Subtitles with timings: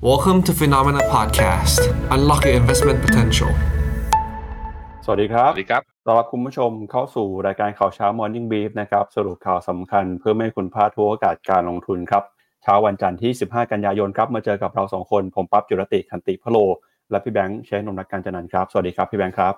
[0.00, 1.80] Welcome to Phenomena Podcast.
[2.14, 3.50] Unlock your investment potential.
[5.04, 12.22] สวัสดีครับ สวัสดีครับ ต้อนรับคุณผู้ชมเข้าสู่รายการข่าวเช้า Morning Brief นะครับ สรุปข่าวสำคัญเพื่อไม่ให้คุณพลาดทุกโอกาสการลงทุนครับ
[12.62, 16.56] เช้าวันจันทร์ที่ 15 กันยายนครับ มาเจอกับเราสองคน ผมปั๊บจุรติคันติพะโล
[17.10, 19.54] และพี่แบงค์เชนนมรักการจันนันท์ครับ สวัสดีครับพี่แบงค์ครับ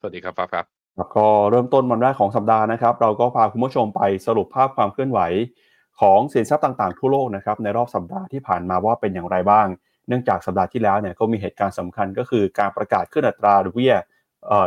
[0.00, 0.64] สวัสดีครับปั๊บครับ
[0.96, 5.20] ครับก็เริ่มต้นวันแรกของสัปดาห์นะครับ เราก็พาคุณผู้ชมไปสรุปภาพความเคลื่อนไหว
[6.00, 9.66] ของสินทรัพย์ต่างๆ ทั่วโลกนะครับในรอบสัปดาห์ที่ผ่านมาว่าเป็นอย่างไรบ้าง
[10.08, 13.94] เนื่องจากสัปดาห์ที่แล้วเนี่ยก็มีเหตุการณ์สำคัญก็คือการประกาศขึ้นอัตราดอกเบี้ย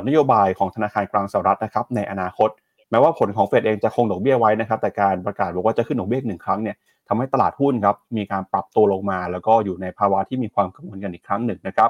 [0.08, 2.50] นโยบายของธนาคารกลางสหรัฐนะครับในอนาคต
[2.90, 6.76] แม้ว่าผลของเฟดเองจะคงดอกเบี้ยไว้นะครับแต่การประกาศบอกว่าจะขึ้นดอกเบี้ยหนึ่งครั้งเนี่ย
[7.08, 11.90] ทำให้ตลาดหุ้นครับมีการปรับตัวลงมา แล้วก็อยู่ในภาวะที่มีความกังวลกันอีกครั้งหนึ่งนะครับ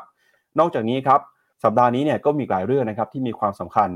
[0.60, 1.20] นอกจากนี้ครับ
[1.64, 3.90] สัปดาห์นี้เนี่ยก็มีหลายเรื่องนะครับที่มีความสำคัญ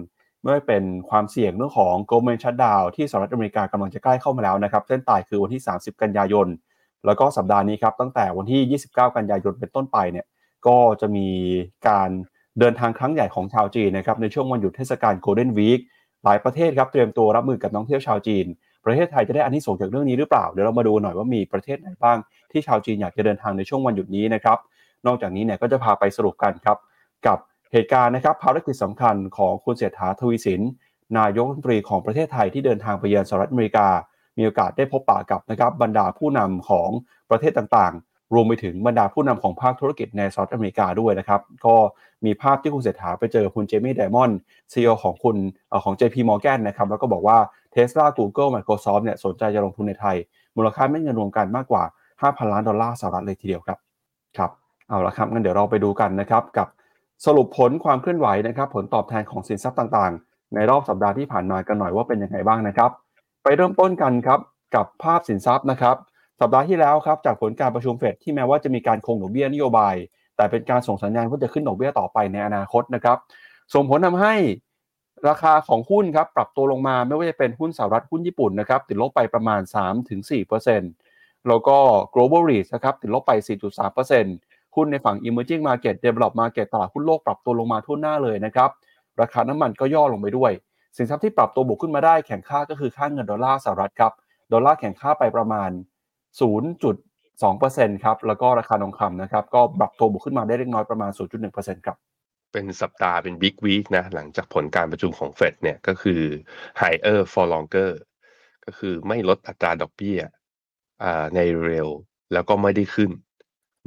[0.43, 6.47] ไม่ว่าเป็นความเสี่ยงเรื่องของ Goldman Shutdown ที่สหรัฐอเมริกากำลังจะใกล้เข้ามาแล้วนะครับ เส้นตายคือวันที่ 30 กันยายน
[7.05, 10.25] แล้วก็สัปดาห์นี้ครับ ตั้งแต่วันที่ 29 กันยายนเป็นต้นไปเนี่ย
[10.67, 11.27] ก็จะมี
[11.87, 12.09] การ
[12.59, 15.81] เดินทางครั้งใหญ่ของชาวจีนนะครับ ในช่วงวันหยุดเทศกาล Golden Week
[16.23, 18.45] หลายประเทศครับเตรียมตัวรับมือกับนักท่องเที่ยวชาวจีน
[18.85, 22.17] ประเทศไทยจะได้อานิสงส์จากเรื่องนี้หรือเปล่า เดี๋ยวเรามาดูหน่อยว่ามีประเทศไหนบ้าง
[22.51, 24.57] ที่ชาวจีนอยากจะเดินทางในช่วงวันหยุดนี้นะครับ
[25.05, 26.77] นอกจากนี้เนี่ยก็จะพาไปสรุปกันครับ
[27.27, 27.37] กับ
[27.73, 30.61] เหตุการณ์นะครับภารกิจสำคัญของคุณเศรษฐาทวีสิน
[31.17, 33.87] นายกรัฐมนตรีของประเทศไทยที่เดินทางไปเยือนสหรัฐอเมริกา
[34.37, 36.89] มีโอกาสได้พบปะกับนะครับบรรดาผู้นำของ
[37.29, 41.75] ประเทศต่างๆ รวมไปถึงบรรดาผู้นำของภาคธุรกิจในสหรัฐอเมริกาด้วยนะครับ ก็
[42.25, 44.37] มีภาพที่คุณเศรษฐาไปเจอคุณเจมี่ไดมอนด์
[44.73, 45.35] ซีอของคุณ
[45.69, 47.37] เอ่อของ JP Morgan นะครับแล้วก็บอกว่า
[47.75, 50.15] Tesla Google Microsoft เนี่ยสนใจจะลงทุนในไทย
[50.55, 51.83] มูลค่าไม่เงินรวมกันมากกว่า
[52.21, 53.79] 5,000 ล้านดอลลาร์สหรัฐเลยทีเดียวครับ
[54.37, 54.51] ครับ
[54.89, 56.67] เอาละครับงั้นเดี๋ยวเราไปดูกันนะครับกับ
[57.25, 62.91] สรุปผลความเคลื่อนไหวนะครับ ผลตอบแทนของสินทรัพย์ต่างๆ ในรอบสัปดาห์ที่ผ่านมากันหน่อยว่าเป็นยังไงบ้างนะครับ
[63.43, 64.39] ไปเริ่มต้นกันครับ
[64.75, 65.95] กับภาพสินทรัพย์นะครับ
[66.41, 69.95] สัปดาห์ที่แล้วครับจากผลการประชุมเฟดที่แม้ว่าจะมีการคงดอกเบี้ยนโยบาย
[70.37, 73.17] แต่เป็นการส่งสัญญาณว่าจะขึ้นดอกเบี้ยต่อไปในอนาคตนะครับ
[73.73, 74.35] ส่งผลทำให้
[75.29, 79.61] ราคาของหุ้นครับปรับตัวลงมาไม่ว่าจะเป็นหุ้นสหรัฐหุ้นญี่ปุ่นนะครับติดลบไปประมาณ
[80.73, 81.77] 3-4%แล้วก็
[82.13, 83.31] global REIT นะครับติดลบไป
[83.97, 88.69] 4.3% หุ้นในฝั่ง emerging market developed market ตลาดหุ้นโลกปรับตัวลงมาทั่วหน้าเลยนะครับ
[89.21, 90.51] ราคาน้ำมันก็ย่อลงไปด้วย
[90.97, 94.13] สินทรัพย์ที่ปรับตัวบวกขึ้นมาได้แข็งค่าก็คือค่าเงินดอลลาร์สหรัฐครับ
[94.51, 95.69] ดอลลาร์แข็งค่าไปประมาณ
[96.41, 101.11] 0.2%ครับ แล้วก็ราคาทองคำนะครับ ก็ปรับตัวบวกขึ้นมาได้เล็กน้อยประมาณ
[101.47, 101.97] 0.1%ครับ
[102.53, 106.21] เป็นสัปดาห์เป็น big week นะหลังจากผลการประชุมของเฟดเนี่ยก็คือ
[106.81, 107.91] higher for longer
[108.65, 110.19] ก็คือไม่ลดอัตราดอกเบี้ย
[111.03, 111.87] อ่าในเร็ว
[112.33, 113.11] แล้วก็ไม่ได้ขึ้น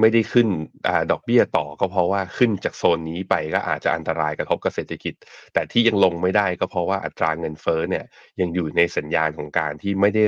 [0.01, 0.49] ไม่ได้ขึ้น
[0.87, 5.15] อดอกเบี้ยต่อก็เพราะว่าขึ้นจากโซนนี้ไปก็อาจจะอันตรายกระทบกับเศรษฐกิจ
[5.53, 8.05] แต่ที่ยังลงไม่ได้ก็เพราะว่าอัตราเงินเฟ้อเนี่ย
[8.41, 10.25] ยังอยู่ในสัญญาณของการที่ไม่ได้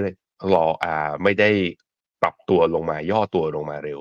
[0.54, 1.50] รออ่าไม่ได้
[2.22, 4.00] ปรับตัวลงมาย่อตัวลงมาเร็ว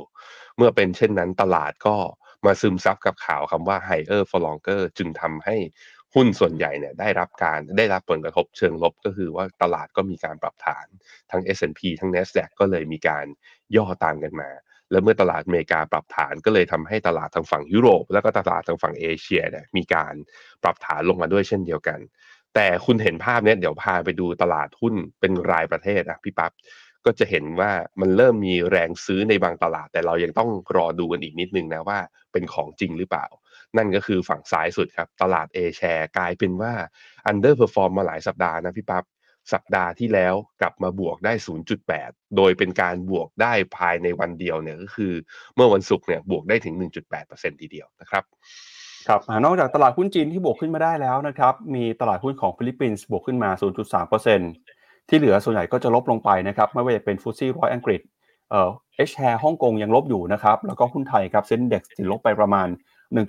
[0.57, 1.95] เมื่อเป็นเช่นนั้นตลาดก็
[2.45, 5.55] มาซึมซับกับข่าวคำว่า higher for longer จึงทำให้
[6.15, 10.87] หุ้นส่วนใหญ่เนี่ยได้รับการได้รับผลกระทบเชิงลบก็คือว่าตลาดก็มีการปรับฐาน
[11.31, 13.25] ทั้ง S&P ทั้ง NASDAQ ก็เลยมีการ
[13.75, 14.49] ย่อตามกันมา
[14.91, 20.13] แล้วเมื่อตลาดอเมริกาปรับฐานก็เลยทำให้ตลาดทางฝั่งยุโรป แล้วก็ตลาดทางฝั่งเอเชียเนี่ยมีการ
[20.63, 21.99] ปรับฐานลงมาด้วยเช่นเดียวกัน
[22.55, 26.51] แต่คุณเห็นภาพเนี้ยเดี๋ยวพาไปดูตลาดหุ้นเป็นรายประเทศอะพี่ปั๊บ
[27.05, 27.71] ก็จะเห็นว่า
[28.01, 31.99] มันเริ่มมีแรงซื้อในบางตลาด แต่เรายังต้องรอดูกันอีกนิดนึงนะว่า
[32.31, 33.25] เป็นของจริงหรือเปล่า
[33.77, 36.73] นั่นก็คือฝั่งซ้ายสุดครับ ตลาด A share กลายเป็นว่า
[37.31, 39.03] underperform มาหลายสัปดาห์นะพี่ปั๊บ
[39.53, 41.33] สัปดาห์ที่แล้วกลับมาบวกได้
[41.85, 45.13] 0.8 โดยเป็นการบวกได้ภายในวันเดียวเนี่ยก็คือ
[45.55, 46.75] เมื่อวันศุกร์เนี่ยบวกได้ถึง
[47.19, 48.23] 1.8%ทีเดียวนะครับ
[49.07, 53.49] ครับนอกจากตลาดหุ้นจีนที่บวกขึ้นมาได้แล้วนะครับ มีตลาดหุ้นของฟิลิปปินส์บวกขึ้นมา
[54.29, 58.01] 0.3%ที่เหลือส่วนใหญ่ก็จะลบลงไปนะครับ ไม่ว่าจะเป็นฟุตซี่ร้อยอังกฤษ
[58.49, 62.67] เอ่อเอชแชร์ฮ่องกงยังลบอยู่นะครับ แล้วก็หุ้นไทยครับเซ็นเด็กติดลบไปประมาณ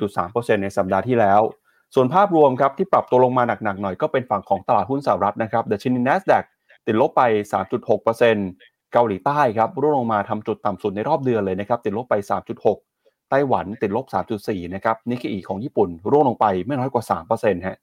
[0.00, 1.41] 1.3%ในสัปดาห์ที่แล้ว
[1.94, 6.44] ส่วนภาพรวมครับที่ปรับตัวลงมาหนักๆหน่อยก็เป็นฝั่งของตลาดหุ้นสหรัฐนะครับดัชนี NASDAQ
[6.87, 7.22] ติดลบไป
[7.82, 12.15] 3.6%เกาหลีใต้ครับร่วงลงมาทำจุดต่ำสุดในรอบเดือนเลยนะครับติดลบไป
[12.72, 14.06] 3.6 ไต้หวันติดลบ
[14.38, 17.05] 3.4 นะครับนิกเกอีของญี่ปุ่นร่วงลงไปไม่น้อยกว่า
[17.35, 17.79] 3%ฮะ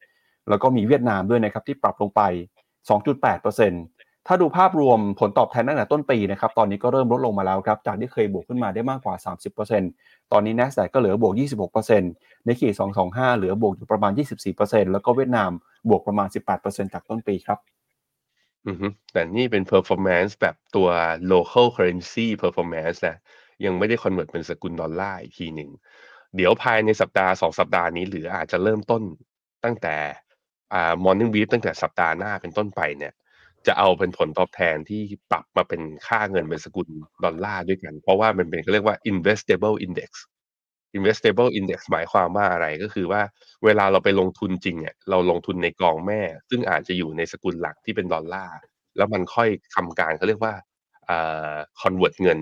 [0.49, 2.21] แล้วก็มีเวียดนามด้วยนะครับที่ปรับลงไป
[2.89, 3.94] 2.8%
[4.27, 9.15] ถ้าดูภาพรวมผลตอบแทนตั้งแต่ต้นปีนะครับ ตอนนี้ก็เริ่มลดลงมาแล้วครับ จากที่เคยบวกขึ้นมาได้มากกว่า
[9.53, 9.91] 30%
[10.31, 11.33] ตอนนี้ NASDAQ ก็เหลือบวก
[11.89, 12.69] 26%นิกเกอี
[13.05, 14.11] 225 เหลือบวกอยู่ประมาณ
[14.51, 15.51] 24%แล้วก็เวียดนาม
[15.89, 16.27] บวกประมาณ
[16.61, 17.59] 18%จากต้นปีครับ
[18.67, 18.71] อื
[19.11, 20.87] แต่นี่เป็น performance แบบตัว
[21.31, 23.17] local currency performance นะ
[23.65, 25.69] ยังไม่ได้ convert เป็นสกุลดอลลาร์อีกทีหนึ่ง
[26.35, 29.01] เดี๋ยวภายในสัปดาห์สองสัปดาห์นี้หรืออาจจะเริ่มต้น
[29.63, 29.95] ตั้งแต่
[31.03, 33.13] morning brief ตั้งแต่สัปดาห์หน้าเป็นต้นไปเนี่ย
[33.67, 35.01] จะเอาเป็นผลตอบแทนที่
[35.31, 36.89] ปรับมาเป็นค่าเงินเป็นสกุล
[37.23, 40.11] ดอลลาร์ด้วยกัน เพราะว่ามันเป็นเรียกว่า investable index
[40.97, 43.21] investable index หมายความว่าอะไรก็คือว่า
[43.65, 48.57] เวลาเราไปลงทุนจริงเนี่ยเราลงทุนในกองแม่ ซึ่งอาจจะอยู่ในสกุลหลักที่เป็นดอลลาร์
[48.97, 50.53] แล้วมันค่อยทำการเขาเรียกว่า
[51.07, 51.19] เอ่
[51.51, 52.39] อ convert เงิน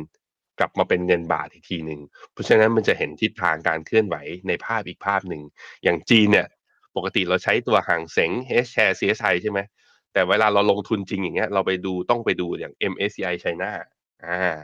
[0.60, 4.16] กลับมาเป็นเงินบาทอีกทีหนึ่งเพราะฉะนั้นมันจะเห็นทิศทางการเคลื่อนไหว
[4.48, 5.42] ในภาพอีกภาพหนึ่ง
[5.84, 6.48] อย่างจีนเนี่ย
[6.96, 8.32] ปกติเราใช้ตัวห่างเสง
[8.66, 9.60] H share CSI ใช่ไหม
[10.14, 13.72] แต่เวลาเราลงทุนจริงอย่างเงี้ยเราไปดูต้องไปดูอย่าง MSCI China
[14.26, 14.56] อ่า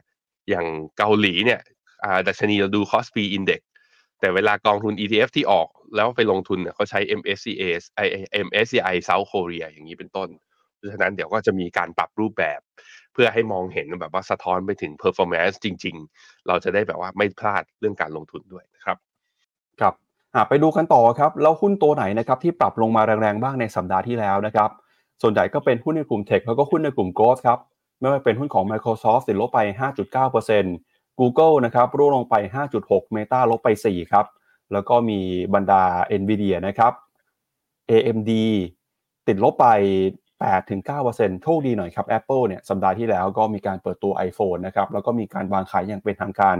[0.49, 0.65] อย่าง
[0.97, 1.61] เกาหลีเนี่ย
[2.03, 3.61] อ่าดัชนีเราดู Kospi Index
[4.19, 7.63] แต่เวลากองทุน ETF ที่ออกแล้วไปลงทุนเนี่ยเขาใช้ MSCA
[8.45, 10.29] MSCI South Korea อย่างนี้เป็นต้น
[10.77, 12.59] เพราะฉะนั้นเดี๋ยวก็จะมีการปรับรูปแบบ
[13.13, 18.97] เพื่อให้มองเห็นแบบว่าสะท้อนไปถึง performance จริง ๆ เราจะได้แบบว่าไม่พลาดเรื่องการลงทุนด้วยนะครับ
[19.81, 19.93] ครับ
[20.49, 24.69] ไปดูกันต่อครับ แล้วหุ้นตัวไหนนะครับที่ปรับลงมาแรงๆบ้างในสัปดาห์ที่แล้วนะครับ
[25.21, 27.59] ส่วนใหญ่ก็เป็นหุ้นในกลุ่มเทคแล้วก็หุ้นในกลุ่มโกลด์ครับ
[27.99, 29.59] ไม่ว่าเป็นหุ้นของ Microsoft ติดลบไป
[30.39, 32.35] 5.9% Google นะครับร่วงลงไป
[32.75, 34.25] 5.6 Meta ลบไป 4 ครับ
[34.73, 35.19] แล้วก็มี
[35.53, 35.83] บรรดา
[36.21, 36.93] Nvidia นะครับ
[37.89, 38.31] AMD
[39.27, 39.67] ติดลบไป
[40.39, 46.57] 8-9%โชคดีหน่อยครับ Apple เนี่ยสัปดาห์ที่แล้วก็มีการเปิดตัว iPhone นะครับ แล้วก็มีการวางขายอย่างเป็นทางการ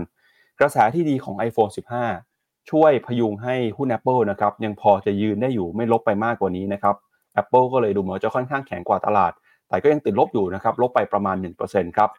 [0.60, 1.72] กระแสที่ดีของ iPhone
[2.20, 6.96] 15 ช่วยพยุงให้หุ้น Apple นะครับยังพอจะยืนได้อยู่ไม่ลบไปมากกว่านี้นะครับ
[7.40, 9.32] Apple ก็เลยดูเหมือนจะค่อนข้างแข็งกว่าตลาด
[9.68, 11.36] แต่ก็ยังติดลบอยู่นะครับ ลบไปประมาณ
[11.66, 12.10] 1%ครับ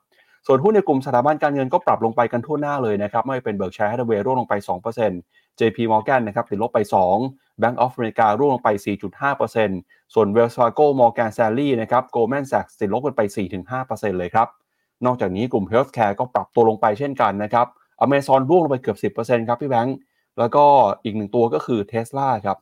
[0.48, 4.56] ส่วนหุ้นในกลุ่มสถาบันการเงินก็ปรับลงไปกันทั่วหน้าเลยนะครับ ไม่เป็น Berkshire Hathaway ร่วงลงไป
[5.08, 6.80] 2% JP Morgan นะครับติดลบไป
[7.22, 8.70] 2 Bank of America ร่วงลงไป
[9.42, 13.22] 4.5%ส่วน Wells Fargo Morgan Stanley นะครับ Goldman Sachs ติดลบกันไป
[13.72, 14.48] 4-5%เลยครับ
[15.06, 17.68] นอกจากนี้กลุ่ม Healthcare ก็ปรับตัวลงไปเช่นกันนะครับ
[18.06, 19.96] Amazon ร่วงลงไปเกือบ 10%ครับพี่แบงค์
[20.40, 20.66] แล้วก็
[21.04, 22.58] อีกหนึ่งตัวก็คือ Tesla ครับ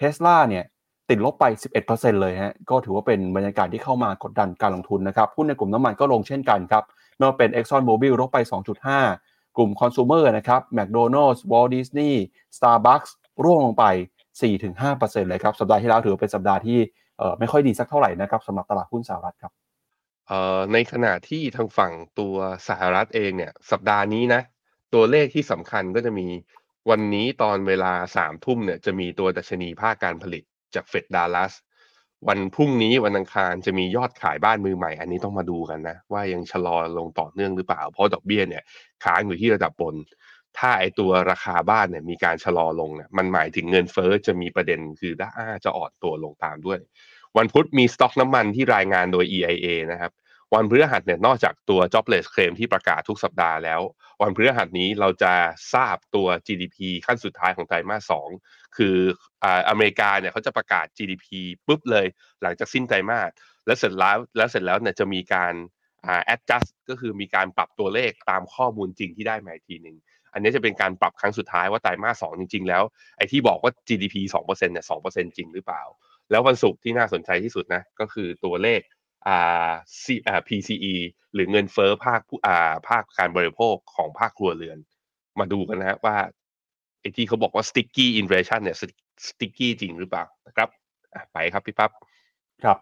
[0.00, 0.64] Tesla เนี่ย
[1.10, 1.44] ติดลบไป
[1.84, 6.84] 11%เลยฮะก็ถือว่าเป็นบรรยากาศที่เข้ามากดดันการลงทุนนะครับหุ้นในกลุ่มน้ำมันก็ลงเช่นกันครับ
[7.16, 8.38] ไม่ว่าเป็น Exxon Mobil ลบไป
[8.98, 12.12] 2.5 กลุ่ม Consumer นะครับ McDonald's Walt Disney
[12.56, 13.10] Starbucks
[13.44, 13.84] ร่วงลงไป
[14.58, 16.78] 4-5%เลยครับสัปดาห์ที่แล้วถือว่าเป็นสัปดาห์ที่
[17.38, 19.52] ไม่ค่อยดีสักเท่าไหร่นะครับสำหรับตลาดหุ้นสหรัฐครับ
[20.72, 22.34] ในขณะที่ทางฝั่งตัว
[22.68, 24.40] สหรัฐเองเนี่ยสัปดาห์นี้นะ
[24.94, 26.26] ตัวเลขที่สำคัญก็จะมี
[26.90, 30.44] วันนี้ตอนเวลาสามทุ่มเนี่ยจะมีตัวดัชนีภาคการผลิต
[30.76, 31.54] จากเฟดดัลลัส
[32.28, 38.62] วันพรุ่งนี้วันอังคารจะมียอดขายบ้านมือใหม่ อันนี้ต้องมาดูกันนะ ว่ายังชะลอลงต่อเนื่องหรือเปล่า เพราะดอกเบี้ยเนี่ย
[39.04, 39.94] ค้างอยู่ที่ระดับบน
[40.58, 45.30] ถ้าไอตัวราคาบ้านเนี่ยมีการชะลอลงเนี่ยมันหมายถึงเงินเฟอ้อจะมีประเด็นคือด้า
[45.64, 46.78] จะอ่อนตัวลงตามด้วย
[47.36, 50.12] วันพุธมีสต็อกน้ำมันที่รายงานโดย EIA นะครับ
[50.54, 53.80] วันพฤหัสเนี่ยนอกจากตัว jobless claim ที่ประกาศทุกสัปดาห์แล้ว
[54.22, 55.32] วันพฤหัสนี้เราจะ
[55.74, 56.76] ทราบตัว GDP
[57.06, 58.28] ขั้นสุดท้ายของไตรมาสสอง
[58.76, 58.96] คือ
[59.44, 61.26] อ่าอเมริกาเนี่ยเขาจะประกาศ GDP
[61.66, 62.06] ปุ๊บเลย
[62.42, 63.30] หลังจากสิ้นไตรมาส
[63.66, 65.54] แล้วเสร็จแล้วแล้วเสร็จแล้วเนี่ยจะมีการ
[66.04, 69.96] อ่า adjust ก็คือมีการปรับตัวเลขตามข้อมูลจริงที่ได้มาอีกทีหนึ่ง
[70.32, 72.82] อันนี้จะเป็นการปรับครั้งสุดท้ายว่าไตรมาสสองจริง ๆ แล้ว
[73.16, 75.82] ไอ้ที่บอกว่า GDP 2%เนี่ย2%จริงหรือเปล่า
[76.30, 78.80] แล้ววันศุกร์ที่น่าสนใจที่สุดนะก็คือตัวเลข
[80.48, 80.94] PCE
[81.34, 84.78] หรือเงินเฟ้อภาคผู้อ่าภาคการบริโภคของภาคครัวเรือน
[85.38, 86.16] มาดูกันนะว่า
[87.00, 88.76] ไอ้ที่เขาบอกว่า sticky inflation เนี่ย
[89.28, 90.68] sticky จริงหรือเปล่านะครับ
[91.32, 91.90] ไปครับพี่ปั๊บ
[92.64, 92.78] ครับ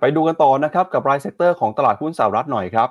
[0.00, 2.88] ไปดูกันต่อนะครับกับราย sector ของตลาดหุ้นสหรัฐหน่อยครับ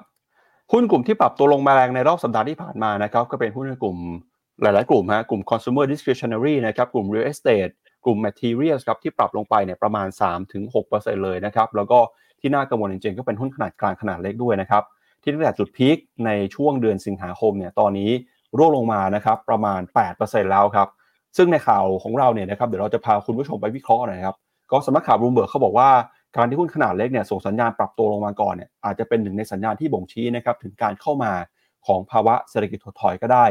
[0.71, 3.97] หุ้นกลุ่มที่ปรับตัวลงมาแรงในรอบสัปดาห์ที่ผ่านมานะครับก็เป็นหุ้นในกลุ่ม
[4.61, 7.71] หลาย ๆ กลุ่มฮะกลุ่ม consumer discretionary นะครับกลุ่ม real estate
[8.05, 10.07] กลุ่ม materials ครับที่ปรับลงไปเนี่ยประมาณ
[10.65, 11.99] 3-6%เลยนะครับแล้วก็
[12.41, 14.83] ที่น่ากังวลจริงๆก็เป็นหุ้นขนาดกลางขนาดเล็กด้วยนะครับ
[15.21, 18.09] ที่ตั้งแต่จุด peak ในช่วงเดือนสิงหาคมเนี่ยตอนนี้
[18.57, 19.81] ร่วงลงมานะครับประมาณ
[20.15, 20.87] 8%แล้วครับ
[21.37, 24.35] ซึ่งในข่าวของเราเนี่ยนะครับเดี๋ยวเราจะพาคุณผู้ชมไปวิเคราะห์หน่อยครับ
[24.71, 25.89] ก็สำนักข่าวรูมเบิร์กเขาบอกว่า
[26.35, 31.31] การที่หุ้นขนาดเล็กเนี่ยส่งสัญญาณปรับตัวลงมาก่อนเนี่ยอาจจะเป็นหนึ่งในสัญญาณที่บ่งชี้นะครับถึงการเข้ามา
[31.87, 33.45] ของภาวะเศรษฐกิจถดถอยก็ได้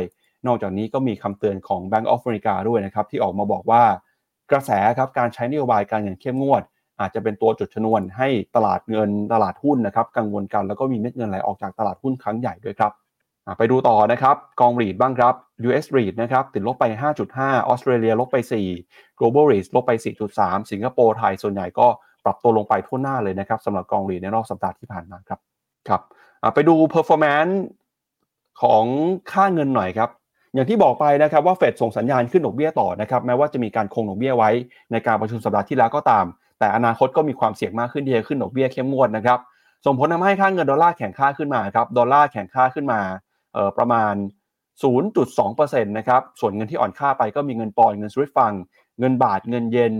[0.46, 3.82] นอกจากนี้ก็มีคำเตือนของ Bank of America ด้วยนะครับที่ออกมาบอกว่า
[4.50, 6.62] กระแสครับการใช้นโยบายการเงินเข้มงวด
[7.00, 12.92] อาจจะเป็นตัวจุดชนวนให้ตลาดเงินตลาดหุ้นนะครับกังวลกันแล้วก็มีเม็ดเงินไหลออกจากตลาดหุ้นครั้งใหญ่ด้วยครับ
[13.58, 15.34] ไปดูต่อนะครับกองรีดบ้างครับ
[15.68, 16.84] US REIT นะครับติดลบไป
[17.26, 18.36] 5.5 ออสเตรเลียลบไป
[18.78, 19.92] 4 Global REIT ลบไป
[20.32, 21.86] 4.3 สิงคโปร์ไทยส่วนใหญ่ก็
[22.24, 25.40] ปรับตัวลงไปทั่วหน้าเลยนะครับสำหรับกองรีดในรอบสัปดาห์ที่ผ่านมาครับ
[25.88, 26.00] ครับ
[26.54, 27.54] ไปดู performance
[28.62, 28.84] ของ
[29.32, 30.10] ค่าเงินหน่อยครับ
[30.54, 34.50] อย่างที่บอกไปนะครับว่าเฟดส่งสัญญาณขึ้นดอกเบี้ยต่อนะครับแม้ว่าจะมีการคงดอกเบี้ยไว้
[34.92, 36.26] ในการประชุมสัปดาห์ที่แล้วก็ตาม
[36.60, 39.38] แต่อนาคตก็มีความเสี่ยงมากขึ้นที่จะขึ้นดอกเบี้ยเข้มงวดนะครับ
[39.84, 43.00] ส่งผลทำให้ค่าเงินดอลลาร์แข็งค่าขึ้นมาครับ ดอลลาร์แข็งค่าขึ้นมา
[43.78, 44.14] ประมาณ
[44.92, 48.52] 0.2%นะครับ ส่วนเงินที่อ่อนค่าไปก็มีเงินปอนเงินสวิตฟัง
[48.98, 49.92] เงินบาท เงินเยน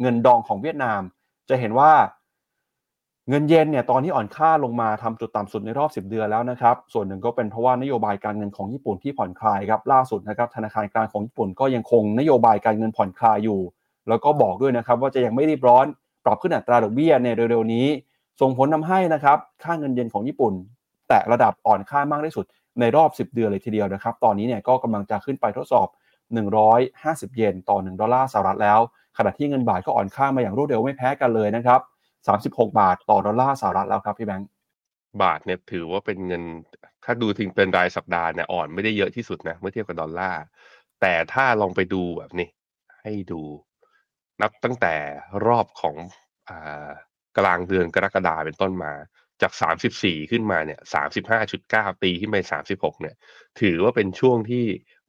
[0.00, 1.00] เงินดองของเวียดนาม
[1.48, 1.92] จะเห็นว่า
[3.28, 13.60] เงินเยนเนี่ยตอนที่อ่อนค่าลงมาทำจุดต่ำสุดในรอบ 10 เดือนแล้วนะครับ ส่วนหนึ่งก็เป็นเพราะว่านโยบายการเงินของญี่ปุ่นที่ผ่อนคลายครับ ล่าสุดนะครับธนาคารกลางของญี่ปุ่นก็ยังคงนโยบายการเงินผ่อนคลายอยู่
[14.08, 15.86] แล้วก็บอกด้วยนะครับว่าจะยังไม่รีบร้อน
[16.26, 17.86] ปรับขึ้นอัตราดอกเบี้ยในเร็วๆนี้
[18.40, 20.52] ส่งผลทาให้นะครับค่าเงินเยนของญี่ปุ่น
[21.08, 22.44] แตะระดับอ่อนค่ามากที่สุด
[22.80, 25.88] ในรอบ 10 เดือนเลยทีเดียวนะครับ ตอนนี้เนี่ยก็กำลังจะขึ้นไปทดสอบ
[26.62, 28.80] 150 เยนต่อ 1 ดอลลาร์สหรัฐแล้ว
[29.18, 31.80] ขณะที่เงินบาทก็อ่อนค่ามาอย่างรวดเร็วไม่แพ้กันเลยนะครับ
[32.28, 34.48] 36 บาทต่อดอลลาร์สหรัฐแล้วครับพี่แบงค์
[35.22, 36.42] บาทเนี่ยถือว่าเป็นเงิน
[37.04, 40.42] ถ้าดูถึงเป็นรายสัปดาห์เนี่ยอ่อนไม่ได้เยอะที่สุดนะเมื่อเทียบกับดอลลาร์
[41.00, 42.48] แต่ถ้าลองไปดูแบบนี้
[43.02, 43.42] ให้ดู
[44.42, 44.94] นับตั้งแต่
[45.46, 45.96] รอบของ
[46.48, 46.50] อ
[47.38, 48.92] กลางเดือนกรกฎาเป็นต้นมา
[49.42, 49.52] จาก
[49.92, 50.80] 34 ขึ้นมาเนี่ย
[51.42, 52.36] 35.9ตีขึ้นไป
[52.70, 53.14] 36 เนี่ย
[53.60, 54.64] ถือว่าเป็นช่วงที่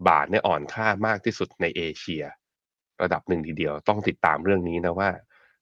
[0.07, 2.23] บาทเนี่ยอ่อนค่ามากที่สุดในเอเชีย
[3.03, 5.09] ระดับหนึ่งทีเดียวต้องติดตามเรื่องนี้นะว่า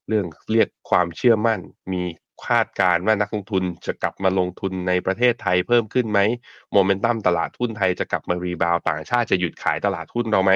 [0.07, 1.59] เรื่องเรียกความเชื่อมั่น
[1.93, 2.03] มี
[2.47, 6.19] คาดการณ์ว่านักลงทุนจะกลับมาลงทุนในประเทศไทยเพิ่มขึ้นไหม
[6.71, 10.51] โมเมนตัมตลาดหุ้นไทยจะกลับมารีบาวต่างชาติจะหยุดขายตลาดหุ้นเราไหม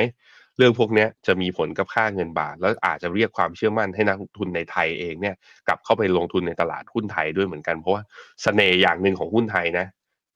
[0.60, 5.36] เรื่องพวกนี้จะมีผลกับค่าเงินบาท แล้วอาจจะเรียกความเชื่อมั่นให้นักลงทุนในไทยเองเนี่ย
[5.68, 8.04] กลับเข้าไปลงทุนในตลาดหุ้นไทยด้วยเหมือนกันเพราะว่า
[8.42, 9.86] เสน่ห์อย่างหนึ่งของหุ้นไทยนะ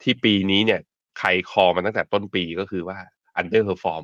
[0.04, 0.80] ที่ปีนี้เนี่ย
[1.20, 2.98] ใครคอมาตั้งแต่ต้นปีก็คือว่า
[3.42, 4.04] underperform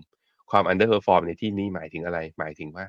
[0.52, 2.86] ความ underperform ในที่นี้หมายถึงอะไร หมายถึงว่า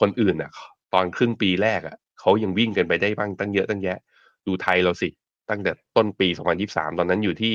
[0.00, 0.50] คนอื่นอะ
[0.94, 3.98] ตอนครึ่งปีแรกอะเขายังวิ่งกันไปได้บ้างตั้งเยอะตั้งแยะ
[4.46, 5.08] ดูไทยเราสิ
[5.50, 6.28] ตั้งแต่ต้นปี
[6.62, 7.54] 2023 ตอนนั้นอยู่ที่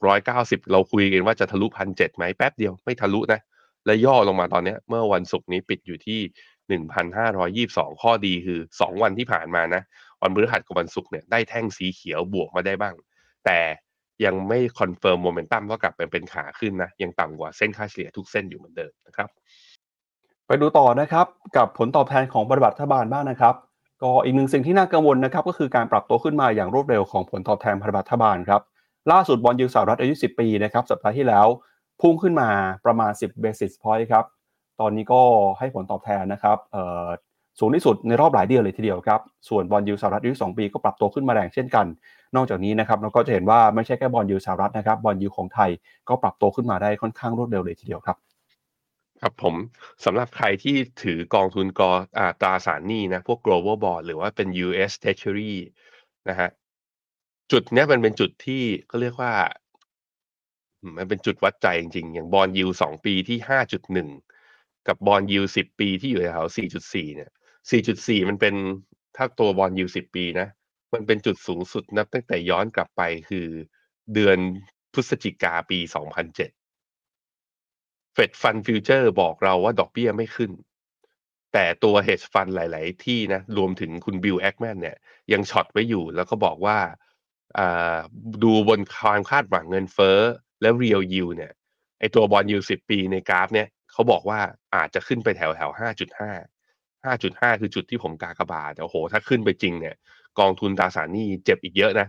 [0.00, 3.40] 1,690 เราคุยกันว่าจะทะลุพันเจ็ดไหมแป๊บเดียวไม่ทะลุนะ
[3.86, 6.20] และย่อลงมาตอนนี้เมื่อวันศุกร์นี้ปิดอยู่ที่
[7.70, 9.82] 1,522 ข้อดีคือ 2 วันที่ผ่านมานะ
[10.22, 12.94] วันพฤหัสกับวันศุกร์เนี่ยได้แท่งสีเขียวบวกมาได้บ้าง
[13.44, 13.58] แต่
[14.24, 19.28] ยังไม่ confirm momentum ว่ากลับเป็นเป็นขาขึ้นนะ ยังต่ำกว่าเส้นค่าเฉลี่ยทุกเส้นอยู่เหมือนเดิมนะครับ
[20.46, 21.26] ไปดูต่อนะครับ
[21.56, 23.54] กับผลตอบแทนของพันธบัตรรัฐบาลบ้างนะครับ
[24.02, 28.60] ก็อีกหนึ่งสิ่งที่น่ากังวลนะครับก็คือการปรับตัวขึ้นมาอย่างรวดเร็วของผลตอบแทนพันธบัตรรัฐบาลครับ
[29.12, 31.46] ล่าสุด bond yield สหรัฐอายุ 10 ปีนะครับสัปดาห์ที่แล้ว
[32.04, 32.50] พุ่งขึ้นมา
[32.86, 34.24] ประมาณ 10 basis point ครับ
[34.80, 35.22] ตอนนี้ก็
[35.58, 36.58] ให้ผลตอบแทนนะครับ
[37.58, 41.86] สูงที่สุดในรอบหลายเดือนเลยทีเดียวครับ ส่วน bond yield สหรัฐอายุ2ปีก็ปรับตัวขึ้นมาแรงเช่นกัน
[42.36, 45.70] นอกจากนี้นะครับเราก็จะเห็นว่าไม่ใช่แค่ bond yield สหรัฐนะครับ bond yield ของไทย
[46.08, 48.16] ก็ปรับตัวขึ้นมาได้ค่อนข้างรวดเร็วเลยทีเดียวครับ
[49.20, 49.54] ครับผม
[50.04, 55.54] สำหรับใครที่ถือกองทุนกออาตราสารหนี้นะพวก global bond หรือว่าเป็น US treasury
[56.28, 56.48] นะฮะ
[57.52, 59.32] จุดนี้มันเป็นจุดที่ก็เรียกว่า
[60.96, 64.08] มันเป็นจุดวัดใจจริงๆ อย่าง bond yield สองปีที่ห้าจุดหนึ่ง
[64.88, 67.30] กับ bond yield สิบปีที่อยู่แถวสี่จุดสี่เนี่ย
[67.70, 68.54] สี่จุดสี่มันเป็น
[69.16, 70.48] ถ้าตัว bond yield สิบปีนะ
[70.94, 73.46] มันเป็นจุดสูงสุดนับตั้งแต่ย้อนกลับไปคือ
[74.14, 74.38] เดือน
[74.92, 76.50] พฤศจิกาปีสองพันเจ็ด
[78.14, 80.50] Fed fund futures บอกเราว่าดอกเบี้ยไม่ขึ้น
[81.52, 84.96] แต่ตัว hedge fund หลาย ๆ ที่นะ รวมถึงคุณบิลแอคแมนเนี่ย
[85.32, 86.78] ยัง short ไว้อยู่แล้วก็บอกว่า
[88.44, 90.18] ดูบนความคาดหวังเงินเฟ้อ
[90.60, 91.52] และ real yield เนี่ย
[92.00, 94.40] ไอตัว bond yield สิบปีในกราฟเนี่ยเขาบอกว่า
[94.74, 96.30] อาจจะขึ้นไปแถวแถวห้าจุดห้า
[97.04, 99.94] ห้าจุดห้าคือจุดที่ผมกากบาทแต่โอ้โห ถ้าขึ้นไปจริงเนี่ย
[100.38, 102.08] กองทุนตราสารหนี้เจ็บอีกเยอะนะ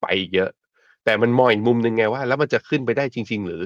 [0.00, 0.50] ไปอีกเยอะ
[1.04, 3.62] แต่มันมองอีกมุมหนึ่งไงว่า แล้วมันจะขึ้นไปได้จริง ๆ หรือ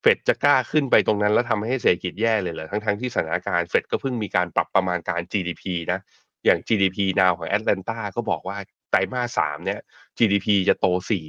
[0.00, 5.62] เฟดจะกล้าขึ้นไปตรงนั้นแล้วทำให้เศรษฐกิจแย่เลยเหรอทั้งๆทที่สถานการณ์เฟดก็เพิ่งมีการปรับประมาณการ GDP
[5.92, 6.00] นะ
[6.44, 8.56] อย่าง GDP นาวของแอตแลนตาก็บอกว่า
[8.90, 9.80] ไตรมาสสามเนี่ย
[10.18, 11.26] GDP จะโตสี่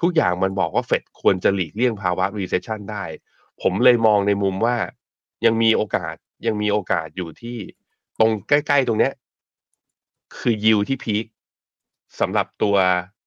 [0.00, 3.04] ทุกอย่างมันบอกว่าเฟดควรจะหลีกเลี่ยงภาวะ recession ได้
[3.62, 4.76] ผมเลยมองในมุมว่า
[5.44, 6.14] ยังมีโอกาส
[6.46, 7.58] ยังมีโอกาสอยู่ที่
[8.20, 9.12] ตรงใกล้ ๆ ตรงเนี้ย
[10.36, 11.26] คือยิวที่พีค
[12.20, 12.76] สำหรับตัว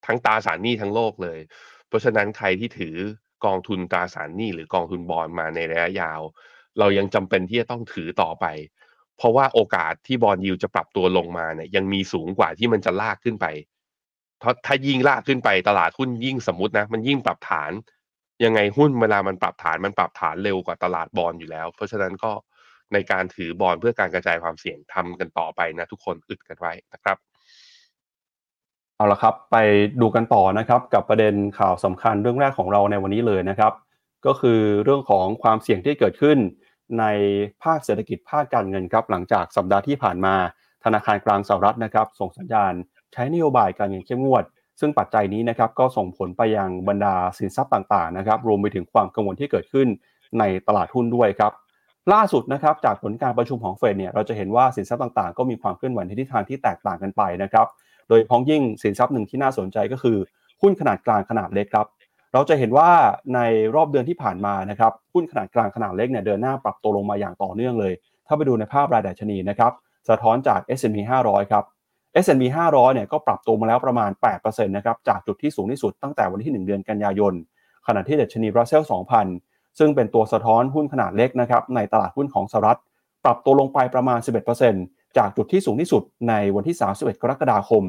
[0.06, 1.40] ทั้งตราสารหนี้ทั้งโลกเลย
[1.88, 2.96] เพราะฉะนั้นใครที่ถือ
[3.46, 6.22] กองทุนตราสารหนี้หรือกองทุนบอลมาในระยะยาว
[6.80, 8.46] เรายังจำเป็นที่จะต้องถือต่อไป
[9.18, 13.46] เพราะว่าโอกาสที่บอลยิวจะปรับตัวลงมาเนี่ยยังมีสูงกว่าที่มันจะลากขึ้นไป
[14.66, 17.72] ถ้ายิ่งลากขึ้นไปตลาดหุ้นยิ่งสมมตินะ มันยิ่งปรับฐาน
[18.44, 22.32] ยังไงหุ้นเวลามันปรับฐานมันปรับฐานเร็วกว่าตลาดบอลอยู่แล้ว เพราะฉะนั้นก็
[22.94, 27.18] ในการถือบอลเพื่อการกระจายความเสี่ยงทำกันต่อไปนะ ทุกคนอึดกันไว้นะครับ
[28.96, 29.58] เอาละครับไป
[30.02, 33.74] ดูกันต่อนะครับ กับประเด็นข่าวสำคัญเรื่องแรกของเราในวันนี้เลยนะครับ
[34.26, 36.38] ก็คือเรื่องของความเสี่ยงที่เกิดขึ้น
[37.00, 37.06] ใน
[37.64, 40.36] ภาคเศรษฐกิจภาคการเงินครับหลังจากสัปดาห์ที่ผ่านมา
[40.84, 42.74] ธนาคารกลางสหรัฐนะครับ ส่งสัญญาณ
[43.14, 44.44] ใช้นโยบายการเงินเข้มงวด
[44.80, 49.88] ซึ่งปัจจัยนี้นะครับก็ส่งผลไปยังบรรดาสินทรัพย์ต่างๆนะครับรวมไปถึงความกังวลที่เกิดขึ้น
[50.40, 51.52] ในตลาดหุ้นด้วยครับ
[52.14, 57.68] ล่าสุดนะครับจากผลการประชุมของเฟดเนี่ยเราจะเห็นว่าสินทรัพย์ต่างๆ ก็มีความเคลื่อนไหวในทิศทางที่แตกต่างกันไปนะครับ
[58.10, 60.18] โดยพ้องยิ่งสินทรัพย์หนึ่งที่น่าสนใจก็คือ
[60.62, 61.88] หุ้นขนาดกลางขนาดเล็กครับ
[62.34, 62.90] เราจะเห็นว่า
[63.36, 63.40] ใน
[63.76, 67.94] รอบเดือนที่ผ่านมานะครับหุ้นขนาดกลางขนาดเล็กเนี่ยเดินหน้าปรับตัวลงมาอย่างต่อเนื่องเลย
[68.28, 69.72] ถ้าไปดูในภาพรายดัชนีนะครับ
[70.10, 71.64] สะท้อนจาก S&P 500 ครับ
[72.22, 77.34] S&P 500 เนี่ยก็ปรับตัวมาแล้วประมาณ 8%นะครับ จากจุดที่สูงที่สุดตั้งแต่วันที่ 1 เดือนกันยายน
[77.88, 78.84] ขณะที่ดัชนีบรัสเซล
[79.32, 82.80] 2,000 ซึ่งเป็นตัวสะท้อนหุ้นขนาดเล็กนะครับ ในตลาดหุ้นของสหรัฐ
[83.26, 84.20] ปรับตัวลงไปประมาณ
[84.68, 87.84] 11%จากจุดที่สูงที่สุดในวันที่ 31 กรกฎาคม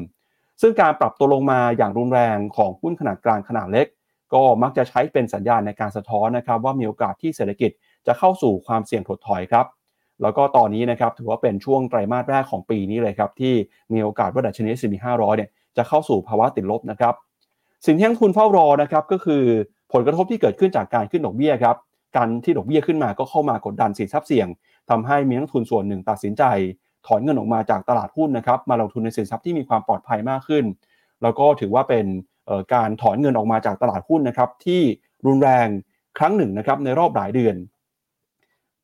[0.61, 3.87] ซึ่งการปรับตัวลงมาอย่างรุนแรงของหุ้นขนาดกลางขนาดเล็ก
[4.33, 7.71] ก็มักจะใช้เป็นสัญญาณในการสะท้อนนะครับว่ามีโอกาสที่เศรษฐกิจ
[8.07, 9.65] จะเข้าสู่ความเสี่ยงถดถอยครับ
[10.21, 13.53] แล้วก็ตอนนี้นะครับถือว่าเป็นช่วงไตรมาสแรกของปีนี้เลยครับที่
[13.93, 17.13] มีโอกาสว่าดัชนี S&P 500 เนี่ยจะเข้าสู่ภาวะติดลบนะครับ
[17.85, 19.43] สิ่งที่นักทุนเฝ้ารอนะครับก็คือ
[19.93, 21.75] ผลกระทบที่เกิดขึ้นจากการขึ้นดอกเบี้ยครับ
[22.15, 24.47] การที่ดอกเบี้ยขึ้นมาก็เข้ามากดดันสินทรัพย์เสี่ยง
[24.89, 26.43] ทำให้มีนักทุนส่วนหนึ่งตัดสินใจ
[27.07, 30.65] ถอนเงินออกมาจากตลาดหุ้นนะครับมาลงทุนในสินทรัพย์ที่มีความปลอดภัยมากขึ้น
[31.23, 32.05] แล้วก็ถือว่าเป็น
[32.73, 34.81] การถอนเงินออกมาจากตลาดหุ้นนะครับที่
[35.25, 35.67] รุนแรง
[36.17, 37.55] ครั้งหนึ่งนะครับในรอบหลายเดือน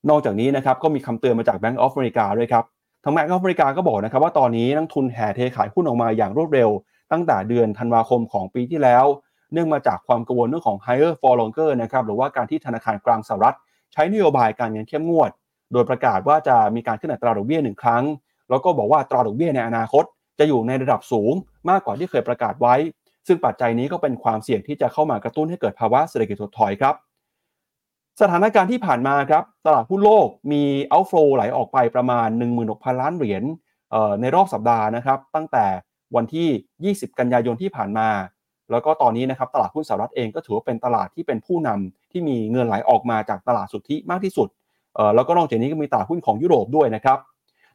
[0.09, 2.63] นอกจากนี้นะครับก็มีคำเตือนมาจาก Bank of America ด้วยครับ
[3.03, 6.69] ทาง Bank of America ก็บอกนะครับว่าตอนนี้นักทุนแห่เทขายหุ้นออกมาอย่างรวดเร็ว
[7.11, 9.05] ตั้งแต่เดือนธันวาคมของปีที่แล้ว
[9.53, 13.55] เนื่องมาจากความกังวลเรื่องของ higher for longer นะครับหรือว่าการที่ธนาคารกลางสหรัฐ
[13.93, 15.31] ใช้นโยบายการเงินเข้มงวด
[15.73, 18.03] โดยประกาศว่าจะมีการขึ้นอัตราดอกเบี้ยหนึ่งครั้ง
[18.49, 20.03] แล้วก็บอกว่าอัตราดอกเบี้ยในอนาคต
[20.39, 21.33] จะอยู่ในระดับสูง
[21.69, 22.75] มากกว่าที่เคยประกาศไว้
[23.27, 26.95] ซึ่งปัจจัยนี้ก็เป็นความเสี่ยงที่จะเข้ามากระตุ้นให้เกิดภาวะเศรษฐกิจถดถอยครับ
[28.21, 32.27] สถานการณ์ที่ผ่านมาครับตลาดหุ้นโลกมีเอาฟลูไหลออกไปประมาณ
[32.63, 33.43] 16,000 ล้านเหรียญ
[34.21, 35.65] ในรอบสัปดาห์นะครับ ตั้งแต่
[36.15, 38.09] วันที่ 20 กันยายนที่ผ่านมา
[38.71, 44.47] แล้วก็ตอนนี้นะครับตลาดหุ้นสหรัฐเองก็ถือว่าเป็นตลาดที่เป็นผู้นำที่มีเงินไหลออกมาจากตลาดสุทธิมากที่สุด
[45.15, 47.17] แล้วก็นอกจากนี้ก็มีตลาดหุ้นของยุโรปด้วยนะครับ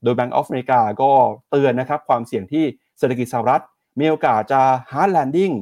[0.03, 1.11] โดย Bank of America ก็
[1.51, 2.65] เตือนนะครับความเสี่ยงที่
[2.99, 3.63] เศรษฐกิจสหรัฐ
[4.01, 4.63] มีโอกาสจะ
[4.93, 5.55] hard landing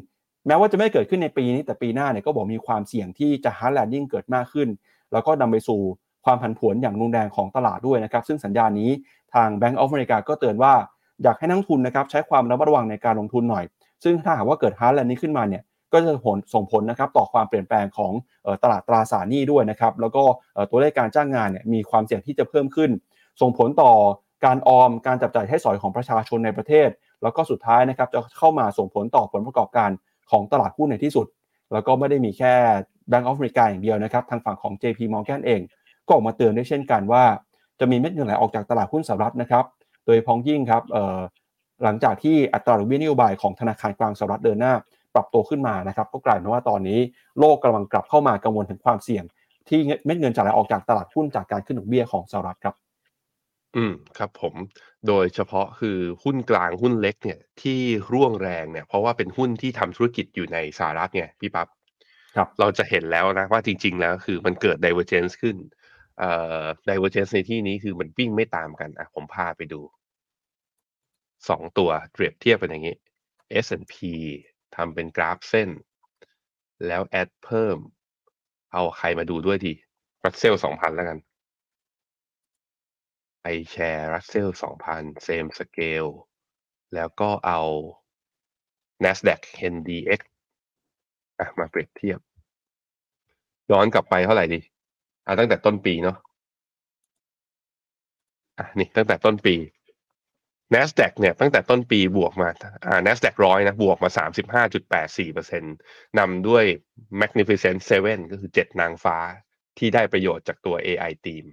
[0.46, 4.68] แม้ว่าจะไม่เกิดขึ้นในปีนี้แต่ปีหน้าเนี่ยก็บอกมีความเสี่ยงที่จะ hard landing เกิดมากขึ้น
[5.12, 5.80] แล้วก็นำไปสู่
[6.24, 8.90] ความผันผวนอย่างรุนแรงของตลาดด้วยนะครับ ซึ่งสัญญาณนี้
[9.34, 10.74] ทาง Bank of America ก็เตือนว่า
[11.22, 13.64] อยากให้นักทุนนะครับใช้ความระมัดระวังในการลงทุนหน่อย
[14.04, 18.12] ซึ่งถ้าหากว่าเกิด hard landing ขึ้นมาเนี่ยก็จะผลส่งผลนะครับต่อความเปลี่ยนแปลงของ
[18.62, 20.22] ตลาดตราสารหนี้ด้วยนะครับแล้วก็
[20.70, 22.90] ตัวเลขการจ้างงานเนี่ยมีความเสี่ยงที่จะเพิ่มขึ้น
[23.40, 23.92] ส่งผลต่อ
[24.44, 26.88] การออมการจับจ่ายให้สอยของประชาชนในประเทศ
[27.22, 29.90] แล้วก็สุดท้ายนะครับจะเข้ามาส่งผลต่อผลประกอบการ
[30.30, 31.26] ของตลาดหุ้นในที่สุด
[31.72, 32.54] แล้วก็ไม่ได้มีแค่
[33.10, 35.60] Bank of America อย่างเดียวนะครับ ทางฝั่งของ JP Morgan เอง
[36.06, 37.24] ก็ออกมาเตือนด้วยเช่นกันว่า
[37.80, 39.64] จะมีเม็ดเงินไหลออกจากตลาดหุ้นสหรัฐนะครับ
[40.06, 40.82] โดยพ้องยิ่งครับ
[41.82, 44.74] หลังจากที่อัตราดอกเบี้ยนโยบายของธนาคารกลางสหรัฐเดินหน้า
[45.14, 46.98] ปรับตัวขึ้นมานะครับ ก็กลายเป็นว่าตอนนี้
[47.38, 49.24] โลกกำลังกลับเข้ามากังวลถึงความเสี่ยง
[49.68, 52.74] ที่เม็ดเงินจะไหลออกจากตลาดหุ้นจากการขึ้นดอกเบี้ยของสหรัฐครับ
[53.76, 54.54] อืมครับผม
[55.08, 57.80] โดยเฉพาะคือหุ้นกลางหุ้นเล็กเนี่ยที่
[58.12, 61.68] ร่วงแรงเนี่ยเพราะว่าเป็นหุ้นที่ทำธุรกิจอยู่ในสหรัฐไงพี่ปับ๊บ
[62.36, 65.56] ครับเราจะเห็นแล้วนะว่าจริง ๆ แล้วคือมันเกิด divergence ขึ้น
[66.18, 66.30] เอ่
[66.62, 69.80] อ divergence ในที่นี้คือมันวิ่งไม่ตามกันอะผมพาไปดู
[71.48, 72.96] สองตัวเปรียบเทียบเป็นอย่างนี้
[73.64, 73.94] S&P
[74.76, 75.70] ทำเป็นกราฟเส้น
[76.86, 77.78] แล้วแอดเพิ่ม
[78.72, 79.72] เอาใครมาดูด้วยที
[80.24, 81.18] รัสเซลสองพันแล้วกัน
[83.46, 86.06] ไปแชร์รัสเซลสองพันเซมสเกล
[86.94, 87.60] แล้วก็เอา
[89.04, 89.40] NASDAQ
[89.72, 90.20] NDX
[91.38, 92.18] อะมาเปรียบเทียบ
[93.70, 94.60] ย้อนกลับไปเท่าไหร่ดี
[95.26, 96.16] อะตั้งแต่ต้นปีเนาะ
[98.58, 99.54] อะนี่ตั้งแต่ต้นปี
[100.74, 102.48] NASDAQ เนี่ยตั้งแต่ต้นปีบวกมา
[102.86, 104.10] อ่า NASDAQ ร้อยนะบวกมา
[104.98, 106.64] 35.84%นำด้วย
[107.20, 109.18] Magnificent Seven ก็คือเจ็ดนางฟ้า
[109.78, 111.44] ที่ได้ประโยชน์จากตัว AI Team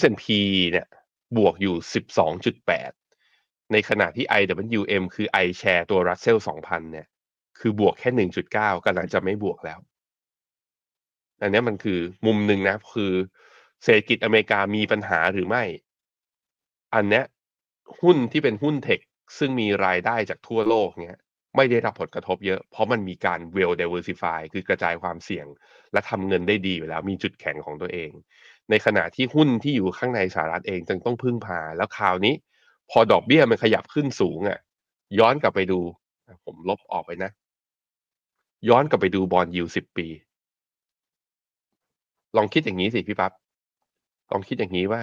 [0.00, 0.24] S&P
[0.70, 0.86] เนี่ย
[1.36, 1.76] บวกอยู่
[2.34, 2.92] 12.8
[3.72, 7.06] ในขณะที่ IWM คือ iShare ตัว Russell 2000 เนี่ย
[7.58, 8.10] คือบวกแค่
[8.50, 9.78] 1.9กำลังจะไม่บวกแล้ว
[11.40, 13.12] อันนี้มันคือมุมหนึ่งนะ คือ
[13.82, 15.64] เศรษฐกิจอเมริกามีปัญหาหรือไม่
[16.94, 17.22] อันนี้
[18.00, 19.00] หุ้นที่เป็นหุ้นเทค
[19.38, 21.16] ซึ่งมีรายได้จากทั่วโลกเนี่ย
[21.56, 25.46] ไม่ได้รับผลกระทบเยอะ เพราะมันมีการ well diversify คือกระจายความเสี่ยง
[25.92, 28.10] และทำเงินได้ดีอยู่แล้ว มีจุดแข็งของตัวเอง
[28.70, 32.34] ในขณะที่หุ้นที่อยู่ข้างในสหรัฐเองจึงต้องพึ่งพา แล้วคราวนี้
[32.90, 34.58] พอดอกเบี้ยมันขยับขึ้นสูงอะ
[35.18, 35.80] ย้อนกลับไปดู
[36.44, 37.30] ผมลบออกไปนะ
[38.68, 40.06] ย้อนกลับไปดูบอลยูสิบปี
[42.36, 43.32] ลองคิดอย่างนี้สิพี่ปับ๊บ
[44.32, 45.02] ลองคิดอย่างนี้ว่า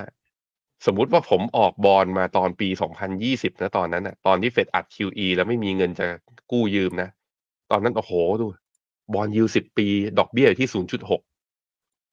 [0.86, 2.67] สมมุติว่าผมออกบอลมาตอนปี
[3.15, 6.06] 2020 นะตอนนั้นนะตอนที่เฟดอัด QE แล้วไม่มีเงินจะ
[6.52, 7.10] กู้ยืมนะ
[7.71, 8.45] ตอนนั้นโอ้โหดู
[9.13, 9.88] บอลยูสิบปี
[10.19, 10.69] ดอกเบี้ยที่
[11.10, 11.31] 0.6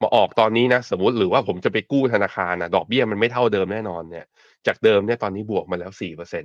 [0.02, 4.26] มาออกตอนนี้นะสมมติหรือว่าผมจะไปกู้ธนาคารนะดอกเบี้ยมันไม่เท่าเดิมแน่นอนเนี่ย
[4.66, 6.42] จากเดิมเนี่ยตอนนี้บวกมาแล้ว4%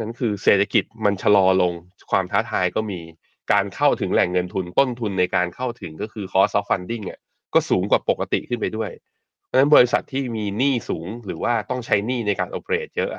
[0.00, 1.72] นั่นคือเศรษฐกิจมันชะลอลง
[2.10, 3.00] ความท้าทายก็มี
[3.52, 7.20] การเข้าถึงแหล่งเงินทุนต้นทุนในการเข้าถึงก็คือ cost of funding อะ
[7.54, 8.90] ก็สูงกว่าปกติขึ้นไปด้วย
[9.46, 13.10] เพราะฉะนั้นบริษัทที่มีหนี้สูงหรือว่าต้องใช้หนี้ในการโอเปเรตเยอะ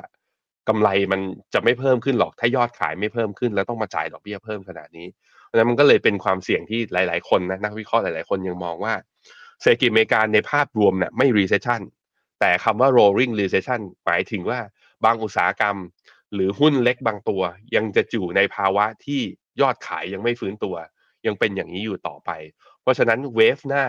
[0.68, 1.20] กำไรมัน
[1.54, 5.06] จะไม่เพิ่มขึ้นหรอกถ้ายอดขายไม่เพิ่มขึ้น แล้วต้องมาจ่ายดอกเบี้ยเพิ่มขนาดนี้
[5.46, 8.92] เพราะฉะนั้นมันก็เลยเป็นความเสี่ยงที่หลาย ๆ คนนะนักวิเคราะห์หลาย ๆ คนยังมองว่า
[9.62, 11.82] เศรษฐกิจอเมริกาในภาพรวมเนี่ยไม่ recession
[12.40, 14.58] แต่คำว่า rolling recession หมายถึงว่า
[15.04, 15.76] บางอุตสาหกรรม
[16.34, 17.42] หรือหุ้นเล็กบางตัว
[17.76, 19.20] ยังจะอยู่ในภาวะที่
[19.60, 20.76] ยอดขายยังไม่ฟื้นตัว
[21.26, 22.30] ยังเป็นอย่างนี้อยู่ต่อไป
[22.82, 23.84] เพราะฉะนั้นเวฟหน้า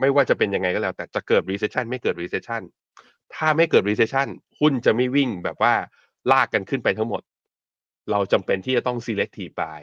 [0.00, 2.62] ไม่ว่าจะเป็นยังไงก็แล้ว แต่จะเกิด recession ไม่เกิด recession
[3.34, 4.28] ถ้าไม่เกิด recession
[4.60, 5.74] หุ้นจะไม่วิ่งแบบว่า
[6.32, 7.22] ลากกันขึ้นไปทั้งหมด
[8.10, 9.80] เราจำเป็นที่จะต้อง selective buy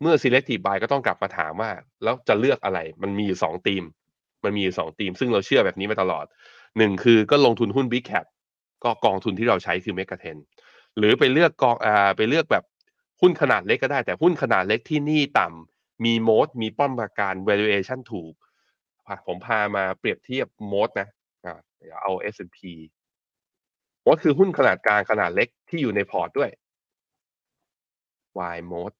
[0.00, 1.70] เมื่อ selective buy ก็ต้องกลับมาถามว่า
[2.02, 3.84] แล้วจะเลือกอะไร มันมีอยู่สองธีม
[4.44, 6.26] มันมีสองธีม ซึ่งเราเชื่อแบบนี้มาตลอด
[6.78, 8.26] หนึ่งคือก็ลงทุนหุ้น big cap
[8.84, 10.16] ก็กองทุนที่เราใช้คือ mega
[10.56, 12.64] 10หรือไปเลือกกองอ่าไปเลือกแบบ
[13.20, 18.34] หุ้นขนาดเล็กก็ได้ แต่หุ้นขนาดเล็กที่หนี่ต่ำมีโมดมีป้อมปราการ valuation ถูก
[19.26, 21.08] ผมพามาเปรียบเทียบโมดนะ
[21.44, 22.58] อ่าเดี๋ยวเอา S&P
[24.02, 26.50] โมดคือหุ้นขนาดกลางขนาดเล็กที่อยู่ในพอร์ตด้วย
[28.56, 28.96] Y mode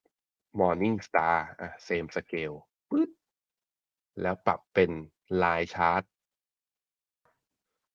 [0.61, 2.57] Morning Star อะ same scale
[2.91, 3.11] ปึ๊บ
[4.23, 4.91] แล้วปรับเป็น
[5.43, 6.03] ลายชาร์ต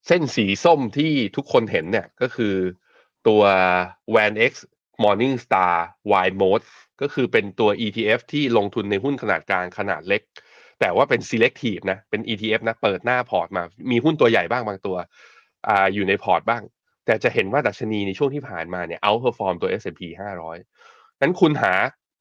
[0.08, 2.56] เส้นสีส้มที่ทุกคนเห็นเนี่ยก็คือ
[3.28, 3.42] ตัว
[4.16, 4.54] VanEck
[5.04, 5.76] Morningstar
[6.26, 6.66] Wide Moat
[7.02, 10.22] ก็คือเป็นตัว ETF ที่ลงทุนในหุ้นขนาดกลางขนาดเล็ก
[10.80, 14.98] แต่ว่าเป็น selective นะ เป็น ETF นะ เปิดหน้าพอร์ตมา มีหุ้นตัวใหญ่บ้างบางตัว
[15.68, 16.64] ออยู่ในพอร์ตบ้าง
[17.06, 20.02] แต่จะเห็นว่าดัชนีในช่วงที่ผ่านมาเนี่ย outperform ตัว S&P
[20.62, 21.74] 500นั้นคุณหา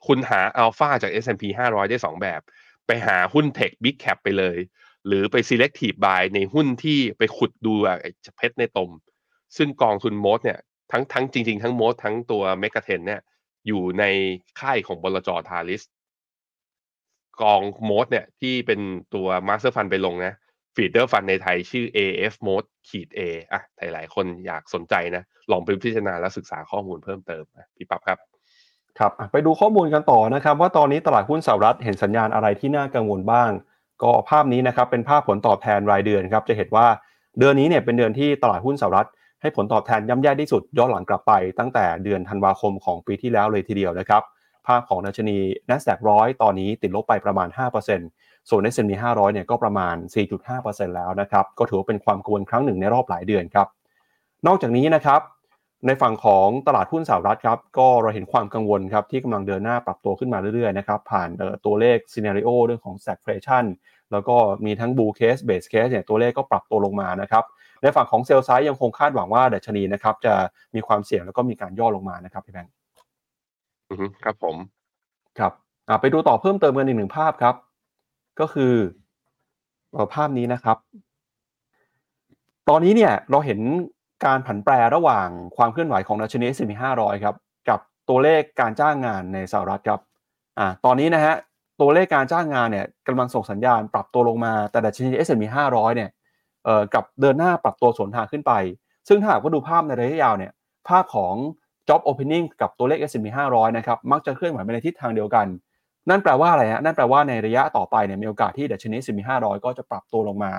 [0.06, 2.40] คุณหาอัลฟาจาก S&P 500 ได้ 2 แบบ
[2.86, 4.56] ไปหาหุ้น tech Big Cap ไปเลย
[5.06, 7.74] หรือไป selective buy ในหุ้นที่ไปขุดดู
[8.36, 8.90] เพชรในตม
[9.56, 10.58] ซึ่งกองทุน Moat เนี่ย
[10.92, 13.20] ทั้งทั้งจริง ๆ ทั้ง Moat ทั้งตัว Mega 10เนี่ย
[13.66, 14.04] อยู่ใน
[14.60, 15.82] ค่ายของบลจ.ทาลิส
[17.42, 18.80] กอง Moat เนี่ยที่เป็น
[19.14, 20.34] ตัว master fund ไปลงนะ
[20.74, 23.20] feeder fund ในไทยชื่อ AF Moat ขีด A
[23.52, 28.18] อะหลายๆคนอยากสนใจนะ ลองไปพิจารณาและศึกษาข้อมูลเพิ่มเติมนะพี่ปั๊บครับ
[28.98, 33.50] ครับไปดูข้อมูลกันต่อนะครับ ว่าตอนนี้ตลาดหุ้นสหรัฐเห็นสัญญาณอะไรที่น่ากังวลบ้าง
[34.02, 36.86] ก็ภาพนี้นะครับเป็นภาพผลตอบแทนรายเดือนครับจะเห็นว่า
[37.38, 39.08] เดือนนี้เนี่ยเป็นเดือนที่ตลาดหุ้นสหรัฐ
[39.40, 44.22] ให้ผลตอบแทนย่ำแย่ที่สุดย้อนหลังกลับไป ตั้งแต่เดือนธันวาคมของปีที่แล้วเลยทีเดียวนะครับ
[44.66, 45.38] ภาพของดัชนี
[45.70, 47.48] NASDAQ ร้อยตอนนี้ติดลบไปประมาณ
[47.98, 49.96] 5%ส่วน S&P 500เนี่ยก็ประมาณ
[50.46, 53.68] 4.5%แล้วนะครับก็ถือว่าเป็นความกังวลครั้งหนึ่งในรอบหลายเดือนครับ
[54.46, 55.20] นอกจากนี้นะครับ
[55.86, 61.28] ในฝั่งของตลาดหุ้นสหรัฐครับก็เราเห็นความกังวลครับที่กำลังเดินหน้าปรับตัวขึ้นมาเรื่อยๆนะครับผ่าน
[61.66, 63.64] ตัวเลขซีนารีโอเรื่องของ stagflation
[64.12, 67.44] แล้วก็มีทั้ง bull case base case เนี่ยตัวเลขก็ปรับตัวลงมานะครับ
[67.82, 70.34] ในฝั่งของเซลล์ไซด์ยังคงคาดหวังว่าดัชนีนะครับจะ
[70.74, 72.72] มีความเสี่ยงแล้วก็มีการย่อลงมานะครับพี่แบงค์
[73.88, 74.56] อือฮึครับผม
[75.38, 75.52] ครับ
[76.00, 77.54] ไปดูต่อเพิ่มเติมกันอีกหนึ่งภาพครับ
[78.40, 78.74] ก็คือ
[80.14, 80.76] ภาพนี้นะครับ
[82.68, 83.60] ตอนนี้เนี่ยเราเห็น
[84.24, 87.36] การผันแปรระหว่างความเคลื่อนไหวของดัชนี S&P 500 ครับ
[87.68, 90.00] กับตัวเลขการจ้างงานในสหรัฐครับ
[90.58, 91.34] อ่าตอนนี้นะฮะ
[91.80, 96.10] ตัวเลขการจ้างงานเนี่ยกำลังส่งสัญญาณปรับตัวลงมาแต่ดัชนี S&P 500 เนี่ย
[96.64, 98.52] เอ่อกับเดินหน้าปรับตัวสวนทางขึ้นไป
[99.08, 100.52] ซึ่งถ้าหากว่าดูภาพในระยะยาวเนี่ย
[100.88, 101.34] ภาพของ
[101.88, 105.46] job opening กับตัวเลข S&P 500 นะครับมักจะเคลื่อนไหวไปในทิศทางเดียวกัน
[106.10, 110.52] นั่นแปลว่าอะไรฮะนั่นแปลว่าในระยะต่อไปเนี่ยมีโอกาสที่ดัชนี S&P 500 ก็จะปรับตัวลงมา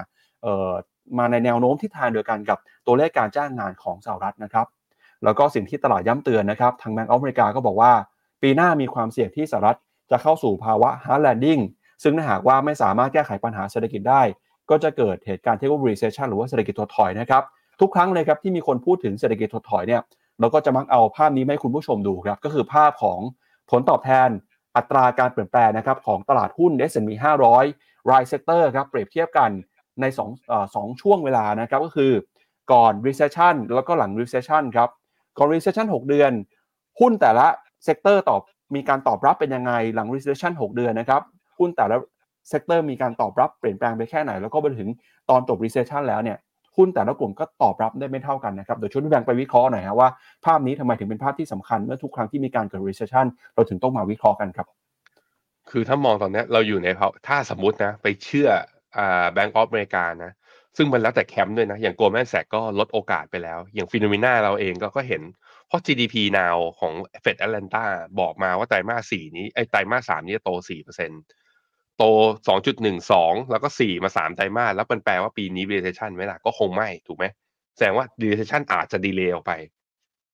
[0.44, 0.70] เอ่อ
[1.18, 4.68] มาในแนวโน้มทิศทางเดียวกันกับตัวเลขการจ้างงานของสหรัฐนะครับ
[5.24, 7.92] แล้วก็สิ่งที่ตลาดย้ำเตือนนะครับ ทางแบงก์อเมริกาก็บอกว่า
[8.42, 9.78] ปีหน้ามีความเสี่ยงที่สหรัฐ
[10.12, 11.62] จะเข้าสู่ภาวะ hard landing
[12.04, 14.22] ซึ่งถ้าหากว่าไม่สามารถแก้ไขปัญหาเศรษฐกิจได้
[14.70, 17.44] ก็จะเกิดเหตุการณ์ที่เรียกว่า recession หรือว่าเศรษฐกิจถดถอยนะครับ
[17.80, 20.02] ทุกครั้งเลยครับที่มีคนพูดถึงเศรษฐกิจถดถอยเนี่ย
[20.40, 23.20] เราก็จะมักเอาภาพนี้มาให้คุณผู้ชมดูครับ ก็คือภาพของ
[23.72, 24.30] ผลตอบแทน
[24.78, 29.52] อัตราการเปลี่ยนแปลงนะครับของตลาดหุ้น S&P 500 r ายเซกเตอร์ครับเปรียบเทียบกัน
[30.02, 32.12] ใน2อสองช่วงเวลานะครับก็คือ
[32.72, 34.90] ก่อน recession แล้วก็หลัง recession ครับ
[35.38, 36.32] ก่อน recession 6 เดือน
[37.00, 37.48] หุ้นแต่ละ
[37.84, 38.42] sector ตอบ
[38.76, 41.22] มีการตอบรับเป็นยังไงหลัง recession 6 เดือนนะครับ
[41.60, 41.98] หุ้นแต่ละ
[42.50, 44.90] sector มีการตอบรับเปลี่ยนแปลงไปแค่ไหน แล้วก็ไปถึง
[45.30, 46.38] ตอนจบ recession แล้วเนี่ย
[46.78, 50.10] หุ้นแต่ละกลุ่มก็ตอบรับได้ไม่เท่ากันนะครับเดี๋ยวชวนพี่แบงค์ไปวิเคราะห์หน่อยครับว่า
[50.46, 54.68] ภาพนี้ทำไมถึงเป็นภาพที่สำคัญเมื่อทุกครั้งที่มีการเกิด recession เราถึงต้องมาวิเคราะห์กันครับ
[55.70, 58.50] คือถ้ามองตอนนี้เราอยู่ในภาวะถ้าสมมตินะ ไปเชื่อ
[58.98, 60.32] อ่า Bank of America นะ
[60.78, 65.22] ซึ่งมันแล้วแต่แคมป์ด้วยนะ อย่าง Goldman Sachs ก็ลดโอกาสไปแล้ว อย่าง FINNOMENA เราเองก็ก็เห็น
[65.68, 67.84] เพราะ GDP now ของเฟดแอตแลนตา
[68.20, 71.12] บอกมาว่าไตรมาสสี่นี้ไอ้ไตรมาสสามนี้จะโตสี่เปอร์เซ็น
[71.98, 72.04] โต
[72.48, 77.26] สองจุดหนึ่งสองแล้วก็สี่มาสามไตรมาส แล้วมันแปลว่าปีนี้ recession ไหมล่ะ ก็คงไม่ ถูกไหม
[77.76, 79.54] แสดงว่า recession อาจจะ delay ออกไป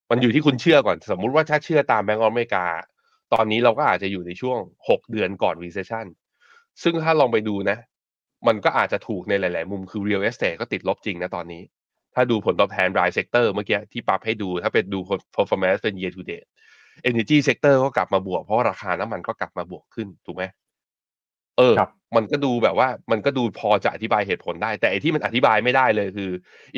[0.10, 2.66] มันอยู่ที่คุณเชื่อก่อน สมมุติว่าถ้าเชื่อตาม Bank of America
[3.34, 4.58] ตอนนี้เราก็อาจจะอยู่ในช่วง
[4.90, 6.06] 6 เดือนก่อน recession
[6.84, 7.78] ซึ่งถ้าลองไปดูนะ
[8.48, 11.62] มันก็อาจจะถูกในหลาย ๆ มุมคือ real estate ก็ติดลบจริงนะตอนนี้
[12.16, 15.00] ถ้าดูผลตอบแทนราย sector เมื่อกี้ที่ปั๊บให้ดูถ้าเป็นดู
[15.36, 16.48] performance เป็น year to date
[17.10, 20.44] energy sector ก็กลับมาบวก เพราะราคาน้ำมันก็กลับมาบวกขึ้นถูกไหม
[21.58, 26.32] เออครับมันก็ดูแบบว่ามันก็ดูพอจะอธิบายเหตุผลได้ แต่ไอที่มันอธิบายไม่ได้เลยคือ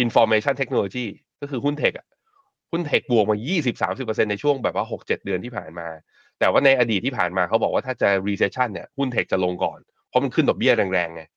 [0.04, 1.06] information technology
[1.42, 2.08] ก็คือหุ้น tech อะ
[2.72, 3.38] หุ้นเทคบวกมา
[3.84, 5.88] 20-30%ในช่วงแบบว่า 6-7 เดือนที่ผ่านมา
[6.40, 11.37] แต่ว่าในอดีตที่ผ่านมาเขาบอกว่าถ้าจะ recession เนี่ยหุ้นเทคจะลงก่อน เพราะมันขึ้นดอกเบี้ยแรงๆไงเนี่ยเนี่ย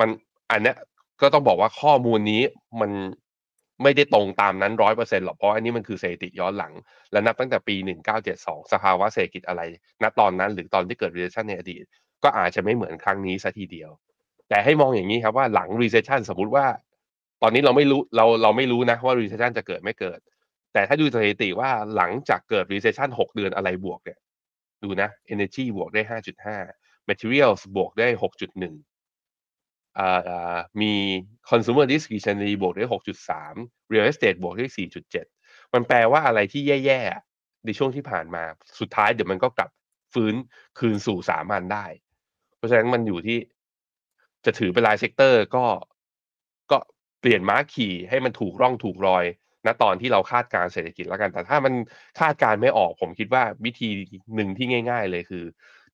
[0.00, 0.08] มัน
[0.50, 0.76] อันเนี้ย
[1.20, 2.42] ก็ต้องบอกว่าข้อมูลนี้
[2.80, 2.90] มัน
[3.82, 6.72] ไม่ได้ตรงตามนั้นร้อยเปอร์เซ็นหรอกเพราะอันนี้มันคือสถิติย้อนหลัง
[7.12, 7.76] และนับตั้งแต่ปี
[8.24, 9.62] 1972 สภาวะเศรษฐกิจอะไร
[10.02, 11.84] ณตอนนั้นหรือตอนที่เกิด recession ในอดีต
[12.22, 13.90] ก็อาจจะไม่เหมือนครั้งนี้ซะทีเดียว
[14.48, 16.66] แต่ให้มองอย่างนี้ครับว่าหลัง recession สมมุติว่า
[17.42, 20.18] ตอนนี้เราไม่รู้เราเราไม่รู้นะว่า recession จะเกิดไม่เกิด
[20.72, 24.18] แต่ถ้าดูสถิติว่าหลังจากเกิด recession 6 เดือนอะไรบวกเนี่ย
[24.82, 26.02] ดูนะ energy บวกได้
[26.56, 28.95] 5.5 materials บวกได้ 6.1
[30.80, 30.92] มี
[31.50, 32.84] consumer discretionary บวกได้
[33.38, 34.66] 6.3 real estate บวกได้
[35.20, 38.42] 4.7 มันแปลว่าอะไรที่แย่ๆ ในช่วงที่ผ่านมา
[38.80, 39.70] สุดท้ายเดี๋ยวมันก็กลับ
[40.14, 40.34] ฟื้น
[40.78, 41.86] คืนสู่สามัญได้
[42.56, 43.38] เพราะฉะนั้นมันอยู่ที่
[44.44, 45.66] จะถือเป็นราย sector ก็
[46.70, 46.78] ก็
[47.20, 49.24] เปลี่ยนม้าขี่ให้มันถูกร่องถูกรอย
[49.66, 51.74] ณตอนที่เราคาดการณ์เศรษฐกิจแล้วกัน แต่ถ้ามัน
[52.20, 53.90] คาดการณ์ไม่ออกผมคิดว่าวิธี
[54.36, 55.44] หนึ่งที่ง่าย ๆ เลยคือ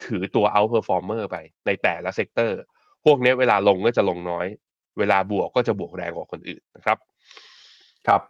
[0.04, 1.36] ถือตัว outperformer ไป
[1.66, 2.58] ในแต่ละ sector
[3.04, 4.46] พวกนี้เวลาลงก็จะลงน้อย
[4.98, 6.98] เวลาบวกก็จะบวกแรงกว่าคนอื่นนะครับ
[8.06, 8.20] ครับ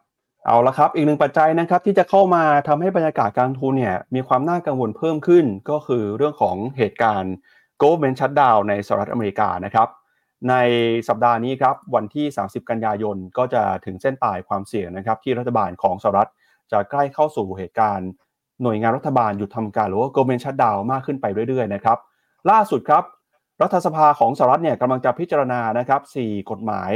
[0.46, 7.34] เอาละครับ อีกหนึ่งปัจจัยนะครับที่จะเข้ามาทำให้บรรยากาศการลงทุนเนี่ยมีความน่ากังวลเพิ่มขึ้น ก็คือเรื่องของเหตุการณ์
[7.82, 9.88] government shutdown ในสหรัฐอเมริกานะครับ
[10.50, 10.54] ใน
[11.08, 16.30] สัปดาห์นี้ครับวันที่ 30 กันยายนก็จะถึงเส้นตายความเสี่ยงนะครับ ที่รัฐบาลของสหรัฐ
[16.72, 18.08] จะใกล้เข้าสู่เหตุการณ์
[18.62, 21.98] หน่วยงานรัฐบาลหยุดทำการหรือว่า government shutdown มากขึ้นไปเรื่อยๆนะครับ
[22.50, 23.04] ล่าสุดครับ
[23.60, 26.92] รัฐสภาของสหรัฐเนี่ยกำลังจะพิจารณานะครับ4กฎหมาย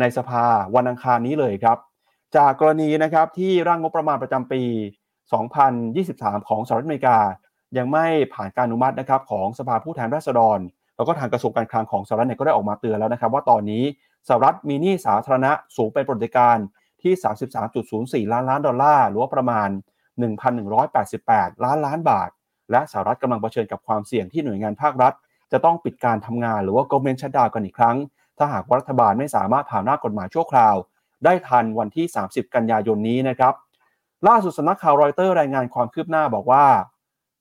[0.00, 0.44] ในสภา
[0.74, 1.78] วันอังคารนี้เลยครับ
[2.36, 4.62] จากกรณีนะครับที่ร่างงบประมาณประจำปี
[5.56, 7.18] 2023 ของสหรัฐอเมริกา
[7.78, 10.58] ยังไม่ผ่านการอนุมัตินะครับของสภาผู้แทนราษฎร
[10.96, 13.84] แล้วก็ทางกระทรวงการคลังของสหรัฐเนี่ยก็ได้ออกมาเตือนแล้วนะครับ ว่าตอนนี้
[14.28, 16.56] สหรัฐมีหนี้สาธารณะสูงเป็นประวัติการ
[17.02, 19.68] ที่ 33.04 ล้านล้านดอลลาร์หรือว่าประมาณ
[20.86, 22.30] 1,188 ล้านล้านบาท
[22.70, 25.12] และสหรัฐกำลังเผชิญกับความเสี่ยงที่หน่วยงานภาครัฐ
[25.52, 27.96] จะต้องปิดการทำงานหรือว่า government shutdown กันอีกครั้ง
[28.38, 30.76] ถ้าหากรัฐบาลไม่สามารถผ่านหน้ากฎหมายชั่วคราว
[31.24, 33.54] ได้ทันวันที่ 30 กันยายนนี้นะครับ
[34.28, 36.64] ล่าสุดสำนักข่าวรอยเตอร์รายงานความคืบหน้าบอกว่า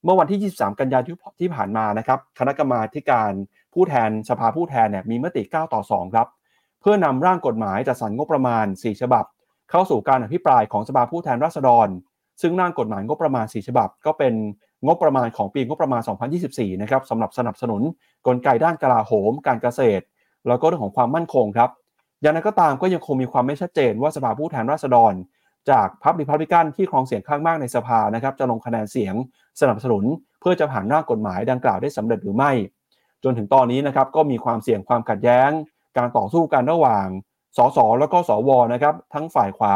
[0.03, 3.31] เมื่อวันที่ 23 กันยายนที่ผ่านมานะครับคณะกรรมาการ
[3.73, 6.27] ผู้แทนสภาผู้แทนเนี่ยมีมติ 9 ต่อ 2 ครับ
[6.81, 9.25] เพื่อนำร่างกฎหมายจัดสรรงบประมาณ 4 ฉบับ
[9.69, 11.87] เข้าสู่การอภิปรายของสภาผู้แทนราษฎร
[12.41, 14.33] ซึ่งร่างกฎหมายงบประมาณ 4 ฉบับ ก็เป็น
[14.85, 16.01] งบประมาณของปีงบประมาณ
[16.41, 17.81] 2024 นะครับสำหรับสนับสนุน
[18.27, 20.03] กลไกด้านกลาโหม การเกษตร
[20.47, 21.69] แล้วก็เรื่องของความมั่นคงครับ
[22.21, 25.13] อย่างไรก็ตามก็ยังคงมีความไม่ชัดเจนว่าสภาผู้แทนราษฎร
[25.69, 29.15] จากพรรคริพับลิกันที่ครองเสียงข้างมากในสภานะครับจะลงคะแนนเสียง
[29.61, 30.03] สนับสนุน
[30.39, 32.51] เพื่อจะผ่านร่างกฎหมายดังกล่าวได้สำเร็จหรือไม่
[33.23, 35.49] จนถึงตอนนี้นะครับก็มีความเสี่ยงความขัดแย้ง
[35.97, 37.07] การต่อสู้กันระหว่าง
[37.57, 39.75] สสแล้วก็สวนะครับทั้งฝ่ายขวา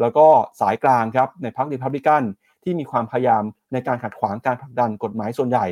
[0.00, 0.26] แล้วก็
[0.60, 2.22] สายกลางครับในพรรคริพับลิกัน
[2.64, 5.66] ที่มีความพยายามในการขัดขวางการผลักดันกฎหมายส่วนใหญ่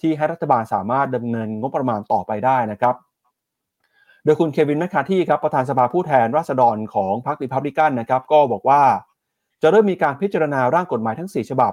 [0.00, 2.94] ที่ให้รัฐบาลสามารถดำเนินงบประมาณต่อไปได้นะครับ
[4.24, 8.82] โดยคุณเควินแมคคาร์ธีครับประธานสภาผู้แทนราษฎรของพรรคริพับลิกันนะครับก็บอกว่า
[9.62, 11.72] จะเริ่มมีการพิจารณาร่างกฎหมายทั้ง 4 ฉบับ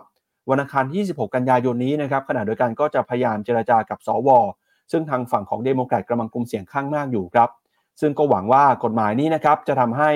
[0.50, 4.30] วันอังคารที่ 26 กันยายนนี้นะครับขณะเดียวกันก็จะพยายามเจรจากับสว
[4.92, 7.50] ซึ่งทางฝั่งของเดโมแครตกำลังกลุ่มเสียงข้างมากอยู่ครับ
[8.02, 10.12] ซึ่งก็หวังว่ากฎหมายนี้นะครับจะทำให้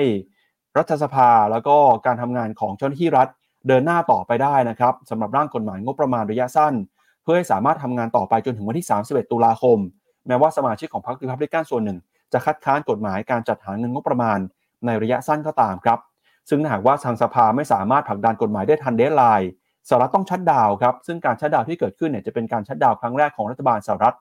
[0.78, 3.28] รัฐสภาแล้วก็การทำงานของเจ้าหน้าที่รัฐ
[3.68, 6.74] เดินหน้าต่อไปได้นะครับสำหรับร่างกฎหมายงบประมาณระยะสั้น
[7.22, 9.78] เพื่อให้สามารถทำงานต่อไปจนถึงวันที่ 31 ตุลาคม
[10.26, 11.98] แม้ว่าสมาชิกของพรรคริพับลิกันส่วนหนึ่ง
[12.32, 14.38] จะคัดค้านกฎหมายการจัดหาเงินงบประมาณ
[14.86, 15.98] ในระยะสั้นก็ตามครับ
[16.48, 19.50] ซึ่งหากว่าทางสภาไม่สามารถผลักดันกฎหมายได้ทัน deadline
[19.88, 24.16] สหรัฐต้อง shutdown ครับซึ่งการ shutdown ที่เกิดขึ้นเนี่ยจะเป็นการ shutdown ครั้งแรกของรัฐบาลสหรัฐ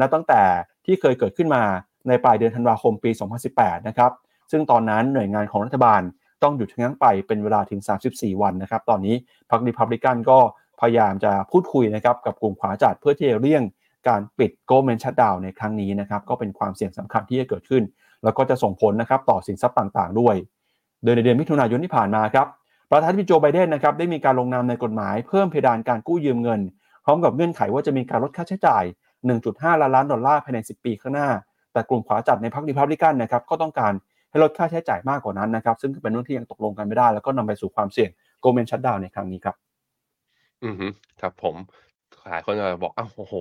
[0.00, 0.42] นับตั้งแต่
[0.86, 1.62] ที่เคยเกิดขึ้นมา
[2.08, 3.10] ในปลายเดือนธันวาคมปี
[3.48, 4.12] 2018 นะครับ
[4.50, 6.02] ซึ่งตอนนั้นหน่วยงานของรัฐบาล
[6.42, 9.14] ต้องหยุดชะงักไปเป็นเวลาถึง 34 วันนะครับ ตอนนี้
[9.50, 10.38] พรรครีพับลิกันก็
[10.80, 13.62] พยายามจะพูดคุยนะครับกับกลุ่มขวาจัดเพื่อที่จะเลี่ยง
[14.08, 17.82] การปิดโกลเมนชัดดาวในครั้งนี้นะครับก็เป็นความเสี่ยงสำคัญที่จะเกิดขึ้น
[18.24, 20.34] แล้วก็จะส่งผลนะครับต่อสินทรัพย์ต่างๆ ด้วย
[21.02, 22.46] โดยในเดือนมิถุนายนที่ผ่านมาครับ
[22.90, 26.60] ประธานาธิบดีโจไบเดนนะครับได้มีการลงนามในกฎหมายเพิ่มเพดานการกู้ยืมเงิน
[27.04, 28.84] พร้อมกับเงื่อนไขว่าจะมีการลดค่าใช้จ่าย
[29.32, 31.28] 1.5 ล้านล้านดอลลาร์ภายใน 10 ปีข้างหน้า
[31.72, 33.92] แต่กลุ่มขวาจัดในพรรครีพับลิกันนะครับก็ต้องการ
[34.32, 39.56] ให้ลดค่าใช้จ่ายมากกว่านั้นนะครับซึ่งเป็นเรื่องที่ยังตกลงกันไม่ได้ แล้วก็นำไปสู่ความเสี่ยงโกลเมนชัดดาวในครั้งนี้ครับ
[40.64, 40.86] อือฮึ
[41.20, 41.56] ครับผม
[42.30, 43.34] หลายคนจะบอกอ้าวโอ้โห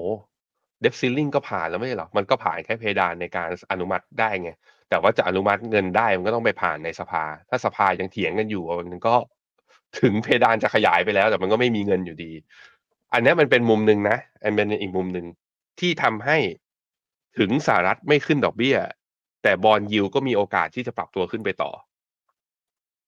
[0.82, 4.52] เดฟซิลลิงก็ผ่านแล้วไม่ใช่หรอ มันก็ผ่านแค่เพดานในการอนุมัติได้ไง
[4.90, 9.16] แต่ว่าจะอนุมัติเงินได้มันก็ต้องไปผ่านในสภา ถ้าสภายังเถียงกันอยู่มันก็
[10.00, 12.32] ถึงเพดานจะขยายไปแล้ว แต่มันก็ไม่มีเงินอยู่ดี
[13.14, 15.26] อันนี้มันเป็นมุมหนึ่งนะอันเป็นอีกมุมหนึ่ง
[15.80, 16.38] ที่ทำให้
[17.40, 18.76] ถึงสหรัฐไม่ขึ้นดอกเบี้ย
[19.44, 21.72] แต่ bond yield ก็มีโอกาสที่จะปรับตัวขึ้นไปต่อ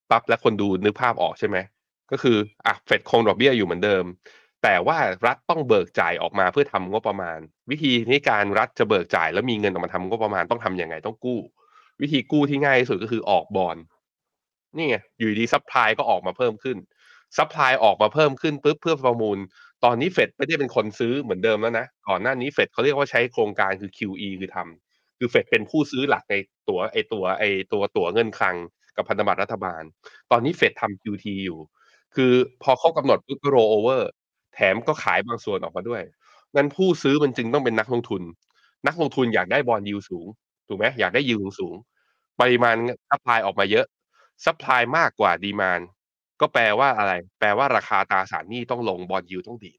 [0.10, 1.58] ปั๊บแล้วคนดูนึกภาพออกใช่ไหม
[2.12, 4.04] ก็คืออะเฟดคงดอกเบี้ยอยู่เหมือนเดิม
[4.64, 11.40] แต่ว่ารัฐต้องเบิกจ่ายออกมาเพื่อทำงบประมาณ วิธีในการรัฐจะเบิกจ่ายแล้วมีเงินออกมาทำงบประมาณต้องทำยังไงต้องกู้
[12.02, 13.78] วิธีกู้ที่ง่ายที่สุดก็คือออกบอล
[14.76, 16.78] นี่ไงอยู่ดี supply ก็ออกมาเพิ่มขึ้น
[17.38, 19.38] supply ออกมาเพิ่มขึ้นปุ๊บเพื่อประมูล
[19.84, 24.83] ตอนนี้เฟดไม่ได้เป็นคนซื้อเหมือนเดิมแล้วนะ ก่อนหน้านี้เฟดเขาเรียกว่าใช้โครงการคือ QE คือทำ
[25.26, 26.36] คือเฟดเป็นผู้ซื้อหลักใน
[26.70, 28.56] ตัวไอตัวไอตัวตั๋วเงินคลัง
[28.96, 29.84] กับพันธบัตรรัฐบาล
[30.32, 31.60] ตอนนี้เฟดทำ QT อยู่
[32.16, 32.34] คือ
[32.64, 34.10] พอครบกำหนดปุ๊บก็ rollover
[34.54, 36.02] แถมก็ขายบางส่วนออกมาด้วย
[36.56, 38.22] งั้นผู้ซื้อมันจึงต้องเป็นนักลงทุน
[38.88, 40.28] นักลงทุนอยากได้บอลยิวสูง
[40.68, 41.76] ถูกไหมอยากได้ยิวสูง
[42.40, 42.76] ปริมาณ
[43.10, 43.86] supply ออกมาเยอะ
[44.46, 45.80] supply มากกว่า demand
[46.42, 49.74] ก็แปลว่าอะไร แปลว่าราคาตราสารหนี้ต้องลง bond yield ต้องดีด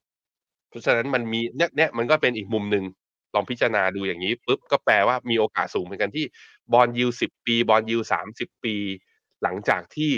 [0.69, 2.85] เพราะฉะนั้นมันมีเนี่ยเนี่ยมันก็เป็นอีกมุมหนึ่ง
[3.35, 6.25] ลองพิจารณาดูอย่างนี้ปุ๊บก็แปลว่ามีโอกาสสูงเหมือนกันที่
[6.73, 8.77] bond yield สิบปี bond yield สามสิบปี
[9.42, 10.11] หลังจากที่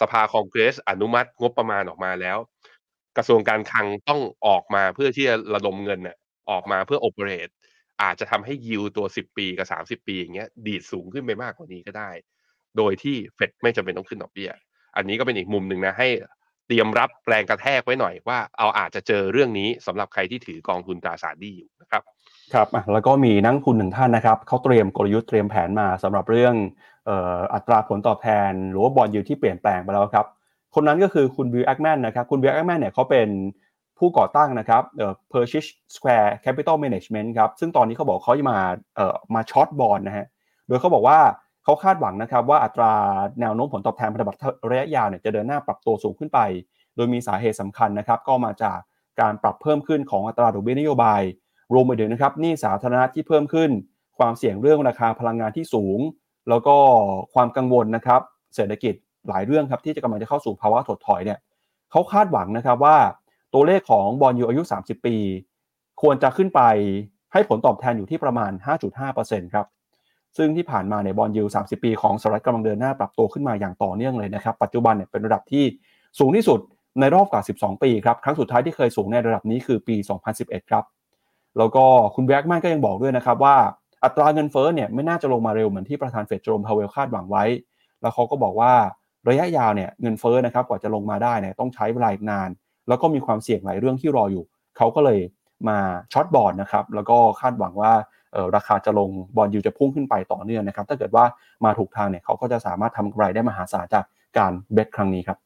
[0.00, 2.38] สภาคองเกรสอนุมัติงบประมาณออกมาแล้ว
[3.16, 6.16] กระทรวงการคลังต้องออกมาเพื่อที่จะระดมเงินน่ะ
[6.50, 7.48] ออกมาเพื่อ operate
[8.02, 12.10] อาจจะทำให้ยิวตัวสิบปีกับสามสิบปีอย่างเงี้ยดีดสูงขึ้นไปมากกว่านี้ก็ได้
[12.76, 14.50] โดยที่เฟดไม่จำเป็นต้องขึ้นดอกเบี้ย
[14.96, 16.08] อันนี้ก็เป็นอีกมุมหนึ่งนะให้
[16.66, 22.02] เตรียมรับแรงกระแทกไว้หน่อยว่า เอาอาจจะเจอเรื่องนี้สำหรับใครที่ถือกองทุนตราสารหนี้อยู่นะครับ
[22.54, 26.54] ครับแล้วก็มีนักลงทุนหนึ่งท่านนะครับเขาเตรียมกลยุทธ์เตรียมแผนมาสำหรับเรื่อง
[27.54, 30.26] อัตราผลตอบแทน หรือว่า bond yield ที่เปลี่ยนแปลงไปแล้วครับ
[30.74, 33.28] คนนั้นก็คือคุณบิลแอคแมนนะครับคุณบิลแอคแมนเนี่ยเขาเป็น
[33.98, 38.58] ผู้ก่อตั้งนะครับเอ่อ Purchase Square Capital Management ครับซึ่งตอนนี้เขาบอกเขาจะมา
[38.96, 40.26] เอ่อมาช็อตบอลนะฮะ
[40.68, 41.18] โดยเขาบอกว่า
[41.64, 42.92] เขาคาดหวังนะครับว่าอัตรา
[43.40, 44.38] แนวโน้มผลตอบแทนพันธบัตร
[44.70, 46.40] ระยะยาวเนี่ยจะเดินหน้าปรับตัวสูงขึ้นไป
[46.96, 48.78] โดยมีสาเหตุสำคัญนะครับ ก็มาจาก
[49.20, 51.22] การปรับเพิ่มขึ้นของอัตราดอกเบี้ยนโยบาย
[51.72, 53.70] รวมไปถึงนะครับนี่สาธารณะที่เพิ่มขึ้น
[54.18, 55.98] ความเสี่ยงเรื่องราคาพลังงานที่สูง
[56.48, 56.76] แล้วก็
[57.34, 58.20] ความกังวลนะครับ
[58.54, 58.94] เศรษฐกิจ
[59.28, 61.38] หลายเรื่องครับที่จะกำลังจะเข้าสู่ภาวะถดถอยเนี่ย
[61.90, 62.96] เขาคาดหวังนะครับว่า
[63.54, 65.16] ตัวเลขของ bond yield อายุ 30 ปี
[66.02, 66.60] ควรจะขึ้นไป
[67.32, 68.52] ให้ผลตอบแทนอยู่ที่ประมาณ
[69.02, 69.66] 5.5%ครับ
[70.36, 75.64] ซึ่งที่ผ่านมาใน bond yield 30 ปีของสหรัฐกำลังเดินหน้าปรับตัวขึ้นมาอย่างต่อเนื่องเลยนะครับ ปัจจุบันเนี่ยเป็นระดับที่
[76.18, 76.60] สูงที่สุด
[77.00, 79.96] ในรอบกว่า 12 ปีครับ ครั้งสุดท้ายที่เคยสูงในระดับนี้คือปี
[80.34, 80.84] 2011 ครับ
[81.58, 83.56] แล้วก็คุณแอคแมนก็ยังบอกด้วยนะครับว่า
[84.04, 87.44] อัตราเงินเฟ้อเนี่ยไม่น่าจะลงมาเร็วเหมือนที่ประธานเฟดเจอโรมพาวเวลคาดหวังไว้
[88.00, 88.72] แล้วเขาก็บอกว่า
[89.28, 92.48] ระยะยาวเนี่ยเงินเฟ้อนะครับกว่าจะลงมาได้เนี่ยต้องใช้เวลาอีกนาน
[92.88, 94.44] แล้วก็มีความเสี่ยงหลายเรื่องที่รออยู่
[94.76, 95.20] เขาก็เลย
[95.68, 95.78] มา
[96.12, 97.92] ช็อตบอลนะครับแล้วก็คาดหวังว่า
[98.56, 101.24] ราคาจะลงบอลยูจะพุ่งขึ้นไปต่อเนื่องนะครับ ถ้าเกิดว่า
[101.64, 104.04] มาถูกทางเนี่ยเขาก็จะสามารถทำกำไรได้มหาศาลจาก
[104.38, 105.38] การเบสครั้งนี้ครับ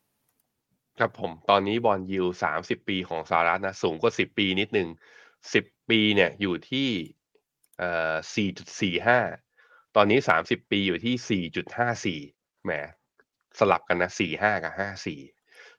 [0.98, 4.88] ครับผมตอนนี้บอลยูสามสิบปีของสหรัฐนะสูงกว่าสิบปีนิดหนึ่ง
[5.52, 6.88] สิบปีเนี่ยอยู่ที่
[7.78, 9.18] เอ่อสี่จุดสี่ห้า
[9.96, 12.20] ตอนนี้สามสิบปีอยู่ที่สี่จุดห้าสี่
[12.64, 12.72] แหม
[13.58, 15.20] สลับกันนะสี่ห้ากับห้าสี่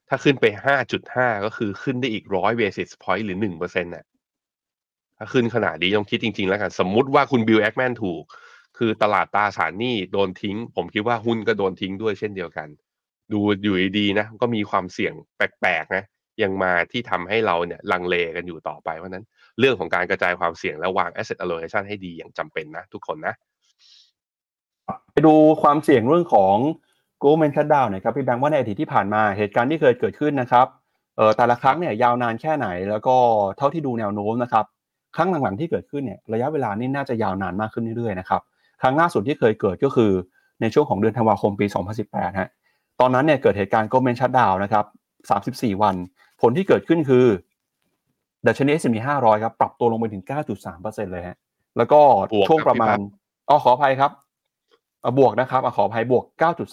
[0.08, 4.06] ถ้าขึ้นไปห้าจุดห้าก็คือขึ้นได้อีกร้อย basis point หรือหนึ่งเปอร์เซ็นต์น่ะ
[5.18, 8.24] ถ้าขึ้นขนาดนี้ต้องคิดจริง ๆ แล้วกัน สมมุติว่าคุณบิลแอคแมนถูก
[8.78, 12.68] คือตลาดตราสารหนี้โดนทิ้ง ผมคิดว่าหุ้นก็โดนทิ้งด้วยเช่นเดียวกัน
[13.34, 16.04] ดูอยู่ดีๆนะ ก็มีความเสี่ยงแปลกๆนะ
[16.44, 19.26] ยังมาที่ทำให้เราเนี่ยลังเลกันอยู่ต่อไป เพราะนั้น
[19.60, 23.34] เรื่องของการกระจายความเสี่ยงและวาง asset allocation ให้ดีอย่างจำเป็นนะทุกคนนะ
[25.12, 26.56] ไปดูความเสี่ยงเรื่องของ
[27.24, 30.68] Goldman Shutdown นะครับพี่แบงค์ว่าในอดีตที่ผ่านมาเหตุการณ์ที่เคยเกิดขึ้นนะครับ
[31.18, 33.16] เอ่อแต่ละครั้งเนี่ยยาวนานแค่ไหน แล้วก็
[33.58, 34.66] เท่าที่ดูแนวโน้มนะครับ
[35.16, 38.42] ครั้งหลังๆที่เกิดขึ้นเนี่ยระยะเวลานี่น่าจะยาวนานมากขึ้นเรื่อยๆนะครับ
[38.82, 40.12] ครั้งล่าสุดที่เคยเกิดก็คือ
[40.62, 41.66] ในช่วงของเดือนธันวาคมปี
[42.04, 42.50] 2018 ฮะ
[43.00, 44.86] ตอนนั้นเนี่ยเกิดเหตุการณ์ Goldman Shutdown นะครับ
[45.74, 45.96] 34 วัน
[46.42, 47.26] ผลที่เกิดขึ้นคือ
[48.48, 50.24] ดัชนี S&P 500 ครับปรับตัวลงไปถึง
[50.68, 51.38] 9.3%เลยฮะ
[51.78, 52.00] แล้วก็
[52.48, 52.98] ช่วงประมาณ
[53.50, 54.12] อ๋อขออภัยครับ
[55.20, 56.24] บวกนะครับขออภัยบวก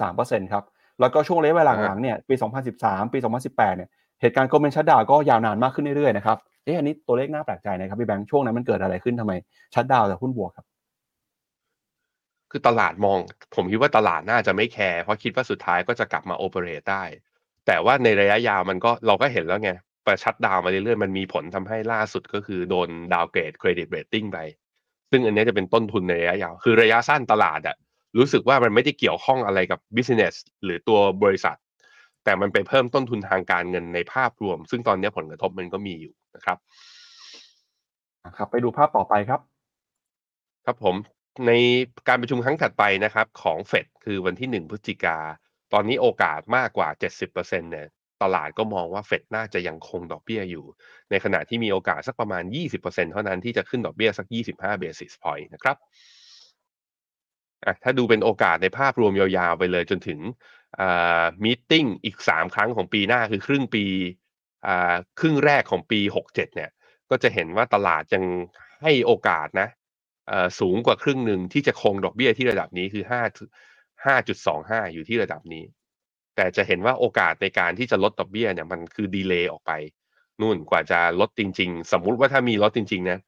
[0.01, 0.65] 9.3%ครับ
[1.01, 2.35] แล้วก็ช่วงระยะเวลาหลังเนี่ยปี
[2.75, 3.89] 2013 ปี 2018 เนี่ย
[4.21, 9.33] เหตุการณ์ government shutdown ก็ยาวนานมากขึ้นเรื่อยๆนะครับเอ๊ะอันนี้ตัวเลขน่าแปลกใจนะครับพี่แบงค์ช่วงนั้นมันเกิดอะไรขึ้นทำไม
[9.75, 10.67] shutdown แต่หุ้นบวกครับ
[12.51, 13.19] คือตลาดมอง
[13.55, 17.05] ผมคิดว่าตลาดน่าจะไม่แคร์เพราะคิดว่าสุดท้ายก็จะกลับมา operate ได้
[17.67, 19.71] แต่ว่าในระยะยาวมันก็เราก็เห็นแล้วไง
[20.07, 24.39] ประชัดดาวมาเรื่อยๆ มันมีผลทำให้ล่าสุดก็คือโดนดาวเกรดเครดิตเรตติ้งไป
[25.11, 27.77] ซึ่งอันนี้จะเป็นต้นทุนในระยะยาว คือระยะสั้นตลาดอะ
[28.19, 30.35] รู้สึกว่ามันไม่ได้เกี่ยวข้องอะไรกับ business
[30.65, 31.57] หรือตัวบริษัท
[32.25, 36.59] แต่มันไปเพิ่มต้นทุนทางการเงินในภาพรวม ซึ่งตอนนี้ผลกระทบมันก็มีอยู่นะครับ
[38.37, 39.41] ครับ ไปดูภาพต่อไปครับ
[40.67, 40.97] ครับผม
[41.47, 41.53] ใน
[42.09, 45.19] การประชุมครั้งถัดไปนะครับ ของเฟดคือวันที่หนึ่งพฤศจิกา
[45.73, 46.89] ตอนนี้โอกาสมากกว่า
[47.29, 47.87] 70%เนี่ย
[48.23, 50.65] ตลาดก็มองว่าเฟดน่าจะยังคงดอกเบี้ยอยู่
[51.11, 52.43] ในขณะที่มีโอกาสสักประมาณ
[52.79, 55.77] 20%เท่านั้นที่จะขึ้นดอกเบี้ยสัก 25 basis point นะครับ
[57.83, 60.21] ถ้าดูเป็นโอกาสในภาพรวมยาวๆไปเลยจนถึง
[61.45, 63.85] มีติ้งอีก 3 ครั้งของปีหน้าคือครึ่งปี
[65.21, 66.71] ครึ่งแรกของปี 67 เนี่ย
[67.11, 68.25] ก็จะเห็นว่าตลาดยัง
[68.83, 69.69] ให้โอกาสนะ
[70.61, 73.13] สูงกว่าครึ่งหนึ่งที่จะคงดอกเบี้ยที่ระดับนี้คือ 5
[74.05, 75.65] 5.25 อยู่ที่ระดับนี้
[76.41, 79.73] แต่จะเห็นว่าโอกาสในการที่จะลดดอกเบี้ยเนี่ยมันคือดีเลย์ออกไป
[80.41, 83.19] นู่นกว่าจะลดจริง ๆ สมมุติว่าถ้ามีลดจริงๆนะ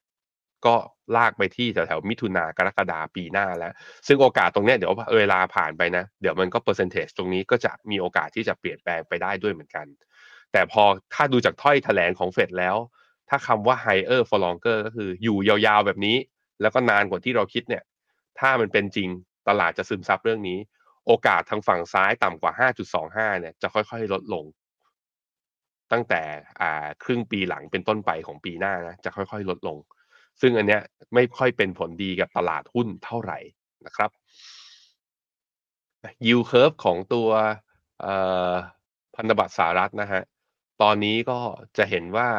[0.66, 0.74] ก็
[1.16, 3.72] ลากไปที่แถวๆมิถุนากรกฎาปีหน้าแล้ว
[4.06, 9.86] ซึ่งโอกาสตรงเนี้ยเดี๋ยวเวลาผ่านไปนะ เดี๋ยวมันก็เปอร์เซนเทจตรงนี้ก็จะมีโอกาสที่จะเปลี่ยนแปลงไปได้ด้วยเหมือนกัน
[10.52, 10.84] แต่พอ
[11.14, 12.76] ถ้าดูจากถ้อยแถลงของเฟดแล้ว
[13.28, 16.16] ถ้าคำว่า higher for longer ก็คืออยู่ยาวๆแบบนี้
[16.60, 17.82] แล้วก็นานกว่าที่เราคิดเนี่ย
[18.40, 19.08] ถ้ามันเป็นจริง
[19.48, 20.58] ตลาดจะซึมซับเรื่องนี้
[21.06, 22.52] โอกาสทางฝั่งซ้ายต่ำกว่า
[23.00, 24.44] 5.25 เนี่ยจะค่อยๆ ลดลง
[25.92, 26.22] ตั้งแต่
[26.60, 29.78] อ่าครึ่งปีหลังเป็นต้นไปของปีหน้านะจะค่อยๆ ลดลง
[30.40, 30.82] ซึ่งอันเนี้ย
[31.14, 33.38] ไม่ค่อยเป็นผลดีกับตลาดหุ้นเท่าไหร่
[33.86, 34.10] นะครับ
[36.26, 37.28] yield curve ของตัว
[39.14, 40.22] พันธบัตรสหรัฐนะฮะ
[40.82, 41.38] ตอนนี้ก็
[41.76, 42.30] จะเห็นว่า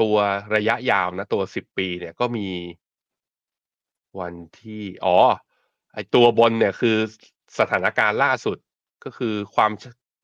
[0.00, 0.16] ตัว
[0.54, 2.48] ระยะยาวนะ ตัว 10 ปีเนี่ยก็มี
[4.20, 5.18] วันที่ อ๋อ
[5.98, 6.96] ไอตัวบนเนี่ยคือ
[7.58, 8.58] สถานการณ์ล่าสุด
[9.04, 9.70] ก็คือความ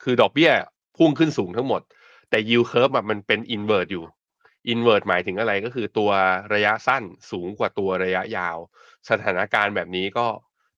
[0.03, 0.51] คือดอกเบี้ย
[0.97, 1.83] พุ่งขึ้นสูงทั้งหมด
[2.31, 4.05] แต่ yield curve มันเป็น invert อยู่
[4.73, 6.11] invert หมายถึงอะไรก็คือตัว
[6.55, 8.57] ระยะสั้นสูงกว่าตัวระยะยาว
[9.11, 10.27] สถานการณ์แบบนี้ก็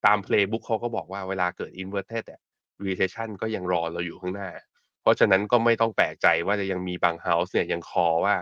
[0.06, 2.36] ตาม playbook เขาก็บอกว่าเวลาเกิด inverted แต่
[2.84, 4.50] recession ก็ยังรอเราอยู่ข้างหน้า
[5.02, 8.36] เพราะฉะนั้นก็ไม่ต้องแปลกใจว่าจะยังมีบาง house เนี่ยยัง call ว่า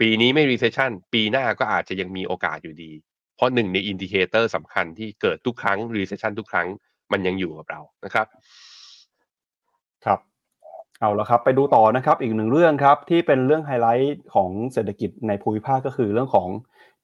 [0.00, 2.92] ปีนี้ไม่ recession ปีหน้าก็อาจจะยังมีโอกาสอยู่ดี
[3.38, 6.68] เพราะหนึ่งใน indicator สำคัญที่เกิดทุกครั้ง recession ทุกครั้ง
[7.12, 8.26] มันยังอยู่กับเรานะครับ
[10.04, 10.18] ครับ
[11.00, 16.48] เอาละครับไปดูต่อนะครับอีกหนึ่งเรื่องครับที่เป็นเรื่องไฮไลท์ของเศรษฐกิจในภูมิภาคก็คือเรื่องของ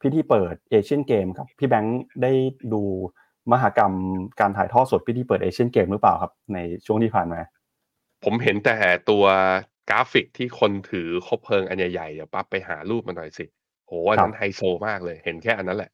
[0.00, 2.32] พิธีเปิดเอเชียนเกมครับพี่แบงค์ได้
[2.72, 2.82] ดู
[3.52, 3.92] มหกรรม
[4.40, 7.40] การถ่ายทอดสดพิธีเปิดเอเชียนเกมหรือเปล่าครับ ในช่วงที่ผ่านมา
[8.24, 8.76] ผมเห็นแต่
[9.10, 9.24] ตัว
[9.90, 13.44] กราฟิกที่คนถือคบเพลิงอันใหญ่ๆเดี๋ยวปั๊บไปหารูปมาหน่อยสิ
[13.86, 15.90] โหอันนั้นไฮโซมากเลยเห็นแค่อันนั้นแหละ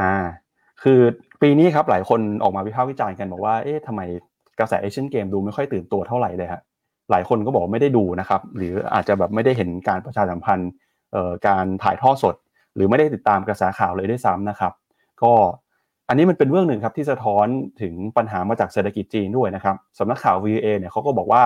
[0.00, 0.14] อ่า
[0.82, 1.00] คือ
[1.42, 4.00] ปีนี้ครับหลายคนออกมาวิพากษ์วิจารณ์กันบอกว่า เอ๊ะทำไม
[4.58, 6.60] กระแสเอเชียนเกมดูไม่ค่อยตื่นตัวเท่าไหร่เลยฮะ
[7.10, 10.70] หลายคนก็บอกไม่ได้ดูนะครับ หรืออาจจะแบบไม่ได้เห็นการประชาสัมพันธ์
[11.12, 12.34] เอ่อการถ่ายทอดสด
[12.74, 14.72] หรือไม่ได้ติดตามกระแสข่าวเลยด้วยซ้ำนะครับ
[15.22, 15.32] ก็
[16.08, 17.46] อันนี้มันเป็นเรื่องหนึ่งครับที่สะท้อน
[17.82, 21.42] ถึงปัญหามาจากเศรษฐกิจจีนด้วยนะครับสำนักข่าว VA เนี่ยเขาก็บอกว่า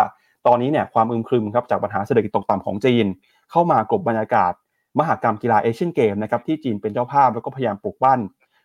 [0.47, 3.07] ตอนนี้เนี่ยความอึมครึมครับจากปัญหาเศรษฐกิจตกต่ำของจีน
[3.51, 4.53] เข้ามากลบบรรยากาศ
[4.99, 8.19] มหากรรมกีฬาเอเชียนเกมนะครับที่จีนเป็นเจ้าภาพแล้วก็พยายามปลุกปั้น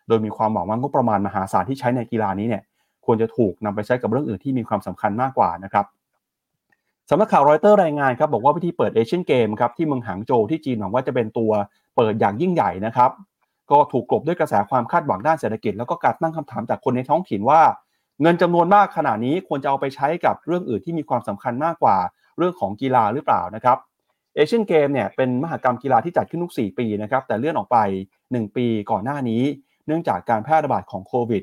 [0.08, 2.62] โดยมีความหวังว่างบประมาณมหาศาลที่ใช้ในกีฬานี้เนี่ย
[3.06, 5.86] ควรจะถูกนำไปใช้กับเรื่องอื่นที่มีความสำคัญมากกว่านะครับ
[7.10, 11.50] สำนักข่าวรอยเตอร์รายงานครับบอกว่าพิธีเปิดเอเชียนเกมครับที่เมืองหางโจวที่จีนหวังว่าจะเป็นตัว
[11.96, 13.10] เปิดอย่างยิ่งใหญ่นะครับ
[13.70, 17.60] ก็ถูกกลบด้วยกระแสความคาดหวังด้านเศรษฐกิจ แล้วก็การตั้งคำถามจากคนในท้องถิ่นว่า
[18.22, 21.96] เงินจำนวนมากขนาดนี้ควรจะเอาไปใช้กับเรื่องอื่นที่มีความสำคัญมากกว่า
[22.38, 23.78] เรื่องของกีฬาหรือเปล่านะครับ
[24.34, 27.78] เอเชียนเกมเนี่ยเป็นมหกรรมกีฬาที่จัดขึ้นทุก 4 ปีนะครับแต่เลื่อนออกไป
[28.18, 29.42] 1 ปีก่อนหน้านี้
[29.86, 31.42] เนื่องจากการแพร่ระบาดของโควิด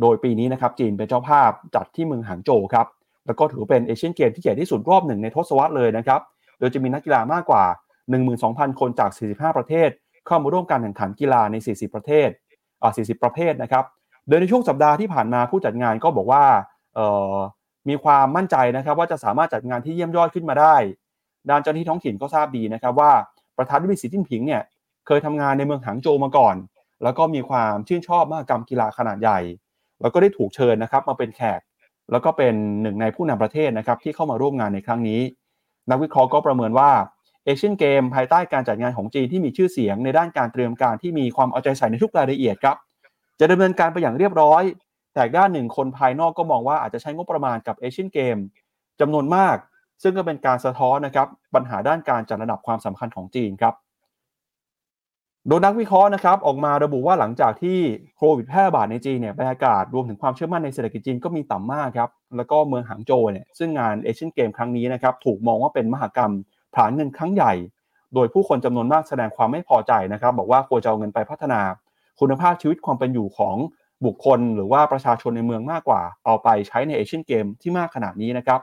[0.00, 2.86] โดยปีนี้นะครับจีนเป็นเจ้าภาพจัดที่เมืองหางโจวครับ
[3.26, 6.20] แล้วก็ถือเป็นเอเชียนเกมที่ใหญ่ที่สุดรอบหนึ่งในทศวรรษเลยนะครับ
[6.58, 7.64] โดยจะมีนักกีฬามากกว่า
[8.22, 9.90] 12,000 คนจาก 45 ประเทศ
[10.26, 12.28] เข้ามาร่วมการแข่งขันกีฬาใน 40 ประเทศ
[12.82, 13.84] อ่า40 ประเภทนะครับ
[14.28, 16.44] โดยในช่วงสัปดาห์ที่ผ่านมาผู้จัดงานก็บอกว่า
[16.94, 17.36] เอ่อ
[17.88, 20.76] มีความมั่นใจนะครับว่าจะสามารถจัดงานที่เยี่ยมยอดขึ้นมาได้
[21.50, 23.12] ด้านเจ้าหน้าที่ท้องถิ่นก็ทราบดีนะครับว่า
[23.58, 24.62] ประธานาธิบดีสีจิ้นผิงเนี่ย
[25.06, 26.56] เคยทำงานในเมืองหางโจวมาก่อน
[27.04, 29.40] แล้วก็มีความชื่นชอบมหกรรมกีฬาขนาดใหญ่
[30.00, 31.60] แล้วก็ได้ถูกเชิญนะครับ มาเป็นแขก
[32.12, 35.20] แล้วก็เป็นหนึ่งในผู้นำประเทศนะครับที่เข้ามาร่วมงานในครั้งนี้
[35.90, 36.90] นักวิเคราะห์ก็ประเมินว่า
[37.44, 42.76] เอเชียนเกมภายใต้การจัดงานของจีนที่มีชื่อเสียงในด้านการเตรียมการที่มีความเอาใจใส่ในทุกรายละเอียดครับ
[43.40, 44.62] จะดำเนินการไปอย่างเรียบร้อย
[45.14, 48.36] แต่ด้านหนึ่งคนภายนอกก็มองว่าอาจจะใช้งบประมาณกับเอเชียนเกม
[49.00, 49.56] จำนวนมาก
[50.02, 53.74] ซึ่งก็เป็นการสะท้อนนะครับปัญหาด้านการจัดระดับความสำคัญของจีนครับ
[55.48, 57.78] โดยนักวิเคราะห์นะครับออกมาระบุว่าหลังจากที่
[58.16, 66.32] โควิดแพร่ระบาดในจีนเนี่ยบรรยากาศรวมถึงความเชื่อมั่นในเศรษฐกิจจีนก็มีต่ำมากครับ แล้วก็เมืองหางโจวเนี่ยซึ่งงานเอเชียนเกมครั้งนี้นะครับถูกมองว่าเป็นมหกรรม
[66.74, 67.52] ผลาญเงินครั้งใหญ่
[68.14, 71.60] โดยผู้คนจำนวนมากแสดงความไม่พอใจนะครับ บอกว่าควรจะเอาเงินไปพัฒนา
[72.20, 73.56] คุณภาพชีวิตความเป็นอยู่ของ
[74.04, 78.60] บุคคล หรือว่าประชาชนในเมืองมากกว่า เอาไปใช้ในเอเชียนเกมที่มากขนาดนี้นะครับ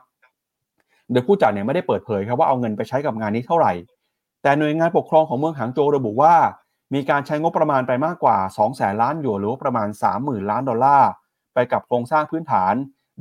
[1.12, 3.74] โดยผู้จัดเนี่ยไม่ได้เปิดเผยครับว่าเอาเงินไปใช้กับงานนี้เท่าไหร่
[4.44, 6.34] แต่หน่วยงานปกครองของเมืองหางโจวระบุว่า
[6.94, 9.88] มีการใช้งบประมาณไปมากกว่า2แสนล้านหยวนหรือว่าประมาณ
[10.20, 11.12] 30,000 ล้านดอลลาร์
[11.54, 12.74] ไปกับโครงสร้างพื้นฐาน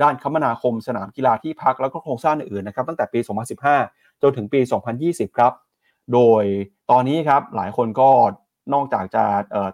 [0.03, 3.21] ด้านคมนาคมสนามกีฬาที่พักแล้วก็โครงสร้างอื่นๆนะครับตั้งแต่ปี
[3.71, 4.61] 2015 จนถึงปี
[4.99, 5.53] 2020 ครับ
[6.13, 6.45] โดย
[6.91, 8.11] ตอนนี้ครับหลายคนก็
[8.75, 9.25] นอกจากจะ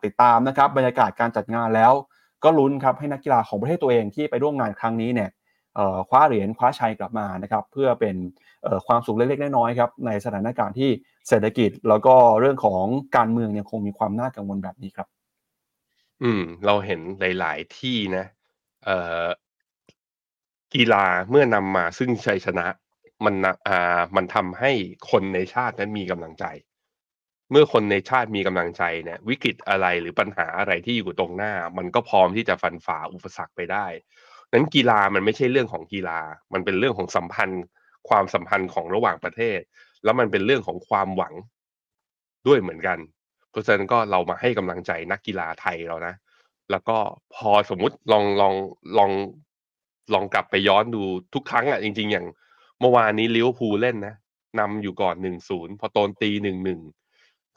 [0.05, 1.93] ติดตามนะครับบรรยากาศการจัดงานแล้ว
[2.45, 5.31] ก็ลุ้นครับให้นักกีฬาของประเทศตัวเองที่ไปร่วมงานครั้งนี้เนี่ย
[6.09, 8.17] คว้าเหรียญคว้าชัยกลับมานะครับเพื่อเป็น
[8.87, 10.91] ความสุขเล็กๆน้อยๆครับในสถานการณ์ที่
[11.29, 12.85] เศรษฐกิจแล้วก็เรื่องของ
[13.17, 15.09] การเมืองยังคงมีความน่ากังวลแบบนี้ครับ
[16.23, 18.25] อืม เราเห็นหลาย ๆ ที่นะ
[18.85, 19.27] เอ่อ
[20.75, 22.67] กีฬาเมื่อนำมาซึ่งชัยชนะ
[23.25, 23.35] มัน
[23.69, 24.73] อ่ามันทำให้
[25.11, 26.45] คนในชาตินั้นมีกำลังใจ
[27.51, 33.87] เมื่อคนในชาติมีกำลังใจเนี่ยวิกฤตอะไรหรือปัญหาอะไรที่อยู่ตรงหน้า มันก็พร้อมที่จะฟันฝ่าอุปสรรคไปได้
[34.53, 36.21] นั้นกีฬามันไม่ใช่เรื่องของกีฬา
[36.53, 37.65] มันเป็นเรื่องของสัมพันธ์
[38.09, 39.61] ความสัมพันธ์ของระหว่างประเทศ
[40.05, 41.35] แล้วมันเป็นเรื่องของความหวัง
[42.47, 42.99] ด้วยเหมือนกัน
[43.51, 46.15] เพราะฉะนั้นก็เรามาให้กำลังใจนักกีฬาไทยเรานะ
[46.71, 46.97] แล้วก็
[47.35, 48.55] พอสมมุติลองลอง
[48.99, 49.11] ลอง
[50.15, 51.03] ลองกลับไปย้อนดู
[51.35, 52.27] ทุกครั้งอะจริง ๆ อย่าง
[52.81, 54.15] เมื่อวานนี้ลิเวอร์พูลเล่นนะ
[54.61, 56.81] นำอยู่ก่อนหนึ่งศูนย์พอโตนตีหนึ่งหนึ่ง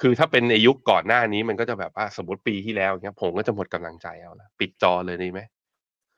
[0.02, 5.42] คือถ้าเป็นในยุคก่อนหน้านี้มันก็จะแบบว่าสมมติปีที่แล้วเนี้ยผมก็จะหมดกำลังใจเอาละปิดจอเลยนี่ไหม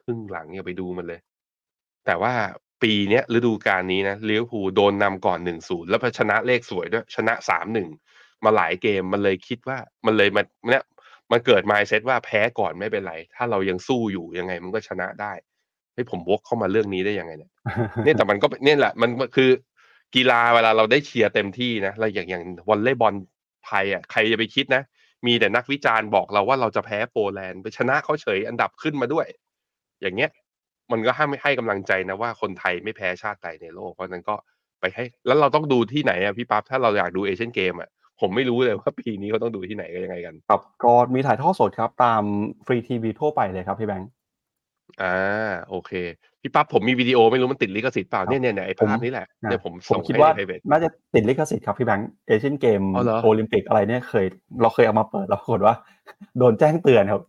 [0.04, 1.20] ครึ่งหลังอย่าไปดูมันเลย
[2.06, 2.34] แต่ว่า
[2.84, 7.90] ปีเนี้ยฤดูกาลนี้นะลิเวอร์พูลโดนนำก่อนหนึ่งศูนย์แล้วพชนะเลขสวยด้วย ชนะสามหนึ่ง
[8.46, 10.84] มาหลายเกมมันเลยคิดว่ามันเลยมันเนี่ย
[11.32, 15.34] มันเกิด mindset ว่าแพ้ก่อนไม่เป็นไร ถ้าเรายังสู้อยู่ยังไงมันก็ชนะได้
[15.94, 17.52] ให้ผมวกเข้ามาเรื่องนี้ได้ยังไงเนี่ย
[18.04, 19.50] เนี่ยแต่มันก็เนี่ยแหละมันคือ
[20.16, 23.14] กีฬาเวลาเราได้เชียร์เต็มที่นะเราอย่างอย่างวอลเลย์บอล
[23.66, 24.84] ไทยอะใครจะไปคิดนะ
[25.26, 29.28] มีแต่นักวิจารณ์บอกเราว่าเราจะแพ้โปแลนด์ไปชนะเขาเฉยอันดับขึ้นมาด้วย
[30.02, 30.32] อย่างเงี้ย
[30.92, 34.36] มันก็ให้ไม่ให้กำลังใจนะว่าคนไทยไม่แพ้ชาติใดในโลก เพราะนั้นก็
[34.82, 37.90] ไปให้ แล้วเราต้องดูที่ไหนอะพี่ปั๊บถ้าเราอยากดูเอเชียนเกมอะ
[38.22, 42.24] ผมไม่รู้เลยว่าปีนี้เขาต้องดูที่ไหนกันยังไงกัน ครับก็มีถ่ายทอดสดครับ ตาม
[42.66, 44.10] ฟรีทีวีทั่วไปเลยครับพี่แบงค์
[45.02, 45.92] อ่าโอเค
[46.42, 50.30] พี่ปั๊บผมมีวิดีโอไม่รู้มันติดลิขสิทธิ์เปล่าเนี่ยเนี่ยไอ้ภาพนี้แหละเนี่ยผมผมคิดว่า
[50.72, 52.82] น่าจะติดลิขสิทธิ์ครับพี่แบงค์เอเชียนเกม
[53.24, 54.26] โอลิมปิกอะไรเนี่ยเคย
[54.62, 55.76] เราเคยเอามาเปิดแล้วปรากฏว่า
[56.38, 57.22] โดนแจ้งเตือนครับ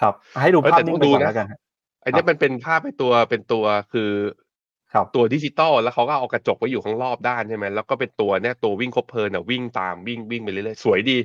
[0.00, 1.46] ครับ ให้ดูภาพนิ่งไปก่อนแล้วกัน
[2.04, 4.10] อันนี้มันเป็นภาพเป็นตัวเป็นตัวคือ
[4.92, 11.18] ครับตัวดิจิตอลแล้วเขาก็เอากระจกไว้อยู่ข้างรอบด้านใช่ไหมแล้วก็เป็นตัวเนี่ยตัววิ่งคบเพลิงเนี่ยวิ่งตามวิ่งวิ่งไปเรื่อยๆสวยดี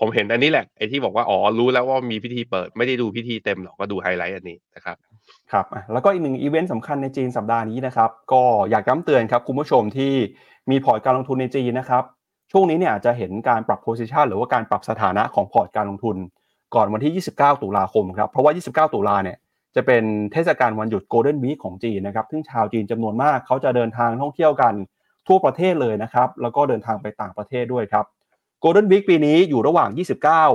[0.00, 4.96] ผมเห็นอันนี้แหละไอ้ที่บอกว่าอ๋อรู้แล้วว่ามีพิธีเปิดไม่ได้ดูพิธีเต็มหรอกก็ดูไฮไลท์อันนี้นะครับ
[5.52, 10.12] ครับแล้วก็อีกหนึ่งอีเวนต์สำคัญในจีนสัปดาห์นี้นะครับ ก็อยากย้ำเตือนครับคุณผู้ชมที่
[10.70, 12.04] มีพอร์ตการลงทุนในจีนนะครับ
[12.52, 16.16] ช่วงนี้เนี่ยจะเห็นการปรับ position หรือว่าการปรับสถานะของพอร์ตการลงทุน
[16.74, 19.36] ก่อนวันที่ 29 ตุลาคมครับเพราะว่า 29 ตุลาเนี่ย
[19.76, 24.74] จะเป็นเทศกาลวันหยุด Golden Week ของจีนนะครับ ซึ่งชาวจีนจำนวนมากเขาจะเดินทางท่องเที่ยวกัน
[25.28, 28.04] ทั่วประเทศเลยนะครับ แล้วก็เดินทางไปต่างประเทศด้วยครับ
[28.60, 29.90] Golden Week ปีนี้อยู่ระหว่าง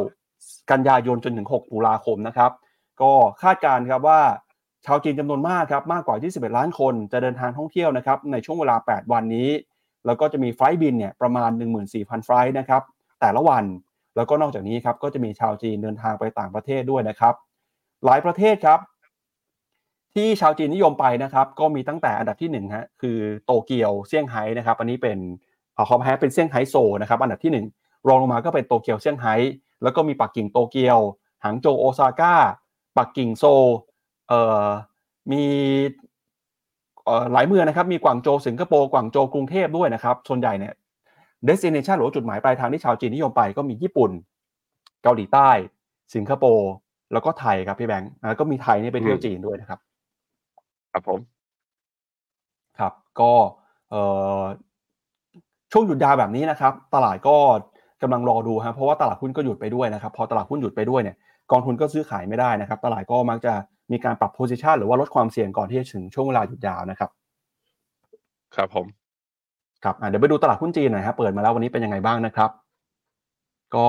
[0.02, 2.52] 29 กันยายนจนถึง 6 ตุลาคมนะครับ
[3.02, 3.12] ก็
[3.42, 4.22] คาดการณ์ครับว่า
[4.86, 9.50] ชาวจีนจำนวนมากครับมากกว่า 21 ล้านคนจะเดินทางท่องเที่ยวนะครับในช่วงเวลา 8 วันนี้
[10.06, 11.50] แล้วก็จะมีไฟล์บินเนี่ยประมาณ
[11.88, 12.82] 14,000 ไฟล์นะครับ
[13.22, 13.64] แต่ละวัน
[14.16, 17.36] แล้วก็นอกจากนี้ครับก็จะมีชาวจีนเดินทางไปต่างประเทศด้วยนะครับ
[18.06, 18.80] หลายประเทศครับ
[20.16, 25.18] ที่ชาวจีนนิยมไปนะครับ ก็มีตั้งแต่อันดับที่1นึ่งฮะคือโตเกียวเซี่ยงไฮ้นะครับ อันนี้เป็น
[25.76, 29.34] ขอขอแพ้เป็นเซี่ยงไฮ้โซนะครับ อันดับที่ 1 รองลงมาก็เป็นโตเกียวเซี่ยงไฮ้
[29.84, 31.00] แล้วก็มีปักกิ่งโตเกียว
[31.44, 32.34] หางโจวโอซาก้า
[32.98, 33.44] ปักกิ่งโซ
[34.28, 34.68] เอ่อ
[35.32, 35.44] มี
[37.34, 40.74] หลายเมืองนะครับ มีกวางโจวสิงคโปร์กวางโจวกรุงเทพด้วยนะครับ ส่วนใหญ่เนี่ย
[41.48, 44.12] destination หรือจุดหมายปลายทางที่ชาวจีนนิยมไปก็มีญี่ปุ่น
[45.04, 45.50] เกาหลีใต้
[46.16, 46.72] สิงคโปร์
[47.14, 49.80] แล้วก็ไทยครับพี่แบงค์ก็มีไทยนี่ไปเที่ยวจีนด้วยนะครับ
[50.92, 51.20] ครับผม
[52.80, 53.32] ครับ ก็
[55.72, 57.36] ช่วงหยุดยาวแบบนี้นะครับ ตลาดก็
[58.02, 61.16] กำลังรอดูครับเพราะว่าตลาดหุ้นก็หยุดไปด้วยนะครับ พอตลาดหุ้นหยุดไปด้วยเนี่ย
[61.52, 63.54] กองทุนก็ซื้อขายไม่ได้นะครับ ตลาดก็มักจะ
[63.92, 67.10] มีการปรับโพซิชันหรือว่าลดความเสี่ยงก่อนที่จะถึงช่วงเวลาหยุดยาวนะครับ
[68.56, 68.86] ครับผม
[69.84, 72.50] ครับเดี๋ยวไปดูตลาดหุ้นจีนหน่อยครับเปิดมาแล้ววันนี้เป็นยังไงบ้างนะครับ
[73.76, 73.88] ก็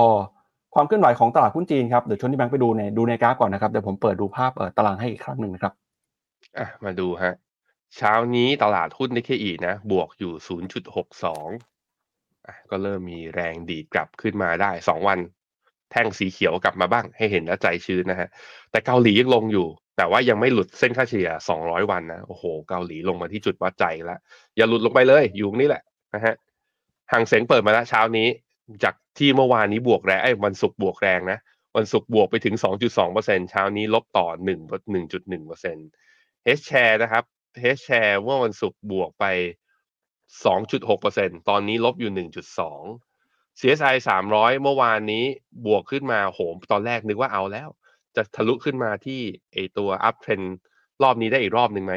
[0.75, 5.73] ความเคลื่อนไหวของตลาดหุ้นจีนครับเดี๋ยวชวนที่แบงค์ไปดูในดูในกราฟก่อนนะครับเดี๋ยวผมเปิดดูภาพตารางให้อีกครั้งหนึ่งนะครับ
[6.57, 7.33] อะ มาดูฮะ
[7.95, 10.33] เช้านี้ตลาดหุ้นนิเคอีนะ บวกอยู่
[10.99, 15.19] 0.62อะก็เริ่มมีแรงดีดกลับขึ้นมาได้2วัน
[15.91, 18.29] แท่งสีเขียวกลับมาบ้างให้เห็นแล้วใจชื้นนะฮะ
[18.71, 21.29] แต่เกาหลียังลงอยู่ แต่ว่ายังไม่หลุดเส้นค่าเฉลี่ย
[21.61, 24.19] 200 วันนะ โอ้โห เกาหลีลงมาที่จุดวัดใจแล้ว
[24.57, 25.83] อย่าหลุดลงไปเลย อยู่นี่แหละ
[26.15, 26.35] นะฮะ
[27.11, 28.27] ห่างเสงเปิดมาแล้วเช้านี้
[28.83, 31.39] จากที่เมื่อวานนี้บวกแรงไอ้วันศุกร์บวกแรงนะ
[31.77, 34.49] วันศุกร์บวกไปถึง 2.2%เช้านี้ลบต่อ1
[34.93, 36.12] 1.1%
[36.59, 37.23] H share นะครับ
[37.77, 39.25] H share เมื่อวันศุกร์บวกไป
[40.37, 42.11] 2.6%ตอนนี้ลบอยู่
[42.85, 43.95] 1.2 CSI
[44.29, 45.25] 300 เมื่อวานนี้
[45.65, 47.69] บวกขึ้นมาโหม ตอนแรกนึกว่าเอาแล้ว
[48.15, 49.21] จะทะลุขึ้นมาที่
[49.53, 50.47] ไอตัว up trend
[51.03, 51.95] รอบนี้ได้อีกรอบหนึ่งไหม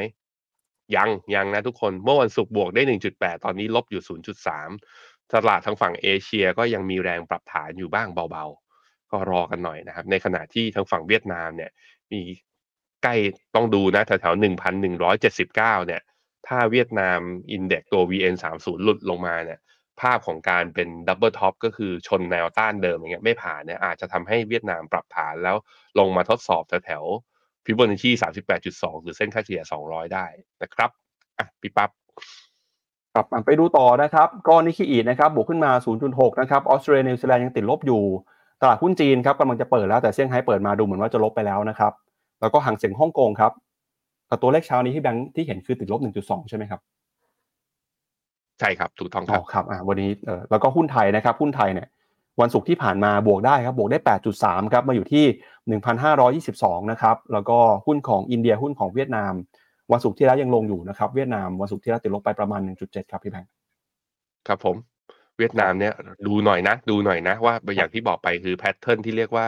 [0.95, 2.81] ยังยังนะทุกคนเมื่อวันศุกร์บวกได้
[3.13, 4.03] 1.8 ตอนนี้ลบอยู่
[4.67, 11.71] 0.3 ตลาดทางฝั่งเอเชียก็ยังมีแรงปรับฐานอยู่บ้างเบาๆ ก็รอกันหน่อยนะครับ ในขณะที่ทางฝั่งเวียดนามเนี่ย
[12.11, 12.21] มี
[13.03, 13.15] ใกล้
[13.55, 16.01] ต้องดูนะแถวๆ1,179เจ็ดสิบเก้าเนี่ย
[16.47, 17.19] ถ้าเวียดนาม
[17.51, 19.59] Index ตัว VN30 หลุดลงมาเนี่ย
[20.01, 25.55] ภาพของการเป็น double top ก็คือชนแนวต้านเดิมอย่างเงี้ยไม่ผ่านเนี่ยอาจจะทำให้เวียดนามปรับฐานแล้ว
[25.99, 28.11] ลงมาทดสอบแถวๆฟิโบนัชชี
[28.57, 30.25] 38.2หรือเส้นค่าเฉลี่ย200ได้
[30.61, 30.89] นะครับ
[31.37, 31.89] อะพี่ปั๊บ
[33.13, 35.71] ครับไปดูต่อนะครับก็นิเคอีนะครับบวกขึ้นมา
[36.05, 38.03] 0.6 นะครับออสเตรเลียนิวซีแลนด์ยังติดลบอยู่
[38.61, 41.93] ตลาดหุ้นจีนครับกำลังจะเปิดแล้วแต่เซี่ยงไฮ้เปิดมาดูเหมือนว่าจะลบไปแล้วนะครับ
[42.41, 43.51] แล้วก็ฮั่งเส็งฮ่องกงครับ
[44.27, 46.81] แต่ตัวเลขเช้านี้ที่แบงค์ที่เห็นคือติดลบ 1.2 ใช่ไหมครับ
[48.59, 51.87] ใช่ครับ ถูกต้องคอ๋รัอบครับอ่าวันนี้เออแล้วก็หุ้นไทยนะครับ หุ้นไทยเนี่ย
[52.41, 53.99] วันศุกร์ที่ผ่านมาบวกได้ครับ บวกได้
[54.35, 55.25] 8.3 ครับ มาอยู่ที่
[56.39, 57.57] 1,522 นะครับ แล้วก็
[57.87, 59.33] หุ้นของอินเดียหุ้นของเวียดนาม
[59.91, 63.51] วันศุกร์ที่แล้วยังลงอยู่นะครับ เวียดนามวันศุกร์ที่แล้วติดลบไปประมาณ 1.7 ครับพี่แบงค์
[64.47, 64.75] ครับผม
[65.37, 65.93] เวียดนามเนี่ย
[66.27, 69.47] ดูหน่อยนะ ดูหน่อยนะว่าอย่างที่บอกไปคือ pattern ที่เรียกว่า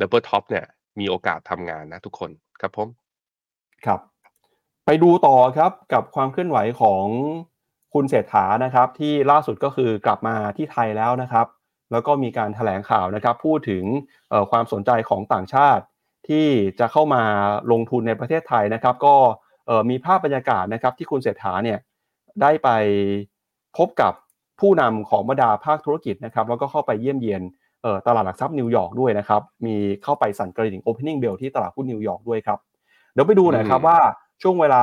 [0.00, 0.64] double top เนี่ย
[1.00, 2.30] มีโอกาสทำงานนะทุกคน
[2.60, 2.88] ครับผม
[3.86, 4.00] ครับ
[4.86, 7.04] ไปดูต่อครับกับความเคลื่อนไหวของ
[7.94, 11.46] คุณเศรษฐานะครับ ที่ล่าสุดก็คือกลับมาที่ไทยแล้วนะครับ
[11.92, 13.84] แล้วก็มีการแถลงข่าวนะครับ พูดถึง
[14.50, 15.84] ความสนใจของต่างชาติ
[16.28, 16.46] ที่
[16.80, 17.22] จะเข้ามา
[17.72, 19.14] ลงทุนในประเทศไทยนะครับ ก็
[19.90, 21.78] มีภาพบรรยากาศนะครับ ที่คุณเศรษฐาเนี่ย
[22.42, 22.68] ได้ไป
[23.76, 24.12] พบกับ
[24.60, 27.42] ผู้นำของบรรดาภาคธุรกิจนะครับ แล้วก็เข้าไปเยี่ยมเยียน
[28.06, 32.58] ตลาดหลักทรัพย์นิวยอร์กด้วยนะครับ มีเข้าไปสั่นกระดิ่ง opening bell ที่ตลาดหุ้นนิวยอร์กด้วยครับ
[33.12, 33.98] เดี๋ยวไปดูหน่อยครับอืมว่า
[34.42, 34.82] ช่วงเวลา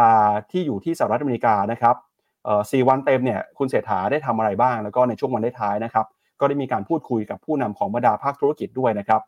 [0.52, 1.96] ที่อยู่ที่สหรัฐอเมริกานะครับ
[2.46, 6.06] เอ่อสี่วันเต็มเนี่ยคุณเศรษฐาได้ทำอะไรบ้าง แล้วก็ในช่วงวันท้ายๆนะครับ
[6.40, 9.22] ก็ได้มีการพูดคุยกับผู้นำของบรรดาภาคธุรกิจด้วยนะครับ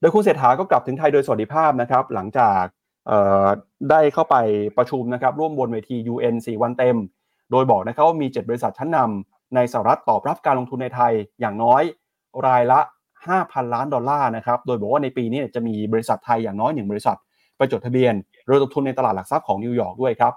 [0.00, 2.62] โดยคุณเศรษฐาก็กลับถึงไทยโดยสวัสดิภาพนะครับ หลังจาก
[3.06, 3.46] เอ่อ
[3.90, 4.36] ได้เข้าไป
[4.76, 6.96] ประชุมนะครับ ร่วมบนเวที UN 4 วันเต็ม
[7.50, 11.82] โดยบอกนะครับว่ามี 7 บริษัทชั้นนำในสหรัฐตอบรับการลงทุนในไทยอย่างน้อย
[12.46, 12.80] รายละ
[13.26, 17.16] 5,000 ล้านดอลลาร์นะครับโดยบอกว่าในปีนี้จะมีบริษัทไทยอย่างน้อยหนึ่งบริษัท
[17.56, 18.14] ไปจดทะเบียน
[18.46, 20.32] โดยลงทุนในตลาดหลักทรัพย์ของนิวยอร์กด้วยครับ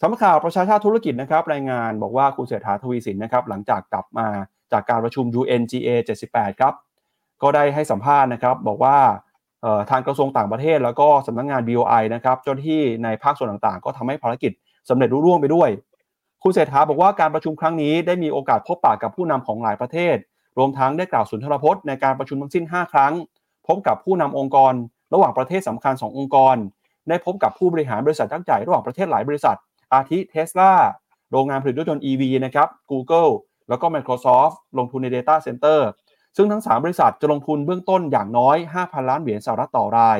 [0.00, 4.26] สำนักข่าวประชาชาติธุรกิจนะครับรายงานบอกว่าคุณเศรษฐาทวีสินนะครับหลังจากกลับมา
[4.72, 5.88] จากการประชุม UNGA
[6.28, 6.74] 78 ครับ
[7.42, 8.96] ก็ได้ให้สัมภาษณ์นะครับ บอกว่า
[9.90, 14.52] ทางกระทรวงต่างประเทศ แล้วก็สำนักงาน BOI นะครับเจ้าหน้าที่ในภาคส่วนต่างๆ ก็ทำให้ภารกิจ
[14.88, 15.68] สำเร็จรุ่ร่วงไปด้วย
[16.42, 20.16] คุณเศรษฐาบอกว่าการประชุมครั้งนี้ได้มีโอกาสพบปะกับผู้นำของหลายประเทศ
[20.58, 23.12] รวมทั้งได้กล่าวสุนทรพจน์ในการประชุมทั้งสิ้น 5 ครั้ง
[23.66, 24.72] พบกับผู้นำองค์กร
[25.14, 26.56] ระหว่างประเทศสำคัญ 2 องค์กร
[27.08, 29.56] ได้พบกับผู้บริหารบริษัทยักษ์ใหญ่ระหว่างประเทศหลายบริษัท
[29.92, 30.72] อาทิเทสลา
[31.30, 33.30] โรงงานผลิตรถยนต์ EV นะครับ Google
[33.68, 35.78] แล้วก็ Microsoft ลงทุนใน Data Center
[36.36, 40.18] ซึ่งทั้ง 3 บริษัทจะลงทุนเบื้องต้นอย่างน้อย 5,000 ล้านเหรียญสหรัฐต่อราย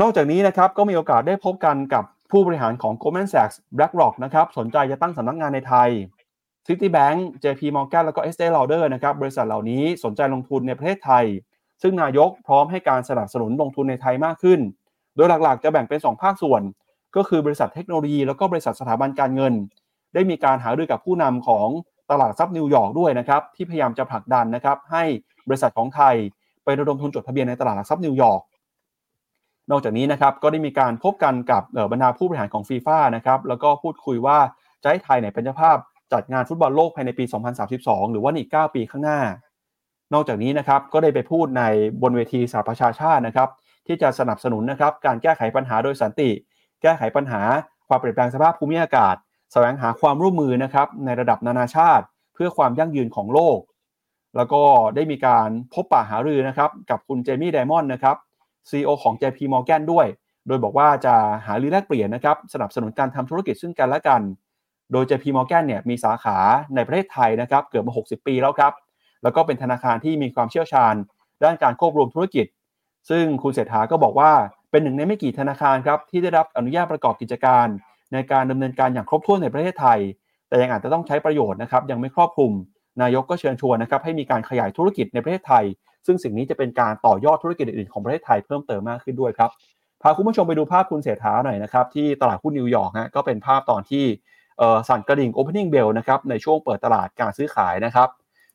[0.00, 5.90] นอกจากนี้นะครับก็มีโอกาสได้พบกันกับผู้บริหารของ Goldman Sachs BlackRock นะครับสนใจจะตั้งสำนักงานในไทย
[6.66, 11.24] Citibank JP Morgan แล้วก็ Estee Lauder นะครับบริษัทเหล่านี้สนใจลงทุนในประเทศไทย
[11.82, 14.60] ซึ่งนายกพร้อมให้การสนับสนุนลงทุนในไทยมากขึ้น
[15.16, 16.62] โดยหลักๆ จะแบ่งเป็น 2 ภาคส่วน
[17.16, 19.54] ก็คือบริษัทเทคโนโลยี แล้วก็บริษัทสถาบันการเงิน
[20.14, 21.68] ได้มีการหารือกับผู้นำของ
[22.10, 25.04] ตลาดทรัพย์นิวยอร์กด้วยนะครับที่พยายามจะผลักดันนะครับให้
[25.48, 26.14] บริษัทของไทย
[26.64, 28.42] ไประดมทุนจดทะเบียนในตลาดหลักทรัพย์นิวยอร์ก
[29.70, 31.62] นอกจากนี้นะครับก็ได้มีการพบกันกับ
[31.92, 34.38] บรรดาผู้บริหารของฟีฟ่านะครับแล้วก็พูดคุยว่า
[34.82, 35.78] จะให้ไทยเนี่ยเป็นเจ้าภาพ
[36.14, 37.24] จัดงานฟุตบอลโลกภายในปี
[37.68, 39.20] 2032 หรือว่าอีก 9 ปีข้างหน้า
[40.14, 41.62] นอกจากนี้นะครับก็ได้ไปพูดใน
[42.02, 43.48] บนเวทีสหประชาชาตินะครับ
[43.86, 46.30] ที่จะสนับสนุนนะครับการแก้ไขปัญหาโดยสันติ
[46.82, 47.42] แก้ไขปัญหา
[47.88, 49.16] ความเปลี่ยนแปลงสภาพภูมิอากาศ
[49.52, 52.04] แสวงหาความร่วมมือนะครับในระดับนานาชาติ
[52.34, 53.58] เพื่อความยั่งยืนของโลก
[54.36, 54.62] แล้วก็
[54.94, 58.16] ได้มีการพบปะหารือนะครับกับคุณเจมี่ไดมอนด์นะครับ
[58.68, 60.06] CEO ของ JP Morgan ด้วย
[60.46, 61.14] โดยบอกว่าจะ
[61.46, 64.20] หารือแลกเปลี่ยนนะครับสนับสนุนการทำธุรกิจซึ่งกันและกัน
[64.92, 66.36] โดย JP Morgan เนี่ยมีสาขา
[66.74, 68.72] ในประเทศไทยนะครับเกือบมา 60 ปีแล้วครับ
[69.22, 70.94] แล้วก็เป็นธนาคารที่มีความเชี่ยวชาญ
[71.44, 72.46] ด้านการควบรวมธุรกิจ
[73.10, 74.30] ซึ่งคุณเศรษฐาก็บอกว่า
[74.70, 77.66] เป็นหนึ่งในไม่กี่ธนาคารครับที่ได้รับอนุญาตประกอบกิจการ
[78.12, 80.00] ในการดำเนินการอย่างครบถ้วนในประเทศไทย
[80.48, 82.52] แต่ยังอาจจะต้องใช้ประโยชน์นะครับยังไม่ครอบคลุม
[83.02, 85.64] นายกก็เชิญชวนนะครับให้มีการขยายธุรกิจในประเทศไทย
[86.06, 89.50] ซึ่งสิ่งนี้จะเป็นการต่อยอดธุรกิจอื่นๆของประเทศไทยเพิ่มเติมมากขึ้นด้วยครับ
[90.02, 94.04] พาคุณผู้ชมไปดูภาพคุณเศรษฐาหน่อยนะครับที่ตลาดหุ้นนิวยอร์กฮะก็เป็นภาพตอนที่
[94.88, 98.08] สั่นกระดิ่ง opening bell นะครับในช่วงเปิดตลาดการซื้อขายนะครับ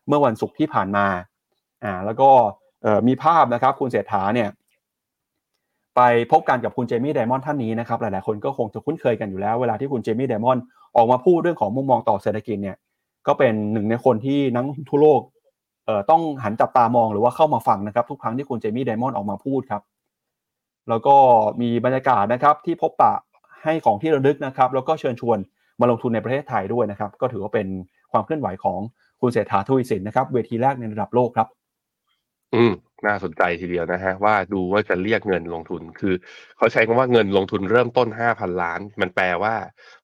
[0.08, 1.06] เมื่อวันศุกร์ที่ผ่านมา
[1.84, 2.30] อ่าแล้วก็
[3.08, 4.50] มีภาพนะครับคุณเศรษฐาเนี่ย
[5.95, 10.58] ไปพบกันกับคุณเจมี่ไดมอนท่านนี้นะครับหลายๆคนก็คงจะคุ้นเคยกันอยู่แล้ว เวลาที่คุณเจมี่ไดมอน
[10.95, 12.78] ออกมาพูดเรื่องของมุมมองต่อเศรษฐกิจเนี่ย
[13.28, 15.22] ก็เป็นหนึ่งในคนที่นักทั่วโลก
[15.86, 19.82] เอ่อต้องหันจับตามองหรือว่าเข้ามาฟังนะครับ ทุกครั้งที่คุณเจมี่ไดมอนออกมาพูดครับ
[20.89, 21.16] แล้วก็
[21.62, 23.14] มีบรรยากาศนะครับที่พบปะ
[23.64, 25.38] ให้ของที่ระลึกนะครับ แล้วก็เชิญชวน
[25.80, 27.68] มาลงทุนในประเทศไทยด้วยนะครับก็ถือว่าเป็น
[28.12, 28.80] ความเคลื่อนไหวของ
[29.22, 31.48] คุณเศรษฐาทวีสินนะครับเวทีแรกในระดับโลกครับ
[32.56, 32.72] อืม
[33.08, 36.14] น่าสนใจทีเดียวนะฮะว่าดูว่าจะเรียกเงินลงทุนคือ
[36.58, 39.54] เขาใช้คำว่าเงินลงทุนเริ่มต้นห้าพันล้าน มันแปลว่า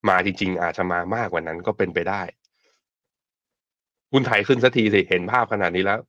[0.10, 2.22] มาจริง ๆ อาจจะมามากกว่านั้นก็เป็นไปได้
[4.12, 6.00] หุ้นไทยขึ้นสักทีสิเห็นภาพขนาดนี้แล้ว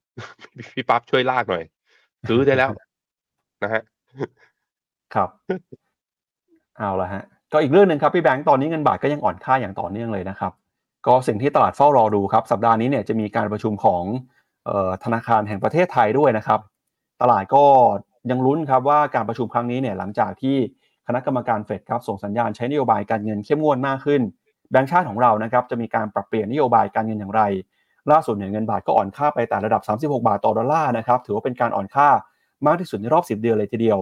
[0.72, 1.64] พี่ปั๊บช่วยลากหน่อย
[2.28, 2.70] ซื้อได้แล้ว
[3.62, 3.82] นะฮะ
[5.14, 5.28] ครับ
[6.78, 10.52] เอาละฮะ ก็อีกเรื่องหนึ่งครับพี่แบงค์ตอนนี้เงินบาทก็ยังอ่อนค่าอย่างต่อเนื่องเลยนะครับ
[11.06, 14.02] ก็สิ่งที่ตลาดเฝ้ารอดูครับ สัปดาห์นี้เนี่ยจะมีการประชุมของ
[14.68, 16.60] ออธนาคารแห่งประเทศไทยด้วยนะครับ
[17.22, 17.64] ตลาดก็
[18.30, 20.56] ยังลุ้นครับว่าการประชุมครั้งนี้เนี่ยหลังจากที่
[21.06, 24.22] คณะกรรมการเฟดครับส่งสัญญาณใช้นโยบายการเงินเข้มงวดมากขึ้น
[24.70, 27.42] แบงก์ชาติของเรานะครับจะมีการปรับเปลี่ยนนโยบายการเงินอย่างไร
[28.10, 32.08] ล่าสุดเนี่ยเงินบาทก็อ่อนค่าไปแต่ระดับ 36 บาทต่อดอลลาร์นะครับถือว่าเป็นการอ่อนค่า
[32.66, 33.98] มากที่สุดในรอบ 10 เดือนเลยทีเดียว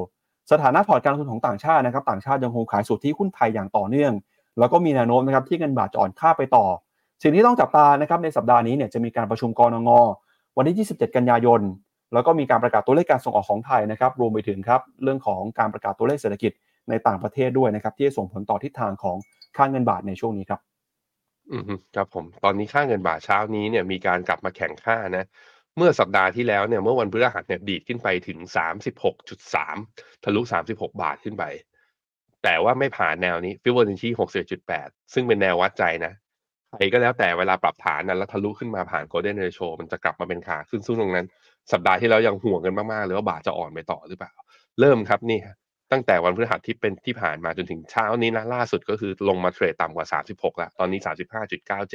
[0.52, 4.12] สถานะพอร์ตการลงทุนของต่างชาตินะครับ ต่างชาติยังคงขายสุทธิหุ้นไทยอย่างต่อเนื่อง
[4.58, 6.66] แล้วก็มีแนวโน้มนะครับที่เงินบาทจะอ่อนค่าไปต่อ
[7.22, 9.90] สิ่งที่ต้องจับตานะครับในสัปดาห์นี้เนี่ยจะมีการประชุมกรงง
[10.56, 11.60] วันที่ 27 กันยายน
[12.12, 16.52] แล้วก็มีการประกาศตัวเลขการส่งออกของไทยนะครับ รวมไปถึงครับเรื่องของการประกาศตัวเลขเศรษฐกิจ
[16.88, 19.16] ในต่างประเทศด้วยนะครับ ที่จะส่งผลต่อทิศทางของ
[19.56, 20.60] ค่าเงินบาทในช่วงนี้ครับ
[21.50, 21.62] อืม
[21.94, 25.24] ครับผม ตอนนี้ค่าเงินบาทเช้านี้เนี่ยมีการกลับมาแข็งค่านะ
[25.76, 29.76] เมื่อสัปดาห์ที่แล้วเนี่ยเมื่อวันพฤหัสเนี่ยดีดขึ้นไปถึงสามสิบหกจุดสาม
[30.24, 31.44] ทะลุสามสิบหกบาทขึ้นไป
[32.42, 36.12] แต่ว่าไม่ผ่านแนวนี้ฟิวเจอร์ชีหกสิบจุดแปดซึ่งเป็นแนววัดใจนะ
[36.76, 41.26] ใครก็แล้วแต่เวลาปรับฐานนะแล้วทะลุขึ้นมาผ่าน golden ratio มันจะกลับมาเป็นขาขึ้นซึ่งตรงนั้น
[41.72, 44.32] สัปดาห์ที่แล้วยังห่วงกันมาก ๆ เลยว่าบาทจะอ่อนไปต่อหรือเปล่า
[44.80, 45.38] เริ่มครับนี่
[45.92, 51.00] ตั้งแต่วันพฤหัสที่เป็นที่ผ่านมาจนถึงเช้านี้นะล่าสุดก็คือลงมาเทรดต่ำกว่า 36 แล้ว ตอนนี้
[51.78, 51.90] 35.97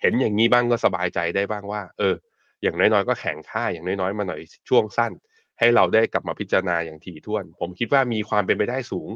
[0.00, 2.14] เห็นอย่างนี้บ้างก็สบายใจได้บ้างว่า เออ
[2.62, 5.12] อย่างน้อยๆ ก็แข่งค่าอย่างน้อยๆ มาหน่อยช่วงสั้น
[5.58, 9.08] ให้เราได้กลับมาพิจารณาอย่างถี่ถ้วน ผมคิดว่ามีความเป็นไปได้สูง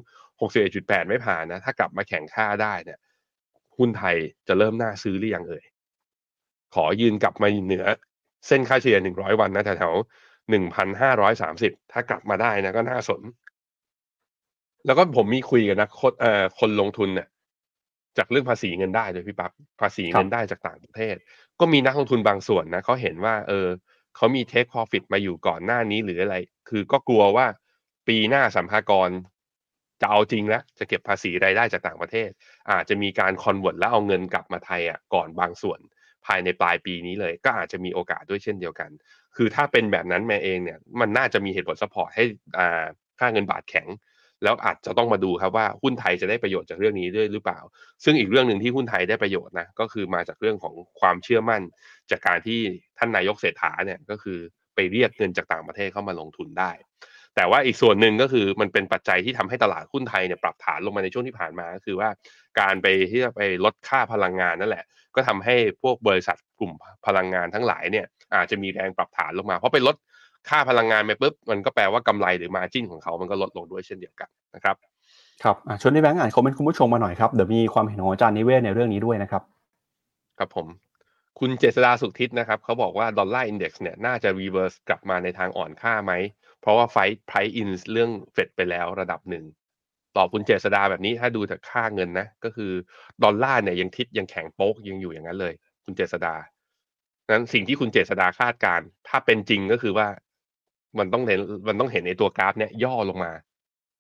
[0.50, 2.98] 61.8 ไม่ผ่านนะ ถ้ากลับมาแข่งค่าได้เนี่ย
[3.78, 4.16] หุ้นไทย
[4.48, 5.64] จะเริ่มน่าซื้อหรือยังเอ่ย
[6.74, 7.86] ขอยืนกลับมาเหนือ
[8.46, 10.52] เส้นค่าเฉลี่ย 100 วันนะแถวๆ
[11.02, 13.20] 1,530 ถ้ากลับมาได้นะก็น่าสน
[14.86, 17.28] แล้วก็ผมมีคุยกันนะคนเอ่อคนลงทุนเนี่ย
[18.18, 21.16] จากเรื่องภาษีเงินได้ด้วยพี่ปับ๊บภาษีเงินได้จากต่างประเทศ
[21.60, 23.68] ก็มีนักลงทุนบางส่วนนะเขาเห็นว่าเออ
[24.16, 26.36] เขามีเทค profit มาอยู่ก่อนหน้านี้หรืออะไร
[26.68, 27.46] คือก็กลัวว่า
[28.08, 29.10] ปีหน้าสัมภากร
[30.00, 32.30] จะเอาจริงแล้วจะเก็บภาษีรายได้จากต่างประเทศ
[32.70, 35.80] อาจจะมีการคอนเวิร์ตแล้วเอาเงินกลับมาไทยอะก่อนบางส่วน
[36.26, 38.90] ภายในปลายปีนี้เลย ก็อาจจะมีโอกาสด้วยเช่นเดียวกัน
[39.36, 42.24] คือถ้าเป็นแบบนั้นแม่เองเนี่ยมันน่าจะมีเหตุผลสปอร์ตให้
[42.58, 42.84] อ่า
[43.18, 43.88] ค่าเงินบาทแข็ง
[44.44, 47.60] แล้วอาจจะต้องมาดูครับว่าหุ้นไทยจะได้ประโยชน์จากเรื่องนี้ด้วยหรือเปล่า
[48.04, 51.62] ซึ่งอีกเรื่องหนึ่งที่หุ้นไทยได้ประโยชน์นะก็คือมาจากเรื่องของความเชื่อมั่น
[52.10, 52.60] จากการที่
[52.98, 54.38] ท่านนายกเศรษฐาเนี่ยก็คือ
[54.74, 56.70] ไปเรียกเงินจากต่างประเทศเข้ามาลงทุนได้
[57.36, 62.08] แต่ว่าอีกส่วนหนึ่งก็คือมันเป็นปัจจัยที่ทำให้ตลาดหุ้นไทยเนี่ยปรับฐานลงมาในช่วงที่ผ่านมาก็คือว่า
[62.60, 64.84] การไปที่จะไปลดค่าพลังงานนั่นแหละ
[65.14, 66.72] ก็ทำให้พวกบริษัทกลุ่ม
[67.06, 69.96] พลังงานทั้งหลายเนี่ยอาจจะมีแรงปรับฐานลงมาเพราะไปลด
[70.48, 74.76] ค่าพลังงานไปปุ๊บมันก็แปลว่ากำไรหรือ margin ของเขามันก็ลดลงด้วยเช่นเดียวกันนะครับ
[75.42, 79.42] ครับอะชวนนายแบงค์อ่านคอมเมนต์คุณผู้ชมมาหน่อยครับเดี๋ยวมีความเห็นของอาจารย์นิเวศน์ในเรื่องนี้ด้วยนะครับ
[80.38, 80.66] ครับผม
[81.38, 86.12] คุณเจษดาสุขทิศนะครับเขาบอกว่า Dollar Index เนี่ยน่าจะ reverse กลับมาในทางอ่อนค่าไหม
[86.60, 89.44] เพราะว่า price price in เรื่องเฟดไปแล้วระดับหนึ่ง
[90.16, 92.72] ตอบคุณเจษดาแบบนี้ถ้าดูจากค่าเงินนะ ก็คือ
[93.22, 96.34] ดอลลาร์เนี่ยยังทิศยังแข็งโป๊กยังอยู่อย่างนั้นเลย คุณเจษดา
[97.32, 100.08] นั้นสิ่งที่คุณเจษดาคาดการณ์ถ้าเป็นจริงก็คือว่า
[100.98, 103.32] มันต้องเห็นมันต้องเห็นในตัวกราฟเนี่ยย่อลงมา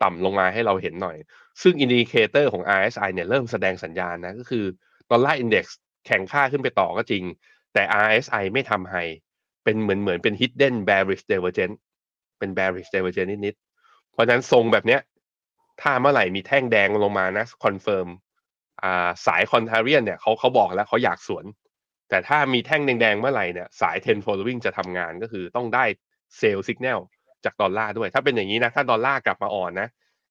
[0.02, 1.16] ต่ำลงมาให้เราเห็นหน่อย
[1.62, 4.64] ซึ่ง indicator ของ RSI เนี่ยเริ่มแสดงสัญญาณนะก็คือ
[5.10, 7.24] Dollar Index แข็งค่าขึ้นไปต่อก็จริง
[7.74, 8.94] แต่ RSI ไม่ทำ high
[9.64, 11.76] เป็นเหมือนเหมือนเป็น hidden bearish divergence
[12.38, 15.00] เป็น bearish divergence นิดๆเพราะฉะนั้นทรงแบบเนี้ย
[15.82, 18.08] ถ้าเมื่อไหร่มีแท่งแดงลงมานะ confirm
[18.82, 21.44] อ่าสาย contrarian เนี่ยเขาเขาบอกแล้วเขาอยากสวน
[22.08, 25.84] แต่ถ้ามีแท่งแดงๆเมื่อไหร่เนี่ยสาย10 following จะทำงานก็คือต้องได้
[26.38, 27.00] sell สัญญาณ
[27.44, 29.88] จากดอลลาร์ด้วย ถ้าเป็นอย่างนี้นะ ถ้าดอลลาร์กลับมาอ่อนนะ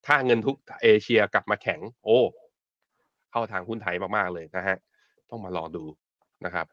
[0.07, 2.19] ค่าเงินทุกเอเชียกลับมาแข็ง โอ้
[3.31, 4.77] เข้าทางหุ้นไทยมากๆเลยนะฮะ
[5.29, 5.83] ต้องมารอดู
[6.45, 6.65] นะครับ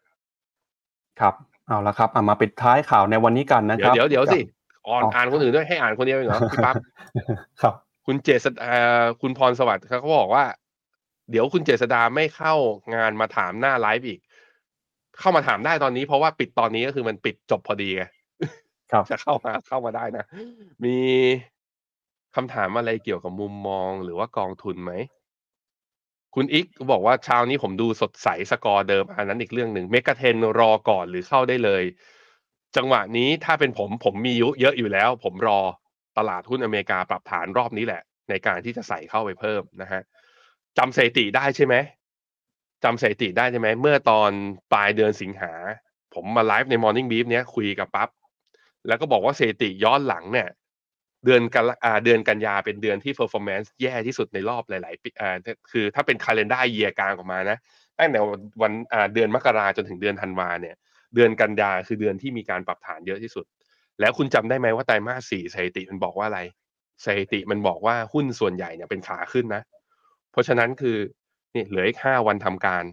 [1.21, 1.35] ครับ
[1.67, 4.41] เอาละครับเอามาปิดท้ายข่าวในวันนี้กันนะคเดี๋ยรัวบเดี๋ยวเดี๋ยวสิ
[4.87, 6.77] อ่อนอ๋ออ่อ่านคนอื่นด้วยให้อ่านคนเดียวเองเหรอพี่ปั๊บ
[7.63, 7.75] ครับ
[8.07, 8.73] คุณเจษดา
[9.21, 10.45] คุณพรสวัสดิ์เขาบอกว่า
[11.31, 12.55] เดี๋ยวคุณเจษดาไม่เข้า
[12.95, 14.21] งานมาถามหน้าไลฟ์อีก
[15.19, 18.05] เข้ามาถามได้ตอนนี้เพราะว่าปิดตอนนี้ก็คือมันปิดจบพอดีไง
[18.93, 20.25] ครับ จะเข้ามาเข้ามาได้นะ
[20.85, 20.97] มี
[22.37, 24.93] คำถามอะไรเกี่ยวกับมุมมองหรือว่ากองทุนไหม
[26.35, 31.83] คุณอิกบอกว่าเช้านี้ผมดูสดใสสกอร์เดิม อันนั้นอีกเรื่องหนึ่งเมกะเทนรอก่อนหรือเข้าได้เลย
[32.77, 35.61] จังหวะนี้ถ้าเป็นผมผมมียุเยอะอยู่แล้ว ผมรอ
[36.19, 40.03] ตลาดหุ้นอเมริกาปรับฐานรอบนี้แหละ ในการที่จะใส่เข้าไปเพิ่มนะฮะ
[40.79, 41.75] จำสถิติได้ใช่ไหม
[42.85, 44.31] จำสถิติได้ใช่ไหมเมื่อตอน
[44.73, 45.53] ปลายเดือนสิงหา
[46.15, 48.09] ผมมาไลฟ์ใน Morning Beef เนี้ยคุยกับปั๊บ
[48.89, 50.49] แล้วก็บอกว่าสถิติย้อนหลังเนี่ย
[51.25, 55.37] เดือนกันอ่าเดือนกันยาเป็นเดือนที่ performance แย่ที่สุดในรอบหลาย ๆ ปีอ่า
[55.71, 57.59] คือถ้าเป็น calendar year กลางออกมานะ
[57.99, 58.21] ตั้งแต่
[58.63, 60.77] วันอ่าเดือนมกราจนถึงเดือนธันวาเนี่ย
[61.15, 63.45] เดือนกันยาคือเดือนที่มีการปรับฐานเยอะที่สุด
[64.01, 66.41] แล้วคุณจำได้ไหมว่าไตรมาสสี่สถิติมันบอกว่าอะไร
[67.05, 69.63] สถิติมันบอกว่าหุ้นส่วนใหญ่เนี่ยเป็นขาขึ้นนะ
[70.33, 70.97] เพราะฉะนั้นคือ
[71.55, 72.85] นี่เหลืออีกห้าวันทำการ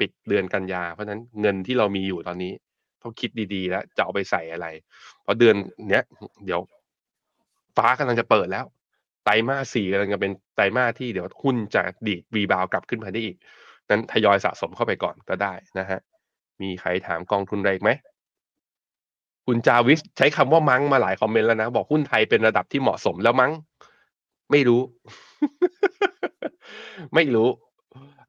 [0.00, 2.52] ปิดเดือนกันยา เพราะฉะนั้นเงินที่เรามีอยู่ตอนนี้
[3.04, 4.66] ต้องคิดดีๆ แล้วจะเอาไปใส่อะไร
[5.22, 5.56] เพราะเดือน
[5.90, 6.04] เนี้ย
[6.44, 6.60] เดี๋ยว
[7.76, 8.64] ฟ้ากำลังจะเปิดแล้ว
[9.24, 13.36] ไตรมาสสี่กำลังจะเป็นไตรมาสที่เดี๋ยวหุ้นจะดีด rebound กลับขึ้นมาได้อีก
[13.90, 16.00] นั้นทยอยสะสมเข้าไปก่อนก็ได้นะฮะ
[16.62, 17.90] มีใครถามกองทุนอะไรอีกไหม
[19.46, 23.52] คุณจาวิสใช้คำว่ามั้งมาหลายคอมเมนต์แล้วนะ บอกหุ้นไทยเป็นระดับที่เหมาะสมแล้วมั้ง
[24.50, 24.80] ไม่รู้
[27.14, 27.48] ไม่รู้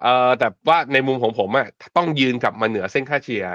[0.01, 1.67] เอ่อแต่ว่าในมุมของผมอะ
[1.97, 3.45] ต้องยืนกลับมาเหนือเส้นค่าเฉลี่ย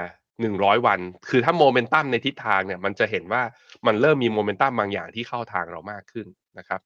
[0.41, 3.41] หนึ่งร้อยวัน คือถ้าโมเมนตัมในทิศทางเนี่ยมันจะเห็นว่า
[3.87, 6.27] มันเริ่มมีโมเมนตัมบางอย่างที่เข้าทางเรามากขึ้น
[6.59, 6.81] นะครับ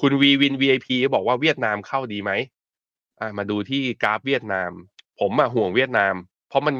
[0.00, 2.32] คุณวีวิน VIP บอกว่าเวียดนามเข้าดีไหม
[3.20, 4.70] อ่ามาดูที่กราฟเวียดนาม
[5.20, 6.14] ผมอะห่วงเวียดนาม
[6.48, 6.74] เพราะมัน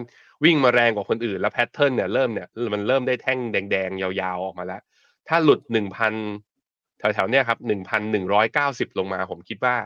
[0.44, 4.82] วิ่งมาแรงกว่าคนอื่นแล้ว pattern เนี่ยเริ่มเนี่ยมันเริ่มได้แท่งแดงๆ ยาวๆ ออกมาแล้ว
[5.28, 6.14] ถ้าหลุดหนึ่งพัน
[6.98, 9.76] แถวๆเนี่ยครับหนึ่งพันหนึ่งร้อยเก้าสิบลงมา ผมคิดว่า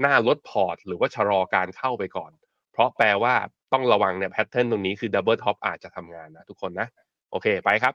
[0.00, 2.32] น่าลดพอร์ต หรือว่าชะลอการเข้าไปก่อน
[2.72, 3.34] เพราะแปลว่า
[3.72, 6.88] ต้องระวังเนี่ย pattern ตรงนี้คือ double top อาจจะทำงานนะทุกคนนะ
[7.30, 7.94] โอเคไปครับ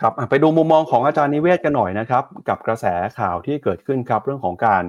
[0.00, 2.86] ครับไปดูมุมมองของอาจารย์นิเวศน์กันหน่อยนะครับ กับกระแส
[3.18, 4.82] ข่าวที่เกิดขึ้นครับเรื่องของการ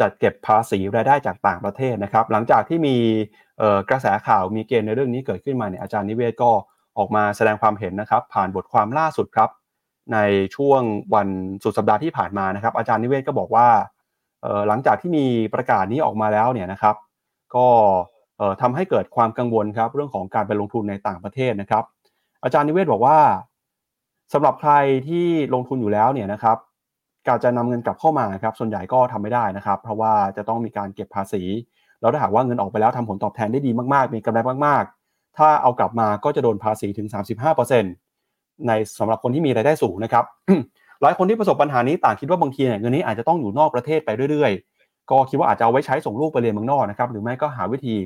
[0.00, 2.96] จัดเก็บภาษีรายได้จากต่างประเทศนะครับ หลังจากที่มี
[3.90, 6.50] กระแสข่าวมีเกณฑ์ในเรื่องนี้เกิดขึ้นมาเนี่ยอาจารย์นิเวศน์ก็
[6.98, 9.50] ออกมาแสดงความเห็นนะครับ ผ่านบทความล่าสุดครับ
[10.12, 10.18] ใน
[10.56, 10.82] ช่วง
[11.14, 11.28] วัน
[11.64, 13.68] สุดสัปดาห์ที่ผ่านมานะครับ อาจารย์นิเวศน์ก็บอกว่า
[14.68, 16.96] หลังจากที่มีประกาศนี้ออกมาแล้วเนี่ยนะครับ
[17.56, 17.66] ก็
[18.60, 21.84] ทำให้เกิดความกังวลครับเรื่องของการไปลงทุนในต่างประเทศนะครับ
[22.44, 23.18] อาจารย์นิเวศบอกว่า
[24.32, 24.72] สำหรับใคร
[25.08, 26.56] ที่ลงทุนอยู่แล้วเนี่ยนะครับ
[27.28, 31.42] การจะนำเงินกลับเข้ามาครับส่วนใหญ่ก็ทำไม่ได้นะครับ เพราะว่าจะต้องมีการเก็บภาษี
[32.00, 37.08] แล้วถ้าหากว่าเงินออกไปแล้วทำผลตอบแทนได้ดีมากๆ มีกำไรมากๆ ถ้าเอากลับมาก็จะโดนภาษีถึง
[37.86, 40.24] 35%ในสำหรับคนที่มีรายได้สูงนะครับ
[41.02, 47.96] หลายคนที่ประสบปัญหานี้ต่างคิดว่าบางทีเนี่ยเงินนี้อาจจะต้องอยู่นอกประเทศไปเรื่อย ๆ ก็คิดว่าอาจจะเอาไว้ใช้ส่งลูกไปเรียนเมืองนอกนะครับหรือไม่ก็หาวิธี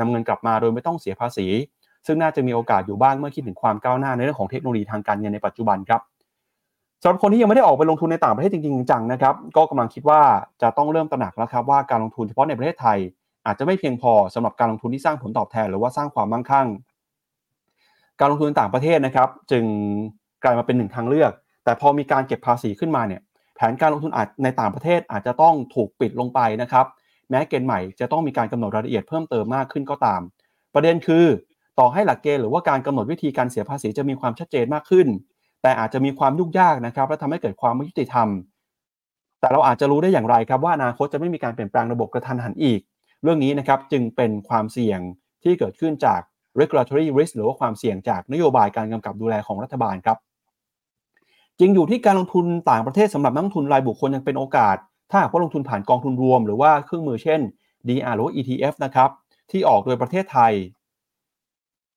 [0.00, 1.46] นำเงินกลับมาโดยไม่ต้องเสียภาษี
[2.06, 6.00] ซึ่งน่าจะมีโอกาสอยู่บ้างเมื่อคิดถึงความก้าวหน้าในเรื่องของเทคโนโลยีทางการเงินในปัจจุบันครับ
[7.02, 10.20] สำหรับคนที่ยังไม่ได้ออกไปลงทุนในต่างประเทศจริงๆจังนะครับ ก็กำลังคิดว่า
[10.62, 12.98] จะต้องเริ่มตระหนักแล้วครับว่าการลงทุนเฉพาะในประเทศไทย
[13.46, 16.66] อาจจะไม่เพียงพอสำหรับการลงทุนที่สร้างผลตอบแทน หรือว่าสร้างความมั่งคั่ง
[18.20, 19.64] การลงทุนในต่างประเทศนะครับ จึง
[20.42, 21.32] กลายมาเป็นหนึ่งทางเลือก
[21.64, 23.22] แต่พอมีการเก็บภาษีขึ้นมาเนี่ย
[23.54, 26.86] แผนการลงทุนอาจในต่างประเทศอาจจะต้องถูกปิดลงไปนะครับ
[27.30, 30.20] แม้เกณฑ์ใหม่จะต้องมีการกำหนดรายละเอียดเพิ่มเติมมากขึ้นก็ตาม
[30.74, 31.26] ประเด็นคือ
[31.78, 35.06] ต่อให้หลักเกณฑ์หรือว่าการกำหนดวิธีการเสียภาษีจะมีความชัดเจนมากขึ้น
[35.62, 38.28] แต่อาจจะมีความยุ่งยากนะครับและทำให้เกิดความไม่ยุติธรรม
[39.40, 42.80] แต่เราอาจจะรู้ได้อย่างไรครับว่าอนาคตจะไม่มีการเปลี่ยนแปลงระบบกระทันหันอีก
[43.22, 45.00] เรื่องนี้นะครับจึงเป็นความเสี่ยง
[45.42, 46.20] ที่เกิดขึ้นจาก
[46.60, 50.18] regulatory risk หรือว่าความเสี่ยงจากนโยบายการกำกับดูแลของรัฐบาลครับ
[51.58, 54.76] จริงอยู่ที่การลงทุนต่างประเทศสำหรับนักลงทุนรายบุคคลยังเป็นโอกาส
[55.10, 57.40] ถ้าหากว่าลงทุนผ่านกองทุนรวม หรือว่าเครื่องมือเช่น
[57.88, 59.10] DR หรือ ETF นะครับ
[59.50, 60.52] ที่ออกโดยประเทศไทย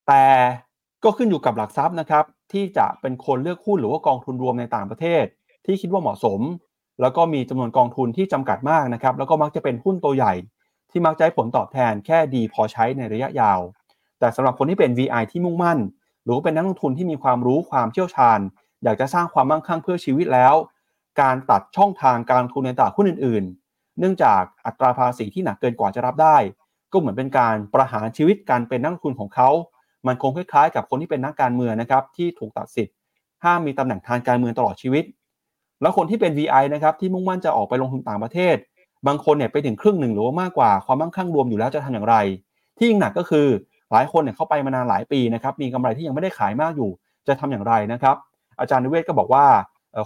[0.08, 0.26] แต่
[1.04, 5.24] ก็ขึ้นอยู่กับหลักทรัพย์นะครับ ที่จะเป็นคนเลือกหุ้นหรือว่ากองทุนรวมในต่างประเทศ
[5.66, 6.40] ที่คิดว่าเหมาะสม
[7.02, 10.34] แล้วก็มีจำนวนกองทุนที่จำกัดมากนะครับ แล้วก็มักจะเป็นหุ้นตัวใหญ่
[10.92, 13.60] ที่มักจะให้ผลตอบแทนแค่ดีพอใช้ในระยะยาว
[14.20, 15.80] แต่สำหรับคนที่เป็น VI ที่มุ่งมั่น
[16.24, 18.40] หรือเป็นนักลงทุนที่มีความรู้ความเชี่ยวชาญ
[18.84, 20.54] อยากจะสร้างความมั่งคั่งเพื่อชีวิตแล้ว
[21.20, 26.38] การตัดช่องทางการลงทุนในตลาดหุ้นอื่น ๆ เนื่องจากอัตราภาษีที่หนักเกินกว่าจะรับได้
[26.92, 29.50] ก็เหมือนเป็นการประหารชีวิตการเป็นนักทุนของเขา
[30.08, 32.96] มันคงคล้ายๆ กับคนที่เป็นนักการเมืองนะครับที่ถูกตัดสิทธิ์
[33.44, 35.04] ห้ามมีตำแหน่งทางการเมืองตลอดชีวิต
[35.82, 38.56] แล้วคนที่เป็น VI นะครับที่มุ่งมั่นจะออกไปลงทุนต่างประเทศ
[39.08, 42.16] บางคนเนี่ยไปถึงครึ่งหนึ่งหรือว่ามากกว่าความมั่งคั่งรวมอยู่แล้วจะทำอย่างไร
[42.78, 43.48] ที่ยิ่งหนักก็คือ
[43.92, 46.90] หลายคนเนี่ยเข้าไปมานานหลายปีนะครับมีกำไรที่ยังไม่ได้ขายมากอยู่
[47.28, 48.16] จะทำอย่างไรนะครับ
[48.60, 49.46] อาจารย์นิเวศน์ก็บอกว่า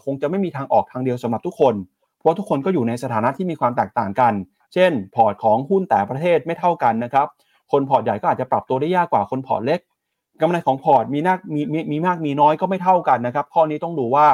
[0.06, 1.76] คงจะไม่มีทางออกทางเดียวสำหรับทุกคน
[2.20, 4.34] เพราะทุกคนก็อยู่ในสถานะที่มีความแตกต่างกัน
[4.74, 7.28] เช่น พอร์ตของหุ้นต่างประเทศไม่เท่ากันนะครับ
[7.72, 9.80] คนพอร์ตใหญ่ก็อาจจะปรับตัวได้ยากกว่าคนพอร์ตเล็ก
[10.42, 14.28] กำไรของพอร์ตมีนักมีมีมีมากมีน้อยก็ไม่เท่ากันนะครับ ข้อนี้ต้องดูว่า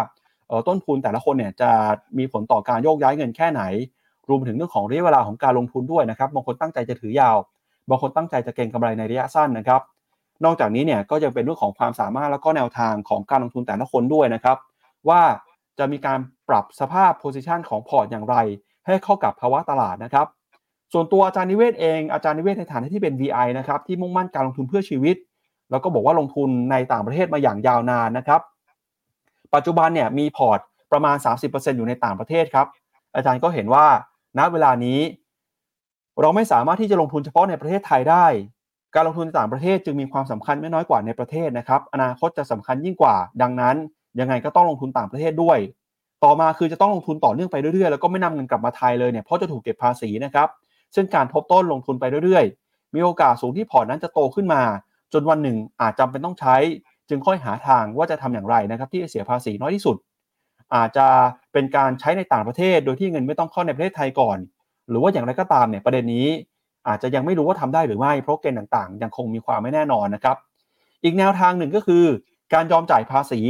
[0.68, 1.72] ต้นทุนแต่ละคนเนี่ยจะ
[2.18, 3.62] มีผลต่อการโยกย้ายเงินแค่ไหน
[4.30, 7.38] รวมถึงเรื่องของระยะเวลาของการลงทุนด้วยนะครับ บางคนตั้งใจจะถือยาว
[7.90, 9.82] บางคนตั้งใจจะเก็งกำไรในระยะสั้นนะครับ
[10.46, 14.58] นอกจากนี้เนี่ยก็ยังเป็นเรื่องของความสามารถแล้วก็แนวทางของการลงทุนแต่ละคนด้วยนะครับ
[15.10, 15.22] ว่า
[15.80, 18.36] จะมีการปรับสภาพ position ของพอร์ตอย่างไร
[18.86, 20.28] ให้เข้ากับภาวะตลาดนะครับ
[20.94, 25.16] ส่วนตัวอาจารย์นิเวศน์เองอาจารย์นิเวศน์ในฐานะที่เป็น VI นะครับที่มุ่งมั่นการลงทุนเพื่อชีวิต
[25.72, 28.42] แล้วก็บอกว่าลงทุนในต่างประเทศมาอย่างยาวนานนะครับ
[29.54, 30.60] ปัจจุบันเนี่ยมีพอร์ต
[30.92, 31.16] ประมาณ
[31.48, 32.68] 30%อยู่ในต่างประเทศครับ
[33.16, 33.86] อาจารย์ก็เห็นว่า
[34.38, 35.00] ณเวลานี้
[36.22, 38.26] เราไม่สามารถที่จะลงทุนเฉพาะในประเทศไทยได้
[38.96, 43.76] การลงทุนในต่างประเทศจึงมีความสำคัญไม่น้อยกว่าในประเทศนะครับ อนาคตจะสำคัญยิ่งกว่า ดังนั้น
[44.20, 45.58] ยังไงก็ต้องลงทุนต่างประเทศด้วย
[46.24, 50.48] ต่อมาคือจะต้องลงทุนต่อเนื่องไปเรื่อยๆ แล้วก็ไม่นำเงินกลับมาไทยเลยเนี่ยเพราะจะถูกเก็บภาษีนะครับ
[50.96, 54.62] ซึ่งการทบต้นลงทุนไปเรื่อยๆ มีโอกาสสูงที่พอร์ตนั้นจะโตขึ้นมา
[55.14, 56.56] จนวันหนึ่งอาจจำเป็นต้องใช้
[57.10, 59.98] จึงค่อยหาทางว่าจะทำอย่างไรนะครับ ที่จะเสียภาษีน้อยที่สุด
[60.76, 61.08] อาจจะ
[61.54, 64.38] เป็นการใช้ในต่างประเทศ โดยที่เงินไม่ต้องเข้าในประเทศไทยก่อน
[64.90, 66.28] หรือว่าอย่างไรก็ตามเนี่ยประเด็นนี้
[66.88, 70.38] อาจจะยังไม่รู้ว่าทำได้หรือไม่เพราะเกณฑ์ต่างๆ ยังคงมีความไม่แน่นอนนะครับ
[71.04, 72.04] อีกแนวทางหนึ่งก็คือ
[72.54, 73.42] การยอมจ่ายภาษี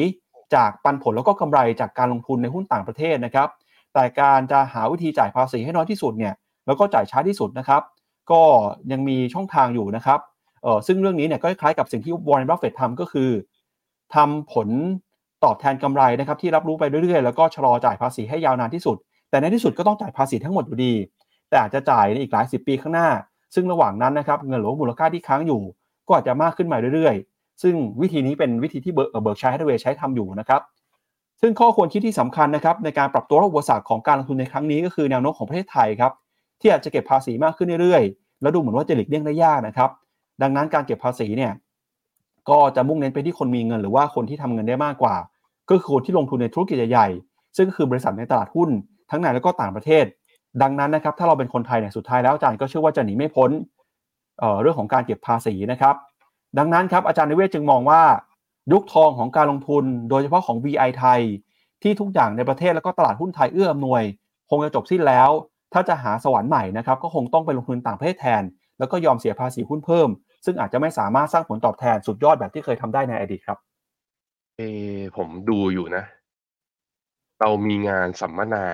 [0.56, 3.50] จากปันผลแล้วก็กำไรจากการลงทุนในหุ้นต่างประเทศนะครับ
[3.94, 6.34] แต่การจะหาวิธีจ่ายภาษีให้น้อยที่สุดเนี่ย
[6.66, 7.82] แล้วก็จ่ายช้าที่สุดนะครับ
[8.32, 8.42] ก็
[8.92, 10.20] ยังมีช่องทางอยู่นะครับ
[10.64, 13.30] เออซึ่งเรื่องนี้เนี่ยก็คล้ายกับสิ่งที่วอร์เรนบัฟเฟตทำก็คือ
[14.16, 14.70] ทำผล
[15.44, 18.98] ตอบแทนกำไรนะครับที่รับรู้ไปเรื่อยๆ แล้วก็ชะลอจ่ายภาษีให้ยาวนานที่สุด
[19.30, 20.94] แต่ในที่สุดก็ต้องจ่ายภาษีทั้งหมดอยู่ดี
[21.50, 23.08] แต่อาจจะจ่ายในอีกหลายสิบปีข้างหน้า
[23.56, 25.62] ซึ่งระหว่างนั้นนะครับเงินหรือว่ามูลค่าที่ค้างอยู่
[26.08, 27.31] ก็อาจจะมากขึ้นมาเรื่อยๆ
[27.62, 30.62] ซึ่งวิธีนี้เป็นวิธีที่เบิร์กชัยฮัตเวย์ใช้ทำอยู่นะครับ
[31.42, 36.12] ซึ่งข้อควรคิดที่สำคัญนะครับในการปรับตัวรับอุปสรรคของการลงทุนในครั้งนี้ก็คือแนวโน้มของประเทศไทยครับ
[36.62, 39.90] ที่อาจจะเก็บภาษีมากขึ้นเรื่อยๆ แล้วดูเหมือนว่าจะหลีกเลี่ยงได้ยากนะครับ
[40.42, 41.52] ดังนั้นการเก็บภาษีเนี่ย
[42.50, 45.16] ก็จะมุ่งเน้นไปที่คนมีเงิน หรือว่าคนที่ทำเงินได้มากกว่า
[45.70, 48.70] ก็คือคนที่ลงทุนในธุรกิจใหญ่ๆซึ่งก็คือบริษัทในตลาดหุ้น
[49.12, 50.06] ทั้งในและก็ต่างประเทศ
[50.62, 53.50] ดังนั้นนะครับถ้าเราเป็นคนไทยเนี่ยสุดท้ายแล้วอาจารย์ก็เชื่อว่าจะหนีไม่พ้น
[54.40, 55.96] เเรื่องของการเก็บภาษีนะครับ
[56.58, 58.02] ดังนั้นครับอาจารย์นิเวศจึงมองว่า
[58.72, 61.22] ยุคทองของการลงทุนโดยเฉพาะของ VI ไทย
[61.84, 64.04] ที่ทุกอย่างในประเทศแล้วก็ตลาดหุ้นไทยเอื้ออำนวย
[64.50, 65.30] คงจะจบสิ้นแล้ว
[65.74, 68.44] ถ้าจะหาสวรรค์ใหม่นะครับก็คงต้องไปลงทุนต่างประเทศแทน
[68.80, 70.10] แล้วก็ยอมเสียภาษีหุ้นเพิ่ม
[70.46, 73.58] ซึ่งอาจจะไม่สามารถสร้างผลตอบแทนสุดยอดแบบที่เคยทำได้ในอดีตครับ
[74.58, 74.62] เอ
[74.96, 76.04] อผมดูอยู่นะ
[77.40, 78.66] เรามีงานสัมมนา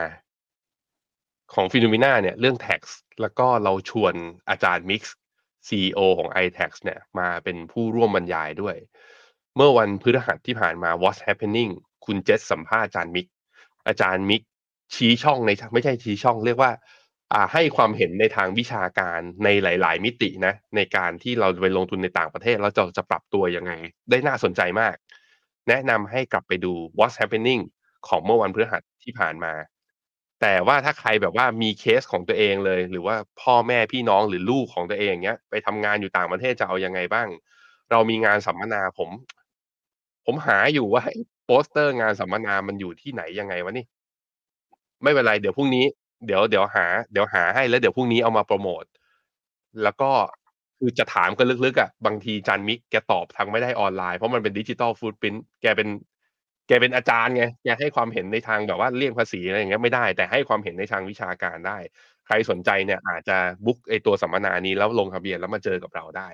[1.54, 2.82] ของ Finnomena เนี่ยเรื่อง tax
[3.22, 4.14] แล้วก็เราชวน
[4.50, 5.16] อาจารย์มิกซ์
[5.68, 8.76] CEO ของ iTax เนี่ยมาเป็นผู้ร่วมบรรยายด้วย
[9.56, 11.72] เมื่อวันพฤหัสที่ผ่านมา What's Happening
[12.06, 13.28] คุณเจษสัมภาษณ์อาจารย์มิก
[13.88, 14.42] อาจารย์มิก
[14.96, 16.72] ชี้ช่องในไม่ใช่ชี้ช่องเรียกว่า
[17.54, 23.72] ให้ความเห็นในทางวิชาการในหลาย ๆ มิตินะ ในการที่เราไปลงทุนในต่างประเทศเราจะจะปรับตัวยังไง
[24.10, 24.96] ได้น่าสนใจมาก
[25.70, 27.62] แนะนำให้กลับไปดู What's Happening
[28.08, 29.54] ของเมื่อวันพฤหัสที่ผ่านมา
[30.42, 37.28] แต่ว่าถ้าใครแบบว่ามีเคสของตัวเองเลย หรือว่าพ่อแม่พี่น้องหรือลูกของตัวเองเนี้ย ไปทำงานอยู่ต่างประเทศจะเอายังไงบ้าง
[37.92, 39.10] เรามีงานสัมมนาผม
[40.26, 41.04] ผมหาอยู่ว่า
[41.46, 43.86] โปสเตอร์งานสัมมนามันอยู่ที่ไหนยังไงวะนี่
[45.04, 45.86] ไม่เป็นไรเดี๋ยวพรุ่งนี้
[46.26, 48.84] เดี๋ยวเดี๋ยวหา เดี๋ยวหาให้แล้วเดี๋ยวพรุ่งนี้เอามาโปรโมท
[49.84, 50.12] แล้วก็
[50.80, 55.88] คือจะถามกันลึกๆอะบางทีจารย์มิกแกตอบทางไม่ได้ออนไลน์เพราะมันเป็น digital footprintแกเป็น
[56.68, 61.78] แกเป็นอาจารย์ไงแกให้ความเห็นในทางแบบว่าเลี่ยงภาษีอะไรอย่างเงี้ยไม่ได้ แต่ให้ความเห็นในทางวิชาการได้
[62.28, 66.30] ใครสนใจเนี่ยอาจจะบุ๊กไอตัวสัมมนานี้แล้วลงทะเบียนแล้วมาเจอกับเราได้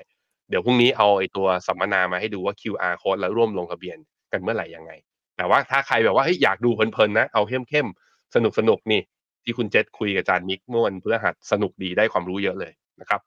[0.50, 3.98] เดี๋ยวพรุ่งนี้เอาไอตัวสัมมนามาให้ดูว่า QR code แล้วร่วมลงทะเบียน
[4.32, 4.92] กันเมื่อไหร่ยังไง
[5.38, 9.02] แต่ว่าถ้าใครแบบว่าเฮ้ยอยากดูเพลินๆนะเอาเข้มๆสนุกสนุกนี่
[9.44, 12.72] ที่คุณเจษคุยกับอาจารย์มิกเมื่อวันพฤหัสสนุกดีได้ความรู้เยอะเลย
[13.02, 13.22] นะครับ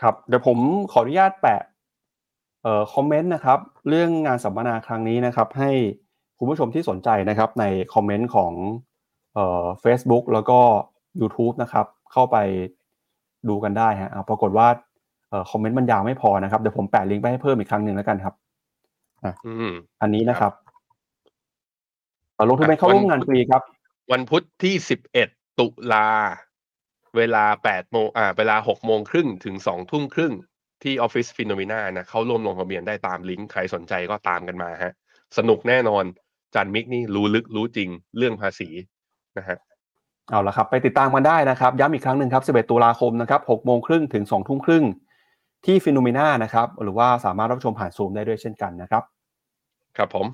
[0.00, 0.58] ครับเดี๋ยวผม
[0.92, 1.60] ขออนุญาตแปะ
[2.62, 3.58] เอ่อคอมเมนต์นะครับ
[3.88, 5.70] เรื่องงานสัมมนาครั้งนี้นะครับ ให้
[6.42, 7.64] คุณผู้ชมที่สนใจนะครับใน
[7.94, 8.52] คอมเมนต์ของ
[9.34, 10.58] เอ่อ Facebook แล้วก็
[11.20, 12.36] YouTube นะครับ เข้าไป
[13.48, 14.68] ดูกันได้ฮะปรากฏว่า
[15.30, 18.34] เอ่อคอมเมนต์มันยาวไม่พอนะครับ เดี๋ยวผมแปะลิงก์ไปให้เพิ่มอีกครั้งหนึ่งแล้วกันครับ
[19.24, 19.70] อะอืม
[20.02, 20.52] อันนี้นะครับ
[22.48, 23.62] ลงทุนเป็นเข้าร่วมงานฟรีครับ
[24.12, 25.28] วันพุธที่สิบเอ็ด
[25.58, 26.08] ตุลา
[27.16, 30.32] เวลาแปดโมงอ่า เวลาหกโมงครึ่งถึงสองทุ่มครึ่ง
[30.82, 34.94] ที่ออฟฟิศ Finnomena นะเข้าร่วมลงทะเบียนได้ตามลิงก์ใครสนใจก็ตามกันมาฮะ
[35.38, 36.04] สนุกแน่นอน
[36.54, 37.88] จารย์มิกนี่รู้ลึกรู้จริง
[38.18, 38.68] เรื่องภาษี
[39.38, 39.58] นะฮะ
[40.30, 44.84] เอาละครับ ไปติดตามกันได้นะครับ ย้ำอีกครั้งหนึ่งครับ 11 ตุลาคมนะครับ6โมงครึ่งถึง2ทุ่มครึ่ง
[45.66, 49.02] ที่ Finnomena นะครับ หรือว่าสามารถรับชมผ่านซูมได้ด้วยเช่นกันนะครับ
[49.96, 50.26] ครับผม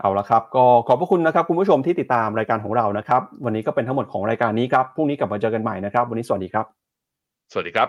[0.00, 6.66] เอาละครับ ก็ขอบพระคุณนะครับ คุณผู้ชมที่ติดตามรายการของเรานะครับ วันนี้ก็เป็นทั้งหมดของรายการนี้ครับพรุ่งนี้กลับมาเจอกันใหม่นะครับ วันนี้สวัสดีครับ
[7.52, 7.88] สวัสดีครับ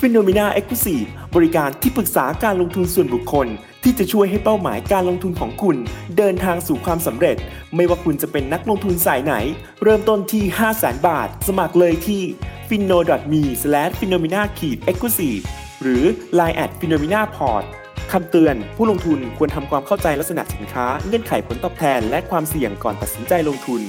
[0.00, 0.96] f i n o m e n a e x c l u s i
[1.02, 3.46] v e บริการที่ปรึกษาการลงทุนส่วนบุคคล
[3.90, 5.76] ที่จะช่วยให้เป้าหมายการลงทุนของคุณ
[6.16, 7.36] เดินทางสู่ความสำเร็จ
[7.74, 9.34] ไม่ว่าคุณจะเป็นนักลงทุนสายไหน
[9.82, 12.22] เริ่มต้นที่ 5 0 0 0 0 0บาท สมัครเลยที่
[12.68, 12.98] f i n o
[13.32, 13.42] m e
[13.98, 14.46] f i n o m e n a e
[14.94, 15.42] x c l u s i v e
[15.82, 16.04] หรือ
[16.38, 17.64] line at f i n o m e n a p o r t
[18.12, 23.80] คำเตือน ผู้ลงทุนควรทำความเข้าใจลักษณะสินค้า เงื่อนไขผลตอบแทน และความเสี่ยงก่อนตัดสินใจลงทุน